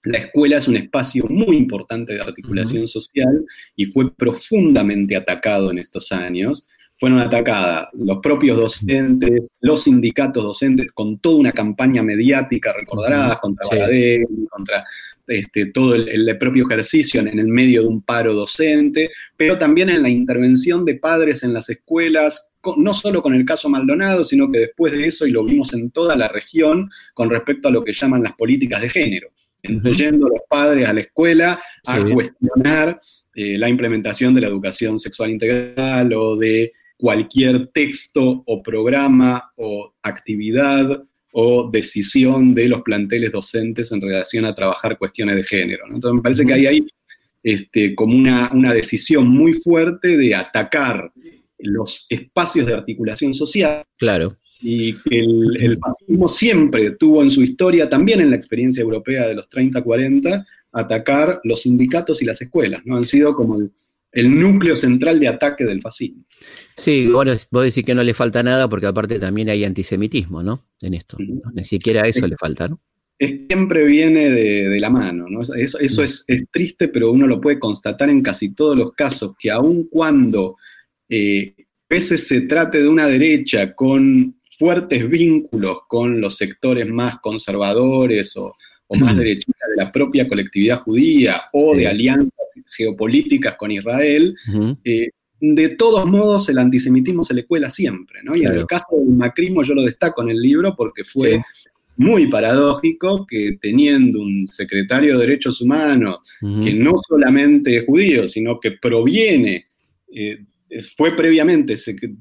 la 0.06 0.20
escuela 0.20 0.58
es 0.58 0.68
un 0.68 0.78
espacio 0.78 1.26
muy 1.30 1.58
importante 1.58 2.14
de 2.14 2.22
articulación 2.22 2.88
social 2.88 3.46
y 3.76 3.86
fue 3.86 4.16
profundamente 4.16 5.16
atacado 5.16 5.72
en 5.72 5.80
estos 5.80 6.12
años. 6.12 6.68
Fueron 6.98 7.20
atacadas 7.20 7.90
los 7.94 8.20
propios 8.22 8.58
docentes, 8.58 9.42
los 9.60 9.84
sindicatos 9.84 10.44
docentes, 10.44 10.92
con 10.94 11.20
toda 11.20 11.38
una 11.38 11.52
campaña 11.52 12.02
mediática, 12.04 12.72
recordarás, 12.72 13.40
contra 13.40 13.66
sí. 13.90 14.24
contra 14.50 14.86
este, 15.28 15.66
todo 15.66 15.96
el, 15.96 16.38
propio 16.38 16.66
ejercicio 16.66 17.20
en, 17.20 17.38
el 17.38 17.48
medio 17.48 17.82
de 17.82 17.88
un 17.88 18.02
paro 18.02 18.34
docente, 18.34 19.10
pero 19.36 19.58
también 19.58 19.90
en 19.90 20.04
la 20.04 20.10
intervención 20.10 20.86
de 20.86 20.96
padres 20.96 21.44
en 21.44 21.52
las 21.52 21.70
escuelas, 21.70 22.54
no 22.78 22.94
solo 22.94 23.22
con 23.22 23.34
el 23.34 23.44
caso 23.44 23.68
Maldonado, 23.68 24.24
sino 24.24 24.50
que 24.52 24.60
después 24.60 24.94
de 24.94 25.06
eso, 25.06 25.26
y 25.26 25.32
lo 25.32 25.44
vimos 25.44 25.74
en 25.74 25.92
toda 25.92 26.16
la 26.16 26.28
región, 26.28 26.90
con 27.14 27.30
respecto 27.30 27.68
a 27.68 27.72
lo 27.72 27.84
que 27.84 27.92
llaman 27.92 28.24
las 28.24 28.36
políticas 28.36 28.82
de 28.82 28.90
género, 28.90 29.30
incluyendo 29.68 30.28
a 30.28 30.30
los 30.30 30.42
padres 30.50 30.88
a 30.88 30.94
la 30.94 31.02
escuela 31.02 31.60
a 31.86 32.02
cuestionar 32.02 33.00
eh, 33.36 33.58
la 33.58 33.70
implementación 33.70 34.34
de 34.34 34.42
la 34.42 34.48
educación 34.48 34.98
sexual 35.00 35.32
integral 35.32 36.14
o 36.14 36.36
de 36.38 36.72
cualquier 36.98 37.68
texto 37.68 38.44
o 38.46 38.64
programa 38.64 39.52
o 39.58 39.94
actividad 40.02 41.04
o 41.34 41.70
decisión 41.70 42.56
de 42.56 42.70
los 42.70 42.82
planteles 42.82 43.32
docentes 43.32 43.92
en 43.92 44.00
relación 44.00 44.46
a 44.46 44.56
trabajar 44.56 44.98
cuestiones 44.98 45.36
de 45.36 45.44
género. 45.44 45.84
Entonces 45.88 46.14
me 46.14 46.22
parece 46.22 46.46
que 46.46 46.54
hay 46.54 46.66
ahí 46.66 46.88
este, 47.44 47.94
como 47.94 48.16
una, 48.16 48.50
una, 48.54 48.74
decisión 48.74 49.28
muy 49.28 49.54
fuerte 49.54 50.18
de 50.18 50.34
atacar 50.34 51.12
los 51.60 52.06
espacios 52.10 52.66
de 52.66 52.74
articulación 52.74 53.34
social. 53.34 53.84
Claro. 53.98 54.38
Y 54.66 54.96
el, 55.12 55.58
el 55.62 55.78
fascismo 55.78 56.28
siempre 56.28 56.92
tuvo 56.92 57.22
en 57.22 57.30
su 57.30 57.44
historia, 57.44 57.88
también 57.88 58.20
en 58.20 58.32
la 58.32 58.36
experiencia 58.36 58.82
europea 58.82 59.28
de 59.28 59.36
los 59.36 59.50
30-40, 59.50 60.46
atacar 60.72 61.40
los 61.44 61.62
sindicatos 61.62 62.22
y 62.22 62.26
las 62.26 62.42
escuelas, 62.42 62.82
¿no? 62.84 62.96
Han 62.96 63.06
sido 63.06 63.36
como 63.36 63.60
el, 63.60 63.72
el 64.12 64.40
núcleo 64.40 64.76
central 64.76 65.20
de 65.20 65.28
ataque 65.28 65.66
del 65.66 65.82
fascismo. 65.82 66.24
Sí, 66.76 67.08
bueno, 67.08 67.34
vos 67.52 67.64
decís 67.64 67.86
que 67.86 67.94
no 67.94 68.04
le 68.04 68.14
falta 68.14 68.42
nada 68.42 68.68
porque 68.68 68.88
aparte 68.88 69.20
también 69.20 69.50
hay 69.50 69.64
antisemitismo, 69.66 70.42
¿no? 70.42 70.66
En 70.82 70.96
esto. 70.96 71.18
Ni 71.54 71.66
siquiera 71.66 72.08
eso 72.08 72.26
le 72.26 72.36
falta, 72.38 72.68
¿no? 72.68 72.82
siempre 73.18 73.86
viene 73.86 74.30
de, 74.30 74.80
la 74.80 74.90
mano, 74.90 75.28
¿no? 75.30 75.42
Eso, 75.42 75.80
eso 75.80 76.04
es, 76.04 76.26
triste, 76.52 76.90
pero 76.90 77.12
uno 77.12 77.28
lo 77.28 77.40
puede 77.40 77.60
constatar 77.60 78.10
en 78.10 78.22
casi 78.22 78.54
todos 78.54 78.78
los 78.78 78.94
casos, 78.94 79.36
que 79.40 79.52
aun 79.52 79.88
cuando 79.90 80.58
eh, 81.08 81.54
a 81.58 81.94
veces 81.94 82.28
se 82.28 82.42
trate 82.42 82.82
de 82.82 82.90
una 82.90 83.08
derecha 83.08 83.74
con 83.74 84.35
fuertes 84.58 85.08
vínculos 85.10 85.80
con 85.88 86.22
los 86.22 86.38
sectores 86.38 86.88
más 86.90 87.20
conservadores 87.20 88.36
o, 88.38 88.56
o 88.88 88.96
más 88.96 89.16
derechista 89.18 89.68
de 89.70 89.84
la 89.84 89.92
propia 89.92 90.28
colectividad 90.28 90.82
judía 90.82 91.44
o 91.54 91.76
de 91.76 91.88
alianzas 91.88 92.32
geopolíticas 92.76 93.56
con 93.58 93.72
Israel, 93.72 94.36
eh, 94.84 95.10
de 95.42 95.70
todos 95.76 96.06
modos 96.06 96.48
el 96.50 96.58
antisemitismo 96.58 97.24
se 97.24 97.34
le 97.34 97.46
cuela 97.46 97.70
siempre, 97.70 98.22
¿no? 98.24 98.36
Y 98.36 98.46
en 98.46 98.54
el 98.54 98.66
caso 98.66 98.86
del 98.92 99.16
macrismo 99.16 99.64
yo 99.64 99.74
lo 99.74 99.84
destaco 99.84 100.22
en 100.24 100.30
el 100.30 100.42
libro 100.42 100.76
porque 100.76 101.04
fue 101.04 101.42
muy 101.98 102.28
paradójico 102.28 103.26
que 103.26 103.58
teniendo 103.62 104.22
un 104.22 104.48
secretario 104.48 105.18
de 105.18 105.28
Derechos 105.28 105.62
Humanos 105.62 106.20
que 106.40 106.74
no 106.74 106.94
solamente 107.08 107.78
es 107.78 107.86
judío, 107.86 108.28
sino 108.28 108.60
que 108.60 108.72
proviene... 108.72 109.66
Eh, 110.14 110.40
fue 110.82 111.16
previamente 111.16 111.76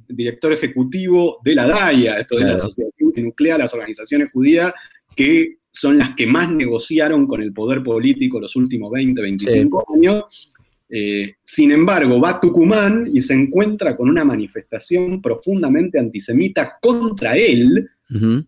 director 0.08 0.52
ejecutivo 0.52 1.38
de 1.44 1.54
la 1.54 1.66
DAIA, 1.66 2.20
esto 2.20 2.36
de 2.36 2.44
la 2.44 2.54
Asociación 2.54 3.12
que 3.14 3.22
nuclea 3.22 3.58
las 3.58 3.72
organizaciones 3.74 4.30
judías, 4.32 4.72
que 5.14 5.58
son 5.70 5.98
las 5.98 6.14
que 6.14 6.26
más 6.26 6.50
negociaron 6.50 7.26
con 7.26 7.42
el 7.42 7.52
poder 7.52 7.82
político 7.82 8.40
los 8.40 8.54
últimos 8.56 8.90
20, 8.92 9.20
25 9.20 9.86
años. 9.96 10.52
Eh, 10.88 11.34
sin 11.42 11.72
embargo, 11.72 12.20
va 12.20 12.30
a 12.30 12.40
Tucumán 12.40 13.10
y 13.12 13.20
se 13.20 13.34
encuentra 13.34 13.96
con 13.96 14.08
una 14.08 14.24
manifestación 14.24 15.20
profundamente 15.20 15.98
antisemita 15.98 16.78
contra 16.80 17.36
él, 17.36 17.88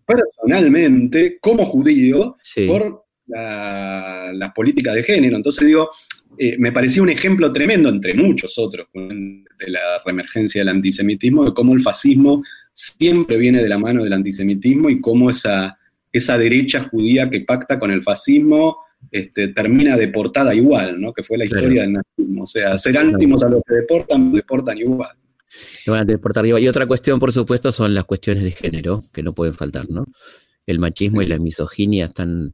personalmente, 0.05 1.39
como 1.41 1.65
judío, 1.65 2.37
por 2.67 3.03
la, 3.25 4.31
la, 4.33 4.53
política 4.53 4.93
de 4.93 5.03
género. 5.03 5.35
Entonces 5.35 5.65
digo, 5.65 5.89
eh, 6.37 6.57
me 6.59 6.71
parecía 6.71 7.01
un 7.01 7.09
ejemplo 7.09 7.51
tremendo, 7.51 7.89
entre 7.89 8.13
muchos 8.13 8.57
otros, 8.57 8.87
de 8.93 9.69
la 9.69 10.01
reemergencia 10.05 10.61
del 10.61 10.69
antisemitismo, 10.69 11.45
de 11.45 11.53
cómo 11.53 11.73
el 11.73 11.81
fascismo 11.81 12.43
siempre 12.73 13.37
viene 13.37 13.61
de 13.61 13.69
la 13.69 13.79
mano 13.79 14.03
del 14.03 14.13
antisemitismo 14.13 14.89
y 14.89 15.01
cómo 15.01 15.29
esa 15.29 15.77
esa 16.11 16.37
derecha 16.37 16.87
judía 16.89 17.29
que 17.29 17.41
pacta 17.41 17.79
con 17.79 17.91
el 17.91 18.03
fascismo 18.03 18.77
este, 19.11 19.49
termina 19.49 19.95
deportada 19.95 20.53
igual, 20.53 20.99
¿no? 20.99 21.13
Que 21.13 21.23
fue 21.23 21.37
la 21.37 21.45
historia 21.45 21.83
del 21.83 21.93
nazismo. 21.93 22.43
O 22.43 22.47
sea, 22.47 22.77
ser 22.77 22.97
ántimos 22.97 23.43
a 23.43 23.49
los 23.49 23.61
que 23.65 23.75
deportan, 23.75 24.31
deportan 24.31 24.77
igual. 24.77 25.15
van 25.85 26.01
a 26.01 26.05
deportar 26.05 26.45
igual. 26.45 26.63
Y 26.63 26.67
otra 26.67 26.87
cuestión, 26.87 27.19
por 27.19 27.31
supuesto, 27.31 27.71
son 27.71 27.93
las 27.93 28.05
cuestiones 28.05 28.43
de 28.43 28.51
género, 28.51 29.03
que 29.13 29.23
no 29.23 29.33
pueden 29.33 29.53
faltar, 29.53 29.89
¿no? 29.89 30.05
El 30.65 30.79
machismo 30.79 31.21
y 31.21 31.27
la 31.27 31.37
misoginia 31.37 32.05
están 32.05 32.53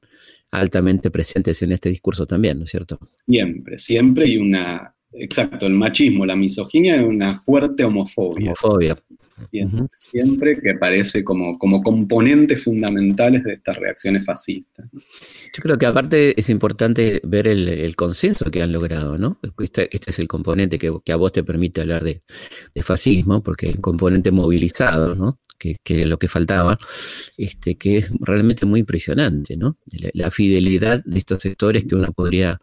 altamente 0.53 1.09
presentes 1.09 1.61
en 1.63 1.71
este 1.71 1.89
discurso 1.89 2.27
también, 2.27 2.59
¿no 2.59 2.65
es 2.65 2.71
cierto? 2.71 2.99
Siempre, 3.25 3.77
siempre, 3.79 4.27
y 4.27 4.37
una, 4.37 4.95
exacto, 5.11 5.65
el 5.65 5.73
machismo, 5.73 6.25
la 6.25 6.35
misoginia 6.35 6.97
y 6.97 6.99
una 6.99 7.41
fuerte 7.41 7.83
homofobia. 7.83 8.45
Homofobia, 8.45 8.97
Siempre, 9.95 10.59
que 10.59 10.71
aparece 10.71 11.23
como, 11.23 11.57
como 11.57 11.81
componentes 11.81 12.63
fundamentales 12.63 13.43
de 13.43 13.53
estas 13.53 13.77
reacciones 13.77 14.25
fascistas. 14.25 14.87
Yo 14.93 15.61
creo 15.61 15.77
que 15.77 15.85
aparte 15.85 16.39
es 16.39 16.49
importante 16.49 17.21
ver 17.23 17.47
el, 17.47 17.95
consenso 17.95 18.49
que 18.51 18.61
han 18.61 18.71
logrado, 18.71 19.17
¿no? 19.17 19.39
Este, 19.59 19.95
este 19.95 20.11
es 20.11 20.19
el 20.19 20.27
componente 20.27 20.79
que, 20.79 21.11
a 21.11 21.15
vos 21.15 21.31
te 21.31 21.43
permite 21.43 21.81
hablar 21.81 22.03
de, 22.03 22.21
fascismo, 22.81 23.41
porque 23.43 23.69
es 23.69 23.75
un 23.75 23.81
componente 23.81 24.31
movilizado, 24.31 25.15
¿no? 25.15 25.39
Que, 25.57 25.77
que, 25.83 26.05
lo 26.05 26.17
que 26.17 26.27
faltaba, 26.27 26.77
este, 27.37 27.75
que 27.75 27.97
es 27.97 28.11
realmente 28.19 28.65
muy 28.65 28.81
impresionante, 28.81 29.55
¿no? 29.55 29.77
La, 29.91 30.09
la, 30.13 30.31
fidelidad 30.31 31.03
de 31.05 31.19
estos 31.19 31.41
sectores 31.41 31.85
que 31.85 31.95
uno 31.95 32.11
podría, 32.11 32.59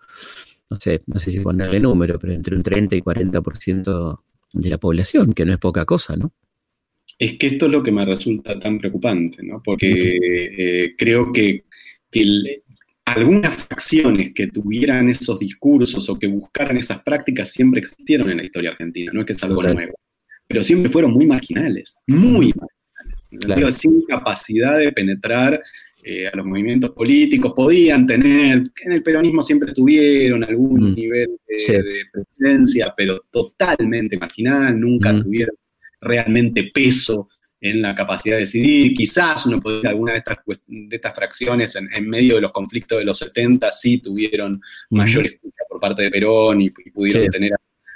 no 0.69 0.79
sé, 0.79 1.01
no 1.07 1.19
sé 1.19 1.31
si 1.31 1.41
ponerle 1.41 1.81
número, 1.81 2.19
pero 2.19 2.35
entre 2.35 2.57
un 2.57 2.63
30 2.63 2.97
y 2.97 3.01
40% 3.01 4.21
de 4.53 4.69
la 4.69 4.79
población, 4.79 5.33
que 5.33 5.47
no 5.47 5.53
es 5.53 5.59
poca 5.59 5.85
cosa, 5.85 6.17
¿no? 6.17 6.33
Es 7.21 7.37
que 7.37 7.49
esto 7.49 7.67
es 7.67 7.73
lo 7.73 7.83
que 7.83 7.93
me 7.93 8.07
resulta 8.07 8.59
tan 8.59 8.79
preocupante, 8.79 9.43
¿no? 9.43 9.63
Porque 9.63 10.17
eh, 10.57 10.95
creo 10.97 11.31
que, 11.31 11.65
algunas 13.05 13.57
facciones 13.57 14.33
que 14.33 14.47
tuvieran 14.47 15.09
esos 15.09 15.39
discursos 15.39 16.09
o 16.09 16.19
que 16.19 16.29
buscaran 16.29 16.77
esas 16.77 17.03
prácticas 17.03 17.51
siempre 17.51 17.81
existieron 17.81 18.31
en 18.31 18.39
la 18.39 18.45
historia 18.45 18.71
argentina, 18.71 19.13
no 19.13 19.21
es 19.21 19.27
que 19.27 19.33
es 19.35 19.45
algo 19.45 19.63
nuevo, 19.63 19.93
pero 20.47 20.63
siempre 20.63 20.91
fueron 20.91 21.13
muy 21.13 21.27
marginales, 21.27 21.97
muy 22.07 22.55
marginales, 23.31 23.75
sin 23.75 24.03
capacidad 24.07 24.79
de 24.79 24.93
penetrar 24.93 25.61
eh, 26.03 26.27
a 26.27 26.37
los 26.37 26.47
movimientos 26.47 26.91
políticos, 26.91 27.53
podían 27.55 28.07
tener, 28.07 28.63
en 28.83 28.93
el 28.93 29.03
peronismo 29.03 29.43
siempre 29.43 29.73
tuvieron 29.73 30.43
algún 30.45 30.93
mm. 30.93 30.95
nivel 30.95 31.29
de, 31.47 31.83
presencia, 32.13 32.95
pero 32.97 33.21
totalmente 33.31 34.17
marginal, 34.17 34.81
nunca 34.81 35.13
mm. 35.13 35.23
tuvieron 35.23 35.57
realmente 36.01 36.71
peso 36.73 37.29
en 37.61 37.83
la 37.83 37.95
capacidad 37.95 38.37
de 38.37 38.41
decidir. 38.41 38.95
Quizás 38.95 39.47
uno 39.47 39.61
puede 39.61 39.87
alguna 39.87 40.13
de 40.13 40.19
estas, 40.19 40.39
de 40.67 40.97
estas 40.97 41.15
fracciones 41.15 41.77
en, 41.77 42.09
medio 42.09 42.37
de 42.37 42.41
los 42.41 42.53
conflictos 42.53 42.99
de 42.99 43.05
los 43.05 43.19
70 43.19 43.71
sí 43.73 43.99
tuvieron 43.99 44.61
mayor 44.91 45.27
escucha 45.27 45.63
por 45.69 45.81
parte 45.81 46.03
de 46.03 46.11
Perón 46.11 46.63
y, 46.63 46.71
pudieron 46.71 47.29
tener 47.29 47.53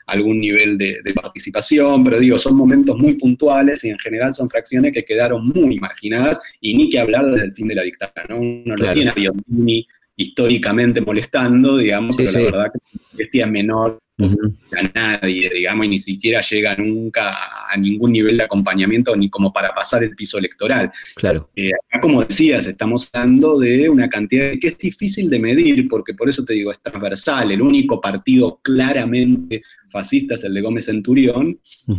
algún 0.07 0.39
nivel 0.39 0.77
de, 0.77 1.01
participación, 1.15 2.05
pero 2.05 2.21
digo, 2.21 2.39
son 2.39 2.57
momentos 2.57 2.99
muy 2.99 3.15
puntuales 3.15 3.83
y 3.85 3.89
en 3.89 3.99
general 3.99 4.35
son 4.35 4.51
fracciones 4.51 4.93
que 4.93 5.03
quedaron 5.03 5.49
muy 5.49 5.81
marginadas 5.81 6.41
y 6.61 6.77
ni 6.77 6.91
que 6.91 7.01
hablar 7.01 7.25
desde 7.27 7.47
el 7.47 7.55
fin 7.55 7.69
de 7.69 7.75
la 7.75 7.83
dictadura, 7.83 8.27
¿no? 8.29 8.39
Uno 8.39 8.75
no 8.77 8.93
tiene 8.93 9.11
a 9.11 9.15
Biondini 9.15 9.87
históricamente 10.17 11.01
molestando, 11.01 11.79
digamos, 11.79 12.17
pero 12.17 12.31
la 12.33 12.41
verdad 12.41 12.73
que 13.17 13.41
es 13.41 13.49
menor 13.49 13.99
a 14.17 14.83
nadie, 14.95 15.51
digamos, 15.53 15.87
y 15.87 15.89
ni 15.89 15.99
siquiera 15.99 16.41
llega 16.41 16.77
nunca 16.77 17.67
a 17.69 17.77
ningún 17.77 18.12
nivel 18.12 18.37
de 18.37 18.45
acompañamiento 18.45 19.17
ni 19.17 19.29
como 19.29 19.53
para 19.53 19.75
pasar 19.75 20.05
el 20.05 20.15
piso 20.15 20.39
electoral. 20.39 20.93
Claro. 21.17 21.51
Eh, 21.57 21.73
acá, 21.89 22.01
como 22.01 22.25
decías, 22.25 22.67
estamos 22.67 23.11
hablando 23.12 23.59
de 23.59 23.89
una 23.89 24.09
cantidad 24.09 24.53
que 24.61 24.69
es 24.69 24.79
difícil 24.79 25.29
de 25.29 25.39
medir, 25.41 25.89
porque 25.89 26.15
por 26.15 26.29
eso 26.29 26.45
te 26.45 26.55
digo, 26.55 26.71
es 26.71 26.81
transversal. 26.81 27.51
El 27.51 27.62
único 27.62 28.01
partido 28.01 28.61
claramente 28.62 29.62
fascista 29.91 30.35
es 30.35 30.45
el 30.45 30.55
de 30.55 30.61
Gómez 30.61 30.85
Centurión, 30.87 31.59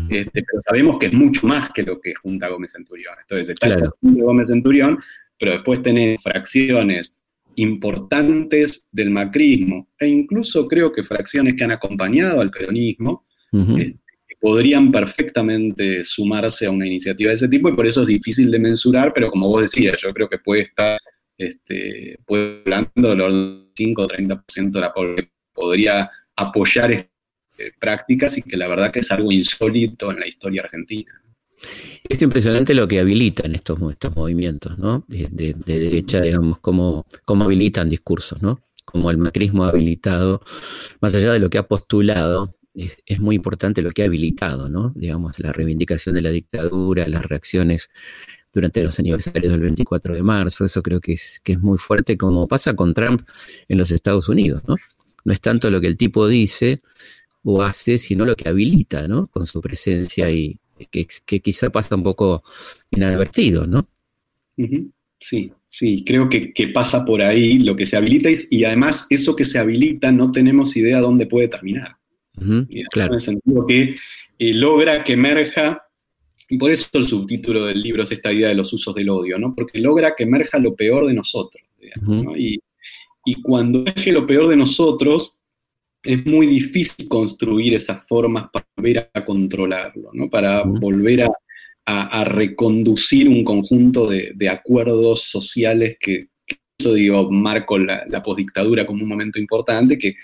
este, 0.10 0.44
pero 0.44 0.62
sabemos 0.66 0.98
que 0.98 1.08
es 1.08 1.14
mucho 1.14 1.48
más 1.48 1.72
que 1.72 1.84
lo 1.84 2.00
que 2.00 2.14
junta 2.14 2.48
Gómez 2.48 2.72
Centurión. 2.72 3.16
Entonces, 3.20 3.50
está 3.50 3.68
el 3.68 3.90
de 4.02 4.22
Gómez 4.22 4.48
Centurión, 4.48 5.00
pero 5.38 5.52
después 5.52 5.82
tenés 5.84 6.22
fracciones 6.22 7.18
importantes 7.56 8.88
del 8.92 9.10
macrismo 9.10 9.90
e 10.00 10.08
incluso 10.08 10.68
creo 10.68 10.92
que 10.92 11.04
fracciones 11.04 11.56
que 11.56 11.64
han 11.64 11.72
acompañado 11.72 12.42
al 12.42 12.52
peronismo 12.52 13.26
este, 13.52 14.00
podrían 14.40 14.92
perfectamente 14.92 16.04
sumarse 16.04 16.66
a 16.66 16.72
una 16.72 16.86
iniciativa 16.86 17.30
de 17.30 17.36
ese 17.36 17.48
tipo 17.48 17.70
y 17.70 17.74
por 17.74 17.88
eso 17.88 18.02
es 18.02 18.08
difícil 18.08 18.52
de 18.52 18.60
mensurar, 18.60 19.14
pero 19.14 19.30
como 19.32 19.48
vos 19.48 19.62
decías, 19.62 19.98
yo 20.02 20.14
creo 20.14 20.28
que 20.28 20.40
puede 20.40 20.64
estar 20.64 21.00
este, 21.38 22.18
puede 22.26 22.62
hablando 22.66 23.16
del 23.16 23.72
5 23.76 24.02
o 24.02 24.08
30% 24.08 24.72
de 24.72 24.80
la 24.80 24.94
población 24.94 25.30
podría 25.54 26.10
apoyar 26.36 26.92
estas 26.92 27.10
prácticas 27.80 28.38
y 28.38 28.42
que 28.42 28.58
la 28.58 28.68
verdad 28.68 28.92
que 28.92 29.00
es 29.00 29.12
algo 29.12 29.32
insólito 29.32 30.12
en 30.12 30.20
la 30.20 30.28
historia 30.28 30.62
argentina. 30.62 31.12
Es 32.08 32.22
impresionante 32.22 32.74
lo 32.74 32.88
que 32.88 33.00
habilitan 33.00 33.56
estos, 33.56 33.80
estos 33.92 34.16
movimientos, 34.16 34.78
¿no? 34.78 35.06
De, 35.08 35.56
derecha, 35.66 36.22
digamos, 36.22 36.60
cómo, 36.60 37.06
cómo 37.26 37.46
habilitan 37.46 37.90
discursos, 37.90 38.42
¿no? 38.42 38.62
Como 38.84 39.10
el 39.10 39.18
macrismo 39.18 39.66
ha 39.66 39.70
habilitado, 39.70 40.42
más 41.02 41.14
allá 41.16 41.34
de 41.34 41.40
lo 41.40 41.50
que 41.50 41.58
ha 41.58 41.68
postulado, 41.68 42.56
es, 42.76 43.20
muy 43.20 43.38
importante 43.38 43.82
lo 43.82 43.92
que 43.92 44.04
ha 44.04 44.06
habilitado, 44.06 44.70
¿no? 44.70 44.92
Digamos, 44.96 45.40
la 45.40 45.54
reivindicación 45.54 46.16
de 46.16 46.22
la 46.22 46.30
dictadura, 46.30 47.08
las 47.08 47.26
reacciones 47.26 47.90
durante 48.54 48.84
los 48.84 49.00
aniversarios 49.00 49.52
del 49.52 49.62
24 49.62 50.16
de 50.16 50.24
marzo, 50.24 50.66
eso 50.66 50.82
creo 50.82 51.02
que 51.02 51.14
es, 51.14 51.42
que 51.44 51.54
es 51.54 51.60
muy 51.60 51.78
fuerte, 51.78 52.18
como 52.18 52.48
pasa 52.48 52.74
con 52.76 52.94
Trump 52.94 53.22
en 53.68 53.78
los 53.78 53.92
Estados 53.92 54.30
Unidos, 54.30 54.64
¿no? 54.68 54.76
No 55.26 55.34
es 55.34 55.42
tanto 55.42 55.70
lo 55.72 55.82
que 55.82 55.88
el 55.88 55.98
tipo 55.98 56.28
dice 56.28 56.82
o 57.44 57.64
hace, 57.64 57.98
sino 57.98 58.26
lo 58.26 58.36
que 58.36 58.48
habilita, 58.50 59.08
¿no? 59.08 59.26
Con 59.28 59.46
su 59.46 59.62
presencia 59.62 60.30
y, 60.32 60.60
que, 60.92 61.40
quizá 61.40 61.70
pasa 61.70 61.96
un 61.96 62.04
poco 62.04 62.44
inadvertido, 62.92 63.66
¿no? 63.66 63.88
Sí, 65.20 65.52
sí, 65.68 66.04
creo 66.06 66.30
que, 66.30 66.54
pasa 66.74 67.06
por 67.06 67.22
ahí 67.22 67.60
lo 67.60 67.76
que 67.76 67.86
se 67.86 67.98
habilita 67.98 68.30
y, 68.50 68.64
además 68.64 69.08
eso 69.10 69.36
que 69.36 69.46
se 69.46 69.60
habilita 69.60 70.12
no 70.12 70.32
tenemos 70.32 70.76
idea 70.76 71.00
dónde 71.00 71.26
puede 71.26 71.48
terminar. 71.48 71.96
claro. 72.92 73.12
En 73.12 73.16
el 73.16 73.22
sentido 73.22 73.66
que 73.66 73.96
eh, 74.40 74.54
logra 74.54 75.04
que 75.04 75.14
emerja, 75.14 75.82
y 76.50 76.58
por 76.58 76.72
eso 76.72 76.88
el 76.94 77.08
subtítulo 77.08 77.66
del 77.66 77.82
libro 77.82 78.04
es 78.04 78.12
esta 78.12 78.32
idea 78.32 78.50
de 78.50 78.56
los 78.56 78.72
usos 78.72 78.94
del 78.94 79.10
odio, 79.10 79.40
¿no? 79.40 79.56
Porque 79.56 79.80
logra 79.80 80.14
que 80.16 80.24
emerja 80.24 80.60
lo 80.60 80.76
peor 80.76 81.08
de 81.08 81.14
nosotros. 81.14 81.64
y, 82.38 82.60
y 83.26 83.42
cuando 83.42 83.80
emerge 83.80 84.12
lo 84.12 84.26
peor 84.26 84.48
de 84.48 84.58
nosotros, 84.58 85.38
es 86.06 86.26
muy 86.26 86.48
difícil 86.48 87.08
construir 87.08 87.74
esas 87.74 88.06
formas 88.08 88.46
para 88.52 88.66
volver 88.78 89.10
a 89.14 89.26
controlarlo, 89.26 90.10
¿no? 90.14 90.30
para 90.30 90.64
volver 90.64 91.24
a, 91.24 91.32
reconducir 92.26 93.30
un 93.30 93.44
conjunto 93.44 94.08
de, 94.08 94.50
acuerdos 94.50 95.24
sociales 95.24 95.98
que, 96.00 96.30
eso 96.78 96.94
digo, 96.94 97.32
marco 97.32 97.78
la, 97.78 98.06
la 98.08 98.24
postdictadura 98.24 98.86
como 98.86 99.04
un 99.04 99.10
momento 99.10 99.40
importante, 99.40 99.98
que, 99.98 100.16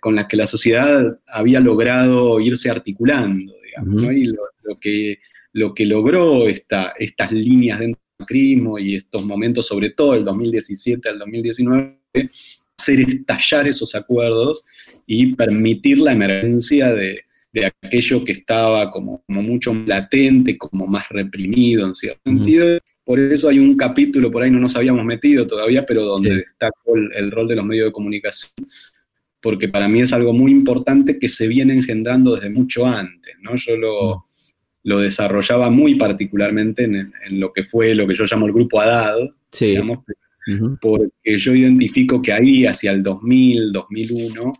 con 0.00 0.14
las 0.14 0.26
que 0.26 0.36
la 0.36 0.46
sociedad 0.46 1.18
había 1.26 1.60
logrado 1.60 2.40
irse 2.40 2.70
articulando, 2.70 3.54
digamos, 3.64 4.02
y 4.14 4.24
lo, 4.24 4.78
que, 4.80 5.18
lo 5.52 5.74
que 5.74 5.84
logró 5.84 6.48
esta, 6.48 6.94
estas 6.98 7.32
líneas 7.32 7.80
dentro 7.80 8.00
del 8.00 8.24
macrismo 8.24 8.78
y 8.78 8.96
estos 8.96 9.24
momentos, 9.24 9.66
sobre 9.66 9.90
todo 9.90 10.14
el 10.14 10.24
2017 10.24 11.08
al 11.08 11.18
2019, 11.18 11.98
hacer 12.78 13.00
estallar 13.00 13.68
esos 13.68 13.94
acuerdos 13.94 14.64
y 15.06 15.34
permitir 15.34 15.98
la 15.98 16.12
emergencia 16.12 16.92
de, 16.92 17.24
aquello 17.82 18.22
que 18.22 18.32
estaba 18.32 18.88
como, 18.92 19.24
mucho 19.26 19.74
más 19.74 19.88
latente, 19.88 20.56
como 20.56 20.86
más 20.86 21.08
reprimido 21.08 21.86
en 21.86 21.94
cierto 21.94 22.20
sentido. 22.24 22.78
Por 23.02 23.18
eso 23.18 23.48
hay 23.48 23.58
un 23.58 23.76
capítulo, 23.76 24.30
por 24.30 24.42
ahí 24.42 24.50
no 24.50 24.60
nos 24.60 24.76
habíamos 24.76 25.04
metido 25.04 25.44
todavía, 25.44 25.84
pero 25.84 26.04
donde 26.04 26.36
destaco 26.36 26.94
el, 26.94 27.30
rol 27.32 27.48
de 27.48 27.56
los 27.56 27.64
medios 27.64 27.86
de 27.86 27.92
comunicación, 27.92 28.52
porque 29.40 29.68
para 29.68 29.88
mí 29.88 30.02
es 30.02 30.12
algo 30.12 30.32
muy 30.32 30.52
importante 30.52 31.18
que 31.18 31.28
se 31.28 31.48
viene 31.48 31.72
engendrando 31.72 32.36
desde 32.36 32.50
mucho 32.50 32.86
antes, 32.86 33.34
¿no? 33.40 33.56
Yo 33.56 33.76
lo, 33.76 34.26
lo 34.84 35.00
desarrollaba 35.00 35.68
muy 35.70 35.96
particularmente 35.96 36.84
en, 36.84 37.12
lo 37.40 37.52
que 37.52 37.64
fue 37.64 37.94
lo 37.94 38.06
que 38.06 38.14
yo 38.14 38.24
llamo 38.24 38.46
el 38.46 38.52
grupo 38.52 38.80
ADAD, 38.80 39.30
digamos, 39.58 40.04
porque 40.80 41.38
yo 41.38 41.54
identifico 41.54 42.22
que 42.22 42.32
ahí, 42.32 42.66
hacia 42.66 42.92
el 42.92 43.02
2000, 43.02 43.72
2001, 43.72 44.52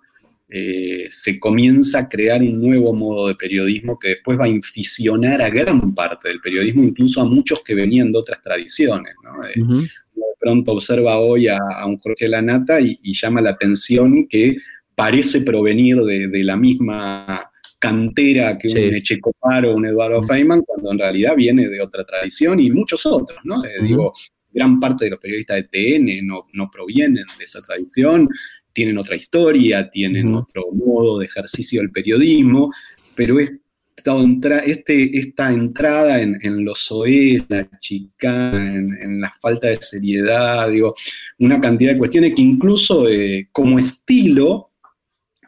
eh, 0.51 1.07
se 1.11 1.39
comienza 1.39 1.99
a 1.99 2.09
crear 2.09 2.41
un 2.41 2.59
nuevo 2.63 2.95
modo 2.95 3.29
de 3.29 3.35
periodismo 3.35 3.99
que 3.99 4.09
después 4.09 4.39
va 4.39 4.47
a 4.47 4.49
inficionar 4.49 5.43
a 5.43 5.51
gran 5.51 5.95
parte 5.95 6.29
del 6.29 6.41
periodismo, 6.41 6.85
incluso 6.85 7.21
a 7.21 7.27
muchos 7.27 7.63
que 7.63 7.75
venían 7.75 8.11
de 8.11 8.19
otras 8.19 8.41
tradiciones. 8.41 9.15
Eh, 9.55 9.61
de 9.61 10.25
pronto 10.41 10.73
observa 10.73 11.19
hoy 11.19 11.49
a, 11.49 11.59
un 11.87 11.99
Jorge 11.99 12.29
Lanata 12.29 12.81
y, 12.81 12.99
llama 13.13 13.43
la 13.43 13.51
atención 13.51 14.27
que 14.27 14.57
parece 14.95 15.43
provenir 15.43 15.99
de, 15.99 16.43
la 16.43 16.57
misma 16.57 17.51
cantera 17.79 18.57
que 18.57 18.69
un 18.69 18.95
Echecopar 18.95 19.67
o 19.67 19.75
un 19.75 19.85
Eduardo 19.85 20.23
Feynman, 20.23 20.63
cuando 20.63 20.93
en 20.93 20.99
realidad 20.99 21.37
viene 21.37 21.69
de 21.69 21.81
otra 21.83 22.05
tradición 22.05 22.59
y 22.59 22.71
muchos 22.71 23.05
otros, 23.05 23.39
¿no? 23.45 23.63
Eh, 23.65 23.83
digo, 23.83 24.15
gran 24.59 24.81
parte 24.81 25.05
de 25.05 25.13
los 25.13 25.21
periodistas 25.21 25.57
de 25.57 25.69
TN 25.69 26.27
no, 26.27 26.47
no 26.53 26.69
provienen 26.71 27.25
de 27.39 27.45
esa 27.45 27.63
tradición, 27.63 28.29
tienen 28.73 28.99
otra 28.99 29.17
historia, 29.17 29.89
tienen 29.89 30.35
otro 30.35 30.65
modo 30.73 31.19
de 31.19 31.27
ejercicio 31.27 31.81
del 31.81 31.91
periodismo, 31.91 32.73
pero 33.15 33.39
esta, 33.39 34.59
este, 34.65 35.19
esta 35.19 35.53
entrada 35.53 36.21
en, 36.21 36.65
los 36.65 36.91
OEs, 36.91 37.45
la 37.49 37.69
chica, 37.81 38.51
en, 38.53 39.21
la 39.21 39.33
falta 39.41 39.69
de 39.69 39.77
seriedad, 39.77 40.71
digo, 40.71 40.95
una 41.39 41.61
cantidad 41.61 41.93
de 41.93 41.99
cuestiones 41.99 42.35
que 42.35 42.43
incluso 42.43 43.09
eh, 43.09 43.49
como 43.53 43.79
estilo 43.79 44.71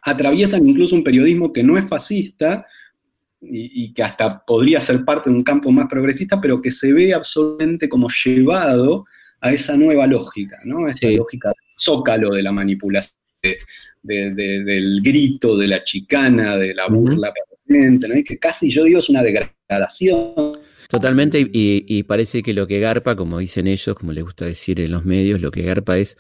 atraviesan 0.03 0.67
incluso 0.67 0.97
un 0.97 1.05
periodismo 1.05 1.53
que 1.53 1.63
no 1.63 1.77
es 1.77 1.89
fascista, 1.89 2.67
y, 3.41 3.93
que 3.93 4.03
hasta 4.03 4.45
podría 4.45 4.81
ser 4.81 5.05
parte 5.05 5.31
de 5.31 5.37
un 5.37 5.43
campo 5.43 5.71
más 5.71 5.89
progresista, 5.89 6.41
pero 6.41 6.61
que 6.61 6.71
se 6.71 6.93
ve 6.93 7.15
absolutamente 7.15 7.89
como 7.89 8.09
llevado 8.25 9.05
a 9.41 9.53
esa 9.53 9.77
nueva 9.77 10.07
lógica, 10.07 10.59
¿no? 10.65 10.87
Esa 10.87 11.09
lógica 11.11 11.53
zócalo 11.79 12.31
de 12.31 12.43
la 12.43 12.53
manipulación 12.53 13.17
del 14.03 15.01
grito, 15.03 15.57
de 15.57 15.69
la 15.69 15.85
chicana, 15.85 16.57
de 16.57 16.75
la 16.75 16.89
burla 16.89 17.33
permanente, 17.33 18.09
¿no? 18.09 18.15
que 18.25 18.39
casi 18.39 18.71
yo 18.71 18.85
digo 18.85 18.99
es 18.99 19.09
una 19.09 19.23
degradación. 19.23 20.59
Totalmente, 20.89 21.49
y, 21.53 22.03
parece 22.03 22.43
que 22.43 22.53
lo 22.53 22.67
que 22.67 22.81
garpa, 22.81 23.15
como 23.15 23.39
dicen 23.39 23.69
ellos, 23.69 23.95
como 23.95 24.13
les 24.13 24.25
gusta 24.25 24.45
decir 24.45 24.81
en 24.81 24.91
los 24.91 25.05
medios, 25.05 25.41
lo 25.41 25.53
que 25.53 25.63
garpa 25.63 25.97
es 25.97 26.17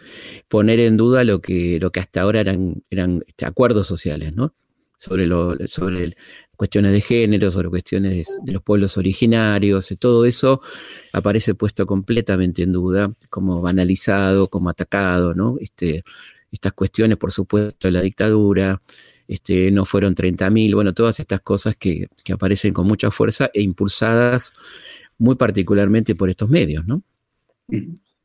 poner 0.48 0.78
en 0.78 0.96
duda 0.96 1.24
lo 1.24 1.40
que, 1.40 1.78
lo 1.80 1.90
que 1.90 1.98
hasta 1.98 2.20
ahora 2.20 2.40
eran, 2.40 2.80
eran 2.88 3.24
este, 3.26 3.46
acuerdos 3.46 3.88
sociales, 3.88 4.34
¿no? 4.34 4.54
Sobre, 4.96 5.26
lo, 5.26 5.56
sobre 5.66 6.14
cuestiones 6.60 6.92
de 6.92 7.00
género, 7.00 7.50
sobre 7.50 7.70
cuestiones 7.70 8.38
de, 8.44 8.52
los 8.52 8.62
pueblos 8.62 8.98
originarios, 8.98 9.96
todo 9.98 10.26
eso 10.26 10.60
aparece 11.10 11.54
puesto 11.54 11.86
completamente 11.86 12.62
en 12.62 12.72
duda, 12.72 13.14
como 13.30 13.62
banalizado, 13.62 14.48
como 14.48 14.68
atacado, 14.68 15.34
¿no? 15.34 15.56
Este, 15.58 16.04
estas 16.52 16.74
cuestiones, 16.74 17.16
por 17.16 17.32
supuesto, 17.32 17.88
de 17.88 17.92
la 17.92 18.02
dictadura, 18.02 18.82
este, 19.26 19.70
no 19.70 19.86
fueron 19.86 20.14
30.000, 20.14 20.74
bueno, 20.74 20.92
todas 20.92 21.18
estas 21.18 21.40
cosas 21.40 21.76
que, 21.76 22.08
que, 22.22 22.34
aparecen 22.34 22.74
con 22.74 22.86
mucha 22.86 23.10
fuerza 23.10 23.50
e 23.54 23.62
impulsadas 23.62 24.52
muy 25.16 25.36
particularmente 25.36 26.14
por 26.14 26.28
estos 26.28 26.50
medios, 26.50 26.86
¿no? 26.86 27.02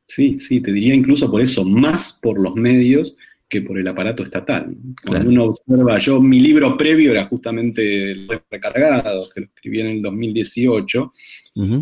Sí, 0.07 0.38
sí, 0.38 0.59
te 0.59 0.73
diría 0.73 0.93
incluso 0.93 1.31
por 1.31 1.39
eso, 1.39 1.63
más 1.63 2.19
por 2.21 2.38
los 2.38 2.53
medios 2.55 3.15
que 3.48 3.62
por 3.62 3.78
el 3.78 3.88
aparato 3.88 4.24
estatal. 4.24 4.76
Cuando 5.06 5.30
uno 5.30 5.43
observa, 5.46 5.98
yo 5.98 6.20
mi 6.20 6.39
libro 6.39 6.76
previo 6.76 7.12
era 7.12 7.26
justamente 7.26 8.16
Los 8.16 8.41
Recargados, 8.50 9.32
que 9.34 9.41
lo 9.41 9.48
escribí 9.48 9.82
en 9.82 9.88
el 9.88 10.02
2018, 10.02 11.12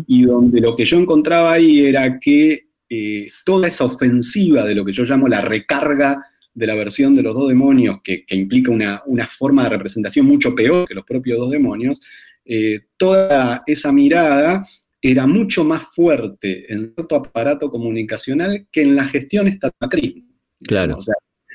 y 0.06 0.22
donde 0.22 0.60
lo 0.60 0.76
que 0.76 0.84
yo 0.84 0.98
encontraba 0.98 1.52
ahí 1.52 1.86
era 1.86 2.18
que 2.20 2.68
eh, 2.88 3.28
toda 3.44 3.68
esa 3.68 3.84
ofensiva 3.84 4.64
de 4.64 4.74
lo 4.74 4.84
que 4.84 4.92
yo 4.92 5.04
llamo 5.04 5.26
la 5.26 5.40
recarga 5.40 6.22
de 6.52 6.66
la 6.66 6.74
versión 6.74 7.14
de 7.14 7.22
los 7.22 7.34
dos 7.34 7.48
demonios, 7.48 7.98
que, 8.04 8.24
implica 8.30 8.70
una, 8.70 9.26
forma 9.26 9.64
de 9.64 9.70
representación 9.70 10.26
mucho 10.26 10.54
peor 10.54 10.86
que 10.86 10.94
los 10.94 11.04
propios 11.04 11.38
dos 11.38 11.50
demonios, 11.50 12.00
eh, 12.44 12.82
toda 12.96 13.64
esa 13.66 13.90
mirada 13.90 14.64
era 15.00 15.26
mucho 15.26 15.64
más 15.64 15.86
fuerte 15.94 16.72
en 16.72 16.94
cierto 16.94 17.16
aparato 17.16 17.70
comunicacional 17.70 18.66
que 18.70 18.82
en 18.82 18.94
la 18.94 19.04
gestión 19.04 19.48
estatal. 19.48 20.24
Claro. 20.60 20.96
O 20.96 21.00
sea, 21.00 21.14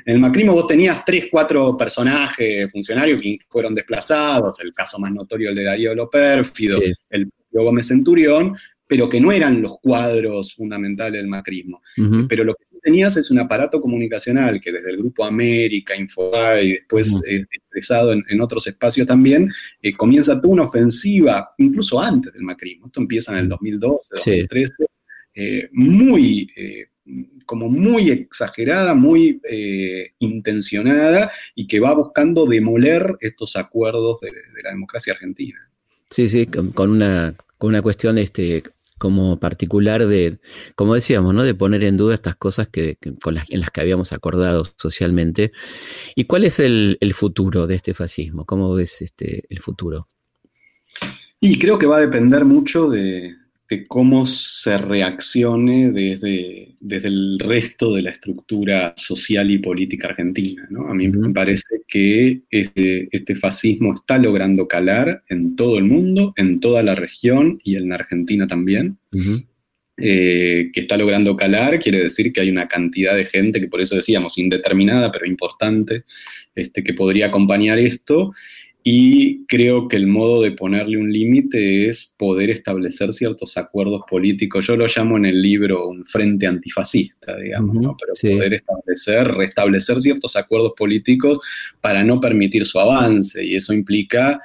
en 0.10 0.16
el 0.16 0.22
macrismo 0.22 0.54
vos 0.54 0.66
tenías 0.66 1.06
tres, 1.06 1.28
cuatro 1.30 1.78
personajes, 1.78 2.72
funcionarios 2.72 3.22
que 3.22 3.38
fueron 3.48 3.76
desplazados, 3.76 4.60
el 4.60 4.74
caso 4.74 4.98
más 4.98 5.12
notorio 5.12 5.50
el 5.50 5.56
de 5.56 5.66
Darío 5.66 5.94
Lo 5.94 6.10
Pérfido, 6.10 6.80
el 7.12 7.30
propio 7.30 7.64
Gómez 7.64 7.90
Centurión, 7.90 8.58
pero 8.88 9.08
que 9.08 9.22
no 9.22 9.32
eran 9.32 9.62
los 9.62 9.78
cuadros 9.80 10.56
fundamentales 10.56 11.22
del 11.22 11.28
macrismo. 11.28 11.84
Pero 12.28 12.44
lo 12.44 12.56
que 12.56 12.66
tenías 12.82 13.18
es 13.18 13.30
un 13.30 13.38
aparato 13.38 13.80
comunicacional 13.80 14.60
que 14.60 14.72
desde 14.72 14.90
el 14.90 14.98
Grupo 14.98 15.26
América, 15.26 15.96
Infobae 15.96 16.64
y 16.64 16.72
después 16.72 17.16
eh, 17.28 17.46
expresado 17.52 18.12
en, 18.12 18.42
otros 18.42 18.66
espacios 18.66 19.06
también, 19.06 19.52
eh, 19.80 19.94
comienza 19.94 20.42
toda 20.42 20.54
una 20.54 20.64
ofensiva, 20.64 21.52
incluso 21.60 22.02
antes 22.02 22.34
del 22.34 22.42
macrismo. 22.42 22.88
Esto 22.88 23.02
empieza 23.02 23.34
en 23.34 23.38
el 23.38 23.50
2012, 23.50 24.08
2013, 24.10 24.74
eh, 25.36 25.70
muy 25.72 26.52
como 27.46 27.70
muy 27.70 28.12
exagerada, 28.12 28.94
muy 28.94 29.42
eh, 29.50 30.14
intencionada 30.20 31.32
y 31.56 31.68
que 31.68 31.80
va 31.80 31.94
buscando 31.94 32.46
demoler 32.46 33.16
estos 33.22 33.56
acuerdos 33.56 34.22
de, 34.22 34.32
la 34.64 34.70
democracia 34.70 35.14
argentina. 35.14 35.60
Sí, 36.10 36.30
sí, 36.30 36.46
con, 36.46 36.92
una, 36.92 37.36
con 37.58 37.70
una 37.70 37.82
cuestión 37.82 38.18
este, 38.18 38.64
como 39.00 39.40
particular 39.40 40.06
de, 40.06 40.38
como 40.76 40.94
decíamos, 40.94 41.34
¿no? 41.34 41.44
de 41.44 41.56
poner 41.56 41.84
en 41.84 41.98
duda 41.98 42.14
estas 42.14 42.36
cosas 42.36 42.68
que, 42.68 42.98
con 43.24 43.34
las, 43.34 43.50
en 43.50 43.62
las 43.62 43.72
que 43.72 43.82
habíamos 43.82 44.14
acordado 44.14 44.68
socialmente. 44.78 45.52
¿Y 46.14 46.26
cuál 46.26 46.44
es 46.44 46.60
el, 46.60 46.98
futuro 47.16 47.66
de 47.66 47.76
este 47.76 47.96
fascismo? 47.96 48.46
¿Cómo 48.46 48.76
ves 48.76 49.02
este, 49.02 49.46
el 49.50 49.60
futuro? 49.60 50.08
Y 51.40 51.58
creo 51.58 51.78
que 51.78 51.88
va 51.88 51.98
a 51.98 52.02
depender 52.02 52.46
mucho 52.46 52.90
de, 52.90 53.36
de 53.70 53.86
cómo 53.86 54.26
se 54.26 54.78
reaccione 54.80 55.92
desde, 55.92 56.70
desde, 56.80 57.08
el 57.08 57.38
resto 57.40 57.94
de 57.94 58.02
la 58.02 58.10
estructura 58.10 58.94
social 58.98 59.52
y 59.52 59.60
política 59.60 60.08
argentina. 60.08 60.68
A 60.90 60.94
mí 60.96 61.08
me 61.08 61.32
parece 61.32 61.82
que 61.88 62.42
este, 62.50 63.10
este, 63.12 63.36
fascismo 63.36 63.94
está 63.94 64.18
logrando 64.18 64.68
calar 64.68 65.24
en 65.30 65.56
todo 65.56 65.78
el 65.78 65.84
mundo, 65.84 66.34
en 66.36 66.60
toda 66.60 66.82
la 66.82 66.96
región 66.96 67.62
y 67.64 67.76
en 67.76 67.90
la 67.90 67.96
Argentina 67.96 68.48
también. 68.48 68.98
Eh, 70.02 70.70
que 70.72 70.80
está 70.80 70.96
logrando 70.96 71.36
calar, 71.36 71.78
quiere 71.78 72.02
decir 72.02 72.32
que 72.32 72.40
hay 72.40 72.50
una 72.50 72.70
cantidad 72.70 73.18
de 73.18 73.26
gente 73.26 73.60
que 73.60 73.68
por 73.68 73.82
eso 73.82 73.98
decíamos 73.98 74.38
indeterminada, 74.38 75.12
pero 75.12 75.26
importante, 75.26 76.06
este, 76.56 76.86
que 76.86 76.94
podría 76.94 77.28
acompañar 77.28 77.78
esto 77.80 78.32
y 78.84 79.46
creo 79.46 79.88
que 79.90 79.98
el 79.98 80.08
modo 80.08 80.42
de 80.42 80.52
ponerle 80.52 80.98
un 80.98 81.12
límite 81.12 81.90
es 81.90 82.14
poder 82.18 82.50
establecer 82.50 83.12
ciertos 83.12 83.58
acuerdos 83.58 84.04
políticos. 84.10 84.66
Yo 84.68 84.78
lo 84.78 84.88
llamo 84.88 85.18
en 85.18 85.26
el 85.26 85.42
libro 85.42 85.90
un 85.90 86.06
frente 86.06 86.48
antifascista, 86.48 87.38
digamos, 87.38 87.76
¿no? 87.76 87.98
pero 88.00 88.14
poder 88.14 88.54
establecer, 88.54 89.28
restablecer 89.28 90.00
ciertos 90.00 90.36
acuerdos 90.38 90.74
políticos 90.78 91.40
para 91.82 92.04
no 92.04 92.22
permitir 92.22 92.66
su 92.66 92.80
avance. 92.80 93.44
Y 93.44 93.56
eso 93.56 93.74
implica 93.74 94.40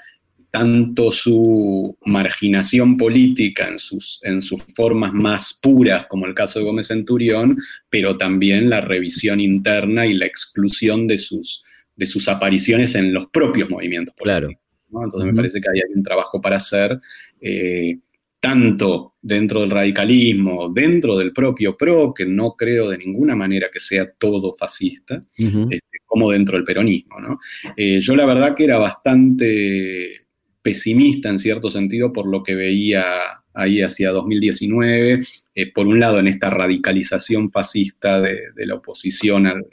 tanto 0.51 1.11
su 1.11 1.97
marginación 2.05 2.97
política 2.97 3.69
en 3.69 3.79
sus, 3.79 4.21
en 4.25 4.43
sus 4.43 4.63
formas 4.75 5.13
más 5.13 5.59
puras, 5.63 6.07
como 6.07 6.27
el 6.27 6.35
caso 6.35 6.59
de 6.59 6.65
Gómez 6.65 6.89
Centurión, 6.89 7.57
pero 7.89 8.17
también 8.17 8.69
la 8.69 8.81
revisión 8.81 9.41
interna 9.41 10.07
y 10.07 10.15
la 10.15 10.27
exclusión 10.27 11.07
de 11.07 11.19
sus 11.19 11.63
de 11.97 12.07
sus 12.07 12.29
apariciones 12.29 12.95
en 12.95 13.13
los 13.13 13.27
propios 13.27 13.71
movimientos 13.71 14.15
políticos. 14.15 14.55
Claro. 14.91 15.05
Entonces 15.05 15.27
me 15.27 15.35
parece 15.35 15.61
que 15.61 15.69
hay 15.69 15.81
un 15.95 16.03
trabajo 16.03 16.41
para 16.41 16.57
hacer, 16.57 17.01
eh, 17.41 17.99
tanto 18.41 19.15
dentro 19.23 19.63
del 19.63 19.71
radicalismo, 19.71 20.69
dentro 20.69 21.17
del 21.17 21.33
propio 21.33 21.77
PRO, 21.77 22.13
que 22.13 22.27
no 22.27 22.53
creo 22.53 22.91
de 22.91 22.99
ninguna 22.99 23.35
manera 23.35 23.71
que 23.73 23.81
sea 23.81 24.11
todo 24.13 24.55
fascista, 24.55 25.23
este, 25.37 25.99
como 26.05 26.31
dentro 26.31 26.59
del 26.59 26.65
peronismo. 26.65 27.17
Eh, 27.77 28.01
yo 28.01 28.15
la 28.15 28.27
verdad 28.27 28.55
que 28.55 28.65
era 28.65 28.79
bastante 28.79 30.27
pesimista 30.61 31.31
en 31.31 31.39
cierto 31.39 31.71
sentido 31.71 32.13
por 32.13 32.27
lo 32.27 32.43
que 32.43 32.55
veía 32.55 33.05
ahí 33.55 33.81
hacia 33.81 34.11
2019, 34.11 35.23
eh, 35.55 35.73
por 35.73 35.87
un 35.87 35.99
lado 35.99 36.19
en 36.19 36.27
esta 36.27 36.51
radicalización 36.51 37.49
fascista 37.49 38.21
de, 38.21 38.51
la 38.57 38.75
oposición 38.75 39.47
al 39.47 39.65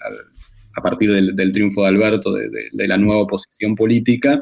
a 0.75 0.81
partir 0.81 1.11
del, 1.11 1.51
triunfo 1.51 1.83
de 1.83 1.89
Alberto, 1.89 2.33
de, 2.33 2.87
la 2.87 2.97
nueva 2.97 3.21
oposición 3.21 3.75
política, 3.75 4.41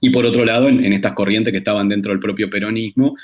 y 0.00 0.10
por 0.10 0.26
otro 0.26 0.44
lado, 0.44 0.68
en, 0.68 0.92
estas 0.92 1.14
corrientes 1.14 1.52
que 1.52 1.58
estaban 1.58 1.88
dentro 1.88 2.12
del 2.12 2.20
propio 2.20 2.50
peronismo. 2.50 3.16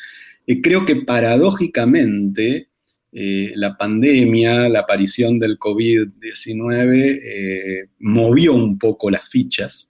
Eh, 0.47 0.61
creo 0.63 0.87
que 0.87 0.97
paradójicamente 0.97 2.69
eh, 3.13 3.53
la 3.55 3.77
pandemia, 3.77 4.69
la 4.69 4.81
aparición 4.81 5.39
del 5.39 5.59
COVID-19, 5.59 7.21
eh, 7.23 7.89
movió 7.99 8.55
un 8.55 8.79
poco 8.79 9.11
las 9.11 9.29
fichas. 9.29 9.89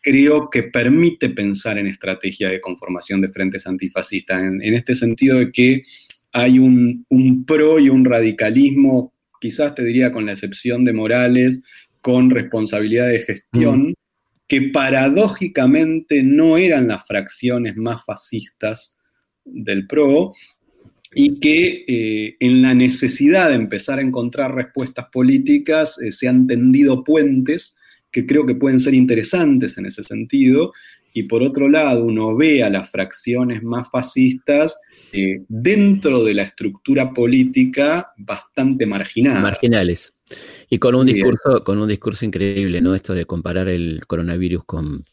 Creo 0.00 0.48
que 0.48 0.62
permite 0.64 1.28
pensar 1.28 1.76
en 1.76 1.86
estrategia 1.86 2.48
de 2.48 2.62
conformación 2.62 3.20
de 3.20 3.28
frentes 3.28 3.66
antifascistas, 3.66 4.40
en, 4.42 4.74
este 4.74 4.94
sentido 4.94 5.36
de 5.36 5.52
que 5.52 5.82
hay 6.32 6.58
un, 6.58 7.04
un 7.10 7.44
pro 7.44 7.78
y 7.78 7.90
un 7.90 8.06
radicalismo 8.06 9.12
quizás 9.40 9.74
te 9.74 9.84
diría 9.84 10.12
con 10.12 10.26
la 10.26 10.32
excepción 10.32 10.84
de 10.84 10.92
Morales, 10.92 11.62
con 12.00 12.30
responsabilidad 12.30 13.08
de 13.08 13.20
gestión, 13.20 13.90
mm. 13.90 13.94
que 14.46 14.62
paradójicamente 14.62 16.22
no 16.22 16.56
eran 16.56 16.88
las 16.88 17.06
fracciones 17.06 17.76
más 17.76 18.04
fascistas 18.04 18.98
del 19.44 19.86
PRO, 19.86 20.34
y 21.14 21.40
que 21.40 21.84
eh, 21.88 22.36
en 22.40 22.60
la 22.62 22.74
necesidad 22.74 23.48
de 23.48 23.54
empezar 23.54 23.98
a 23.98 24.02
encontrar 24.02 24.54
respuestas 24.54 25.06
políticas 25.10 25.98
eh, 26.02 26.12
se 26.12 26.28
han 26.28 26.46
tendido 26.46 27.02
puentes 27.02 27.76
que 28.12 28.26
creo 28.26 28.46
que 28.46 28.54
pueden 28.54 28.78
ser 28.78 28.94
interesantes 28.94 29.78
en 29.78 29.86
ese 29.86 30.02
sentido, 30.02 30.72
y 31.12 31.24
por 31.24 31.42
otro 31.42 31.68
lado 31.68 32.04
uno 32.04 32.36
ve 32.36 32.62
a 32.62 32.70
las 32.70 32.90
fracciones 32.90 33.62
más 33.62 33.88
fascistas 33.90 34.78
eh, 35.12 35.42
dentro 35.48 36.24
de 36.24 36.34
la 36.34 36.42
estructura 36.42 37.12
política 37.12 38.12
bastante 38.16 38.86
marginada. 38.86 39.40
Marginales. 39.40 40.14
Y 40.68 40.78
con 40.78 40.94
un 40.94 41.06
discurso, 41.06 41.64
con 41.64 41.78
un 41.78 41.88
discurso 41.88 42.24
increíble, 42.24 42.80
¿no? 42.80 42.94
Esto 42.94 43.14
de 43.14 43.24
comparar 43.24 43.68
el 43.68 44.02
coronavirus 44.06 44.64
con, 44.64 45.04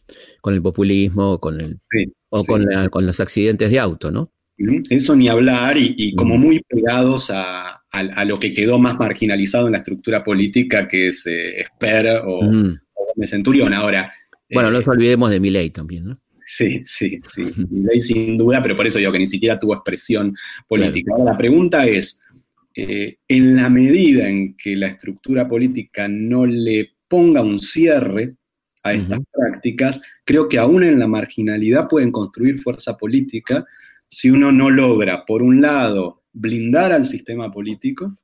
el 0.46 0.62
populismo 0.62 1.40
con 1.40 1.62
el, 1.62 1.80
o 2.30 2.44
Con, 2.44 2.66
con, 2.90 3.06
los 3.06 3.20
accidentes 3.20 3.72
de 3.72 3.80
auto, 3.80 4.12
¿no? 4.12 4.32
Eso 4.90 5.16
ni 5.16 5.28
hablar, 5.28 5.78
y, 5.78 6.14
como 6.16 6.38
muy 6.38 6.62
pegados 6.68 7.30
a, 7.30 7.82
lo 8.26 8.40
que 8.40 8.54
quedó 8.54 8.80
más 8.80 8.98
marginalizado 8.98 9.68
en 9.68 9.74
la 9.74 9.80
estructura 9.80 10.24
política, 10.24 10.88
que 10.88 11.10
es 11.10 11.26
eh, 11.28 11.62
Esper 11.62 12.22
o, 12.26 12.40
o 12.40 13.26
Centurión. 13.26 13.74
Ahora. 13.74 14.14
Bueno, 14.52 14.70
no 14.72 14.80
nos 14.80 14.88
olvidemos 14.88 15.30
de 15.30 15.40
Milei 15.40 15.70
también, 15.70 16.06
¿no? 16.06 16.20
Sí, 16.56 16.82
sí, 16.86 17.20
sí. 17.22 17.44
Ley 17.70 18.00
sin 18.00 18.38
duda, 18.38 18.62
pero 18.62 18.78
por 18.78 18.88
eso 18.88 19.00
digo 19.00 19.12
que 19.12 19.20
ni 19.20 19.28
siquiera 19.28 19.60
tuvo 19.60 19.74
expresión 19.74 20.34
política. 20.70 21.12
Ahora, 21.12 21.34
la 21.34 21.38
pregunta 21.38 21.86
es, 21.86 22.22
eh, 22.74 23.18
en 23.28 23.58
la 23.58 23.70
medida 23.70 24.30
en 24.30 24.56
que 24.56 24.78
la 24.78 24.88
estructura 24.88 25.50
política 25.50 26.08
no 26.08 26.46
le 26.46 26.94
ponga 27.10 27.42
un 27.42 27.60
cierre 27.60 28.36
a 28.84 28.94
estas 28.94 29.20
prácticas, 29.32 30.02
creo 30.24 30.48
que 30.48 30.58
aún 30.58 30.84
en 30.84 30.98
la 30.98 31.08
marginalidad 31.08 31.90
pueden 31.90 32.12
construir 32.12 32.62
fuerza 32.62 32.96
política 32.96 33.66
si 34.08 34.30
uno 34.30 34.52
no 34.52 34.70
logra, 34.70 35.26
por 35.26 35.44
un 35.44 35.60
lado, 35.60 36.24
blindar 36.32 36.94
al 36.94 37.06
sistema 37.06 37.52
político 37.52 38.18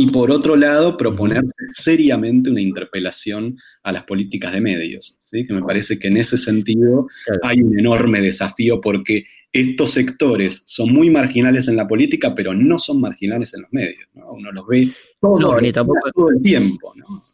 y 0.00 0.06
por 0.06 0.30
otro 0.30 0.56
lado 0.56 0.96
proponerse 0.96 1.50
seriamente 1.74 2.48
una 2.48 2.62
interpelación 2.62 3.58
a 3.82 3.92
las 3.92 4.04
políticas 4.04 4.54
de 4.54 4.62
medios, 4.62 5.18
¿sí? 5.20 5.46
que 5.46 5.52
me 5.52 5.60
parece 5.60 5.98
que 5.98 6.08
en 6.08 6.16
ese 6.16 6.38
sentido 6.38 7.06
hay 7.42 7.60
un 7.60 7.78
enorme 7.78 8.22
desafío 8.22 8.80
porque 8.80 9.26
estos 9.52 9.90
sectores 9.90 10.62
son 10.64 10.94
muy 10.94 11.10
marginales 11.10 11.68
en 11.68 11.76
la 11.76 11.86
política, 11.86 12.34
pero 12.34 12.54
no 12.54 12.78
son 12.78 12.98
marginales 12.98 13.52
en 13.52 13.60
los 13.60 13.72
medios. 13.74 14.08
Uno 14.14 14.50
los 14.52 14.66
ve 14.66 14.88
todo, 15.20 15.60
todo 16.14 16.30
el 16.30 16.40
tiempo. 16.40 16.94
¿no? 16.96 17.26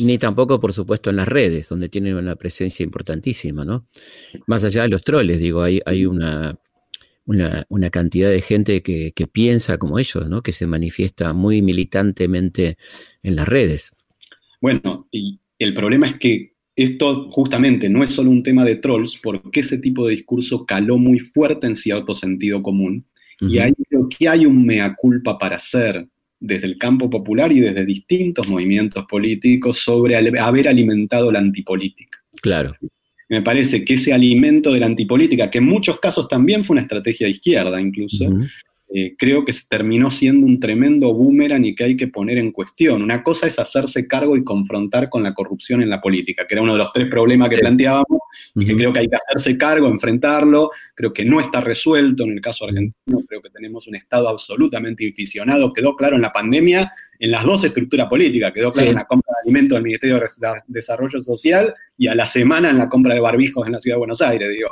Ni 0.00 0.18
tampoco, 0.18 0.60
por 0.60 0.74
supuesto, 0.74 1.08
en 1.08 1.16
las 1.16 1.28
redes, 1.28 1.70
donde 1.70 1.88
tienen 1.88 2.16
una 2.16 2.36
presencia 2.36 2.84
importantísima, 2.84 3.64
¿no? 3.64 3.86
Más 4.46 4.64
allá 4.64 4.82
de 4.82 4.88
los 4.88 5.02
troles, 5.02 5.40
digo, 5.40 5.62
hay, 5.62 5.80
hay 5.86 6.04
una, 6.04 6.58
una, 7.26 7.90
cantidad 7.90 8.30
de 8.30 8.40
gente 8.40 8.82
que, 8.82 9.12
piensa 9.32 9.78
como 9.78 9.98
ellos, 9.98 10.28
¿no? 10.28 10.42
Que 10.42 10.52
se 10.52 10.66
manifiesta 10.66 11.32
muy 11.32 11.60
militantemente 11.62 12.78
en 13.22 13.36
las 13.36 13.48
redes. 13.48 13.92
Bueno, 14.60 15.08
y 15.10 15.40
el 15.58 15.74
problema 15.74 16.06
es 16.06 16.14
que 16.18 16.54
esto 16.74 17.28
justamente 17.30 17.88
no 17.88 18.02
es 18.02 18.10
solo 18.10 18.30
un 18.30 18.42
tema 18.42 18.64
de 18.64 18.76
trolls, 18.76 19.18
porque 19.22 19.60
ese 19.60 19.78
tipo 19.78 20.06
de 20.06 20.14
discurso 20.14 20.64
caló 20.64 20.98
muy 20.98 21.18
fuerte 21.18 21.66
en 21.66 21.76
cierto 21.76 22.14
sentido 22.14 22.62
común. 22.62 23.04
Y 23.40 23.58
ahí 23.58 23.72
creo 23.88 24.08
que 24.08 24.28
hay 24.28 24.46
un 24.46 24.64
mea 24.64 24.94
culpa 24.96 25.36
para 25.36 25.56
hacer 25.56 26.08
desde 26.40 26.66
el 26.66 26.78
campo 26.78 27.10
popular 27.10 27.52
y 27.52 27.60
desde 27.60 27.84
distintos 27.84 28.48
movimientos 28.48 29.04
políticos 29.06 29.78
sobre 29.78 30.16
haber 30.16 30.68
alimentado 30.68 31.30
la 31.30 31.40
antipolítica. 31.40 32.18
Claro. 32.40 32.72
Me 33.28 33.42
parece 33.42 33.84
que 33.84 33.94
ese 33.94 34.12
alimento 34.12 34.72
de 34.72 34.80
la 34.80 34.86
antipolítica, 34.86 35.50
que 35.50 35.58
en 35.58 35.64
muchos 35.64 35.98
casos 35.98 36.28
también 36.28 36.64
fue 36.64 36.74
una 36.74 36.82
estrategia 36.82 37.26
de 37.26 37.32
izquierda 37.32 37.80
incluso, 37.80 38.26
eh, 38.88 39.16
creo 39.18 39.44
que 39.44 39.52
terminó 39.68 40.10
siendo 40.10 40.46
un 40.46 40.60
tremendo 40.60 41.12
boomerang 41.12 41.64
y 41.64 41.74
que 41.74 41.84
hay 41.84 41.96
que 41.96 42.06
poner 42.06 42.38
en 42.38 42.52
cuestión. 42.52 43.02
Una 43.02 43.22
cosa 43.22 43.48
es 43.48 43.58
hacerse 43.58 44.06
cargo 44.06 44.36
y 44.36 44.44
confrontar 44.44 45.10
con 45.10 45.24
la 45.24 45.34
corrupción 45.34 45.82
en 45.82 45.90
la 45.90 46.00
política, 46.00 46.46
que 46.46 46.54
era 46.54 46.62
uno 46.62 46.72
de 46.72 46.78
los 46.78 46.92
tres 46.92 47.08
problemas 47.10 47.50
que 47.50 47.58
planteábamos, 47.58 48.20
y 48.54 48.64
que 48.64 48.76
creo 48.76 48.92
que 48.92 49.00
hay 49.00 49.08
que 49.08 49.16
hacerse 49.16 49.58
cargo, 49.58 49.88
enfrentarlo. 49.88 50.70
Creo 50.94 51.12
que 51.12 51.24
no 51.24 51.40
está 51.40 51.60
resuelto 51.60 52.22
en 52.22 52.30
el 52.30 52.40
caso 52.40 52.64
argentino, 52.64 53.22
creo 53.26 53.42
que 53.42 53.50
tenemos 53.50 53.88
un 53.88 53.96
Estado 53.96 54.28
absolutamente 54.28 55.04
inficionado. 55.04 55.72
Quedó 55.72 55.96
claro 55.96 56.14
en 56.14 56.22
la 56.22 56.32
pandemia, 56.32 56.92
en 57.18 57.30
las 57.30 57.44
dos 57.44 57.64
estructuras 57.64 58.08
políticas, 58.08 58.52
quedó 58.52 58.70
claro 58.70 58.90
en 58.90 58.94
la 58.94 59.04
compra 59.04 59.32
de 59.36 59.48
alimentos 59.48 59.76
del 59.76 59.84
Ministerio 59.84 60.18
de 60.18 60.62
Desarrollo 60.66 61.20
Social 61.20 61.74
y 61.96 62.06
a 62.06 62.14
la 62.14 62.26
semana 62.26 62.70
en 62.70 62.78
la 62.78 62.88
compra 62.88 63.14
de 63.14 63.20
barbijos 63.20 63.66
en 63.66 63.72
la 63.72 63.80
Ciudad 63.80 63.96
de 63.96 63.98
Buenos 63.98 64.22
Aires. 64.22 64.48
Digo, 64.50 64.70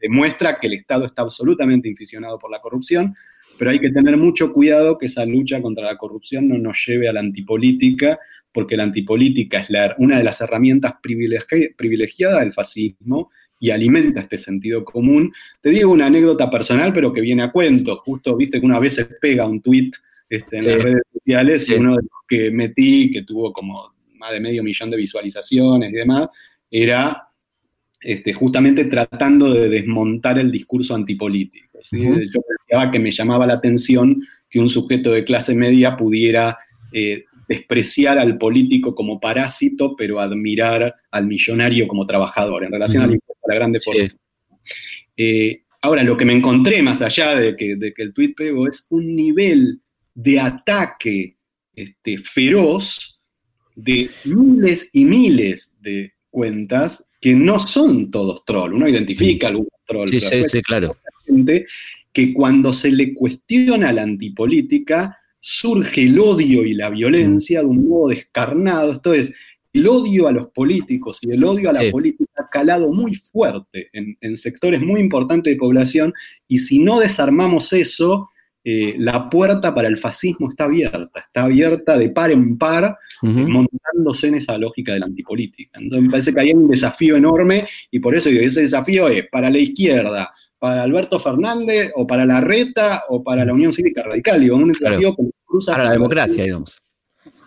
demuestra 0.00 0.58
que 0.58 0.66
el 0.66 0.74
Estado 0.74 1.04
está 1.04 1.22
absolutamente 1.22 1.88
inficionado 1.88 2.38
por 2.38 2.50
la 2.50 2.60
corrupción 2.60 3.14
pero 3.58 3.72
hay 3.72 3.80
que 3.80 3.90
tener 3.90 4.16
mucho 4.16 4.52
cuidado 4.52 4.96
que 4.96 5.06
esa 5.06 5.26
lucha 5.26 5.60
contra 5.60 5.84
la 5.84 5.98
corrupción 5.98 6.48
no 6.48 6.56
nos 6.56 6.78
lleve 6.86 7.08
a 7.08 7.12
la 7.12 7.20
antipolítica, 7.20 8.18
porque 8.52 8.76
la 8.76 8.84
antipolítica 8.84 9.58
es 9.58 9.68
una 9.98 10.18
de 10.18 10.24
las 10.24 10.40
herramientas 10.40 10.94
privilegiadas 11.02 12.40
del 12.40 12.52
fascismo 12.52 13.30
y 13.60 13.70
alimenta 13.70 14.20
este 14.20 14.38
sentido 14.38 14.84
común. 14.84 15.32
Te 15.60 15.70
digo 15.70 15.92
una 15.92 16.06
anécdota 16.06 16.48
personal, 16.48 16.92
pero 16.92 17.12
que 17.12 17.20
viene 17.20 17.42
a 17.42 17.50
cuento. 17.50 17.96
Justo, 17.96 18.36
viste 18.36 18.60
que 18.60 18.66
una 18.66 18.78
vez 18.78 18.94
se 18.94 19.04
pega 19.06 19.44
un 19.44 19.60
tuit 19.60 19.96
este, 20.28 20.58
en 20.58 20.66
las 20.66 20.82
redes 20.82 21.02
sociales 21.12 21.68
y 21.68 21.74
uno 21.74 21.96
de 21.96 22.02
los 22.02 22.22
que 22.28 22.50
metí, 22.50 23.10
que 23.10 23.22
tuvo 23.22 23.52
como 23.52 23.94
más 24.14 24.32
de 24.32 24.40
medio 24.40 24.62
millón 24.62 24.90
de 24.90 24.96
visualizaciones 24.96 25.90
y 25.90 25.94
demás, 25.94 26.28
era 26.70 27.28
este, 28.00 28.32
justamente 28.32 28.84
tratando 28.84 29.52
de 29.52 29.68
desmontar 29.68 30.38
el 30.38 30.50
discurso 30.50 30.94
antipolítico. 30.94 31.80
Yo 31.90 32.40
pensaba 32.66 32.90
que 32.90 32.98
me 32.98 33.10
llamaba 33.10 33.46
la 33.46 33.54
atención 33.54 34.22
que 34.48 34.60
un 34.60 34.68
sujeto 34.68 35.10
de 35.12 35.24
clase 35.24 35.54
media 35.54 35.96
pudiera 35.96 36.58
eh, 36.92 37.24
despreciar 37.48 38.18
al 38.18 38.38
político 38.38 38.94
como 38.94 39.18
parásito, 39.18 39.96
pero 39.96 40.20
admirar 40.20 40.94
al 41.10 41.26
millonario 41.26 41.88
como 41.88 42.06
trabajador, 42.06 42.64
en 42.64 42.72
relación 42.72 43.02
a 43.04 43.06
la 43.06 43.54
grande 43.54 43.80
fortuna. 43.80 44.14
Eh, 45.16 45.62
ahora, 45.80 46.02
lo 46.02 46.16
que 46.16 46.24
me 46.24 46.34
encontré 46.34 46.82
más 46.82 47.00
allá 47.00 47.34
de 47.34 47.56
que, 47.56 47.76
el 47.96 48.12
tuit 48.12 48.36
pegó 48.36 48.68
es 48.68 48.86
un 48.90 49.16
nivel 49.16 49.80
de 50.18 50.40
ataque 50.40 51.36
este, 51.72 52.18
feroz 52.18 53.20
de 53.76 54.10
miles 54.24 54.90
y 54.92 55.04
miles 55.04 55.76
de 55.80 56.12
cuentas 56.28 57.04
que 57.20 57.34
no 57.34 57.60
son 57.60 58.10
todos 58.10 58.44
trolls, 58.44 58.74
uno 58.74 58.88
identifica 58.88 59.46
algunos 59.46 59.70
trolls. 59.86 60.10
Sí, 60.10 60.20
sí, 60.20 60.42
sí, 60.48 60.62
claro. 60.62 60.96
Gente 61.24 61.66
que 62.12 62.34
cuando 62.34 62.72
se 62.72 62.90
le 62.90 63.14
cuestiona 63.14 63.92
la 63.92 64.02
antipolítica, 64.02 65.16
surge 65.38 66.02
el 66.02 66.18
odio 66.18 66.64
y 66.64 66.74
la 66.74 66.90
violencia 66.90 67.60
de 67.60 67.66
un 67.66 67.88
modo 67.88 68.08
descarnado. 68.08 68.90
Esto 68.90 69.14
es, 69.14 69.32
el 69.72 69.86
odio 69.86 70.26
a 70.26 70.32
los 70.32 70.48
políticos 70.48 71.18
y 71.22 71.30
el 71.30 71.44
odio 71.44 71.70
a 71.70 71.74
la 71.74 71.88
política 71.92 72.32
ha 72.38 72.48
calado 72.50 72.92
muy 72.92 73.14
fuerte 73.14 73.88
en, 73.92 74.18
en, 74.20 74.36
sectores 74.36 74.80
muy 74.80 74.98
importantes 74.98 75.52
de 75.52 75.58
población, 75.58 76.12
y 76.48 76.58
si 76.58 76.80
no 76.80 76.98
desarmamos 76.98 77.72
eso, 77.72 78.28
eh, 78.70 78.96
la 78.98 79.30
puerta 79.30 79.74
para 79.74 79.88
el 79.88 79.96
fascismo 79.96 80.50
está 80.50 80.64
abierta, 80.64 81.20
está 81.20 81.44
abierta 81.44 81.96
de 81.96 82.10
par 82.10 82.30
en 82.30 82.58
par, 82.58 82.98
montándose 83.22 84.26
en 84.26 84.34
esa 84.34 84.58
lógica 84.58 84.92
de 84.92 84.98
la 84.98 85.06
antipolítica. 85.06 85.80
Entonces 85.80 86.04
me 86.04 86.10
parece 86.10 86.34
que 86.34 86.40
hay 86.40 86.52
un 86.52 86.68
desafío 86.68 87.16
enorme 87.16 87.66
y 87.90 87.98
por 87.98 88.14
eso 88.14 88.28
ese 88.28 88.60
desafío 88.60 89.08
es 89.08 89.26
para 89.30 89.48
la 89.48 89.56
izquierda, 89.56 90.34
para 90.58 90.82
Alberto 90.82 91.18
Fernández 91.18 91.92
o 91.94 92.06
para 92.06 92.26
la 92.26 92.42
Reta 92.42 93.04
o 93.08 93.24
para 93.24 93.42
la 93.46 93.54
Unión 93.54 93.72
Cívica 93.72 94.02
Radical, 94.02 94.38
digo, 94.38 94.56
un 94.56 94.68
desafío 94.68 95.16
que 95.16 95.22
cruza... 95.46 95.72
Para 95.72 95.84
la 95.84 95.92
democracia, 95.92 96.44
digamos. 96.44 96.78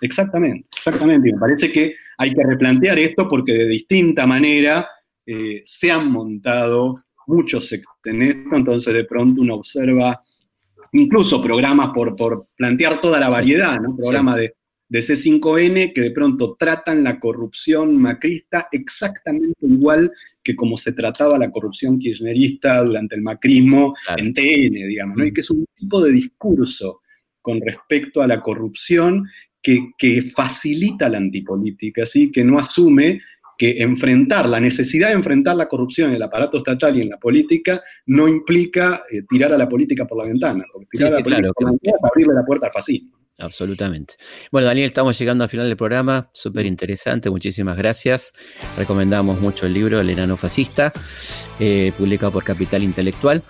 Exactamente, 0.01 0.69
exactamente. 0.76 1.32
Me 1.32 1.39
parece 1.39 1.72
que 1.72 1.93
hay 2.17 2.34
que 2.34 2.43
replantear 2.43 2.97
esto 2.97 3.28
porque 3.30 3.53
de 3.53 3.67
distinta 3.67 4.26
manera 4.26 4.89
eh, 5.24 5.61
se 5.65 5.91
han 5.91 6.11
montado 6.11 6.95
muchos 7.28 7.67
sectores 7.67 7.91
en 8.05 8.22
esto, 8.24 8.55
entonces 8.55 8.91
de 8.91 9.05
pronto 9.05 9.43
uno 9.43 9.53
observa 9.53 10.19
incluso 10.94 11.42
programas 11.42 11.89
por, 11.94 12.16
por 12.16 12.48
plantear 12.56 13.00
toda 13.02 13.20
la 13.20 13.30
variedad, 13.30 13.80
¿no? 13.80 13.96
Programas 13.96 14.38
de, 14.38 14.54
C5N 14.89 15.94
que 15.94 16.02
de 16.02 16.12
pronto 16.12 16.58
tratan 16.60 17.02
la 17.02 17.18
corrupción 17.18 17.96
macrista 17.96 18.68
exactamente 18.74 19.56
igual 19.62 20.12
que 20.44 20.54
como 20.54 20.76
se 20.76 20.92
trataba 20.92 21.38
la 21.38 21.50
corrupción 21.50 21.98
kirchnerista 21.98 22.84
durante 22.84 23.16
el 23.16 23.22
macrismo 23.22 23.94
en 24.18 24.34
TN, 24.34 24.74
digamos, 24.89 25.18
¿no? 25.18 25.24
Y 25.24 25.32
mm. 25.32 25.34
que 25.34 25.39
es 25.39 25.50
un 25.50 25.66
tipo 25.78 26.04
de 26.04 26.12
discurso 26.12 27.00
con 27.42 27.62
respecto 27.62 28.22
a 28.22 28.28
la 28.28 28.42
corrupción 28.42 29.26
que, 29.62 29.92
que 29.98 30.24
facilita 30.24 31.08
la 31.08 31.20
antipolítica, 31.20 32.06
¿sí? 32.06 32.32
que 32.32 32.44
no 32.44 32.58
asume 32.58 33.22
que 33.58 33.82
enfrentar, 33.82 34.47
la 34.47 34.60
necesidad 34.60 35.10
de 35.10 35.16
enfrentar 35.16 35.56
la 35.56 35.68
corrupción 35.68 36.10
en 36.10 36.16
el 36.16 36.24
aparato 36.24 36.58
estatal 36.58 36.97
y 36.97 37.02
en 37.02 37.10
la 37.10 37.18
política 37.18 37.82
no 38.08 38.28
implica 38.28 39.04
eh, 39.12 39.24
tirar 39.30 39.54
a 39.54 39.58
la 39.58 39.70
política 39.70 40.06
por 40.06 40.18
la 40.18 40.26
ventana. 40.26 40.64
tirar 40.89 41.14
a 41.14 41.18
la 41.18 41.24
política 41.24 41.52
por 41.54 41.66
la 41.66 41.72
ventana 41.72 41.97
es 41.97 42.04
abrirle 42.04 42.34
la 42.34 42.45
puerta 42.45 42.68
al 42.68 42.74
fascismo. 42.74 43.20
Absolutamente. 43.42 44.16
Bueno, 44.52 44.68
Daniel, 44.68 44.88
estamos 44.88 45.18
llegando 45.18 45.44
al 45.44 45.50
final 45.50 45.68
del 45.68 45.78
programa, 45.78 46.30
súper 46.34 46.66
interesante, 46.66 47.30
muchísimas 47.30 47.76
gracias. 47.78 48.34
Recomendamos 48.78 49.42
mucho 49.42 49.66
el 49.66 49.74
libro 49.74 50.00
El 50.00 50.10
enano 50.10 50.38
fascista, 50.38 50.94
eh, 51.60 51.92
publicado 51.98 52.32
por 52.32 52.44
Capital 52.44 52.84
Intelectual. 52.84 53.44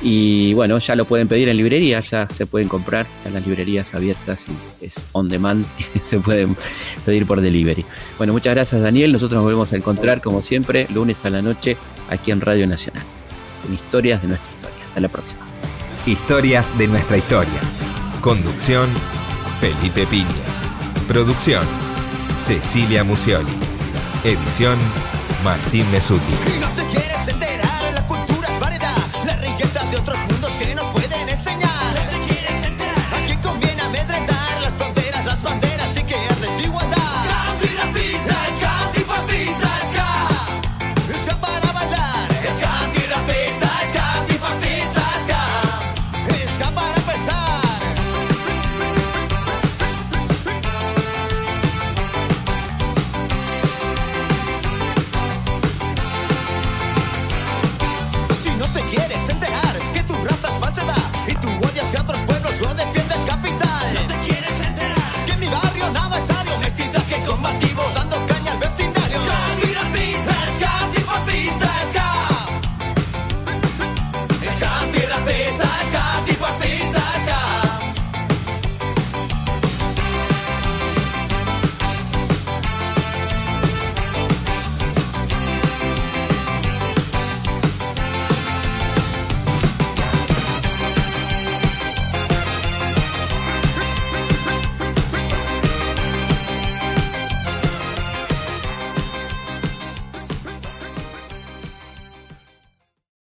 Y 0.00 0.52
bueno, 0.54 0.78
ya 0.78 0.96
lo 0.96 1.04
pueden 1.04 1.28
pedir 1.28 1.48
en 1.48 1.56
librería, 1.56 2.00
ya 2.00 2.26
se 2.28 2.46
pueden 2.46 2.68
comprar, 2.68 3.06
están 3.18 3.34
las 3.34 3.46
librerías 3.46 3.94
abiertas 3.94 4.46
y 4.48 4.84
es 4.84 5.06
on 5.12 5.28
demand, 5.28 5.64
se 6.02 6.18
pueden 6.18 6.56
pedir 7.04 7.26
por 7.26 7.40
delivery. 7.40 7.84
Bueno, 8.18 8.32
muchas 8.32 8.54
gracias 8.54 8.80
Daniel, 8.80 9.12
nosotros 9.12 9.36
nos 9.36 9.44
volvemos 9.44 9.72
a 9.72 9.76
encontrar 9.76 10.20
como 10.20 10.42
siempre 10.42 10.88
lunes 10.92 11.24
a 11.24 11.30
la 11.30 11.40
noche 11.40 11.76
aquí 12.08 12.32
en 12.32 12.40
Radio 12.40 12.66
Nacional, 12.66 13.02
con 13.62 13.74
historias 13.74 14.22
de 14.22 14.28
nuestra 14.28 14.52
historia. 14.52 14.84
Hasta 14.88 15.00
la 15.00 15.08
próxima. 15.08 15.40
Historias 16.04 16.76
de 16.76 16.88
nuestra 16.88 17.16
historia. 17.16 17.60
Conducción, 18.20 18.88
Felipe 19.62 20.04
Piña. 20.08 20.26
Producción, 21.06 21.64
Cecilia 22.36 23.04
Musioli. 23.04 23.52
Edición, 24.24 24.76
Martín 25.44 25.88
Mesuti. 25.92 26.32
No 26.60 26.66
te 26.70 26.84
quieres 26.86 27.28
enterar, 27.28 27.94
la 27.94 28.04
cultura 28.08 28.48
es 28.48 28.58
variedad, 28.58 28.96
la 29.24 29.36
riqueza 29.36 29.84
de 29.84 29.98
otros 29.98 30.18
mundos 30.28 30.41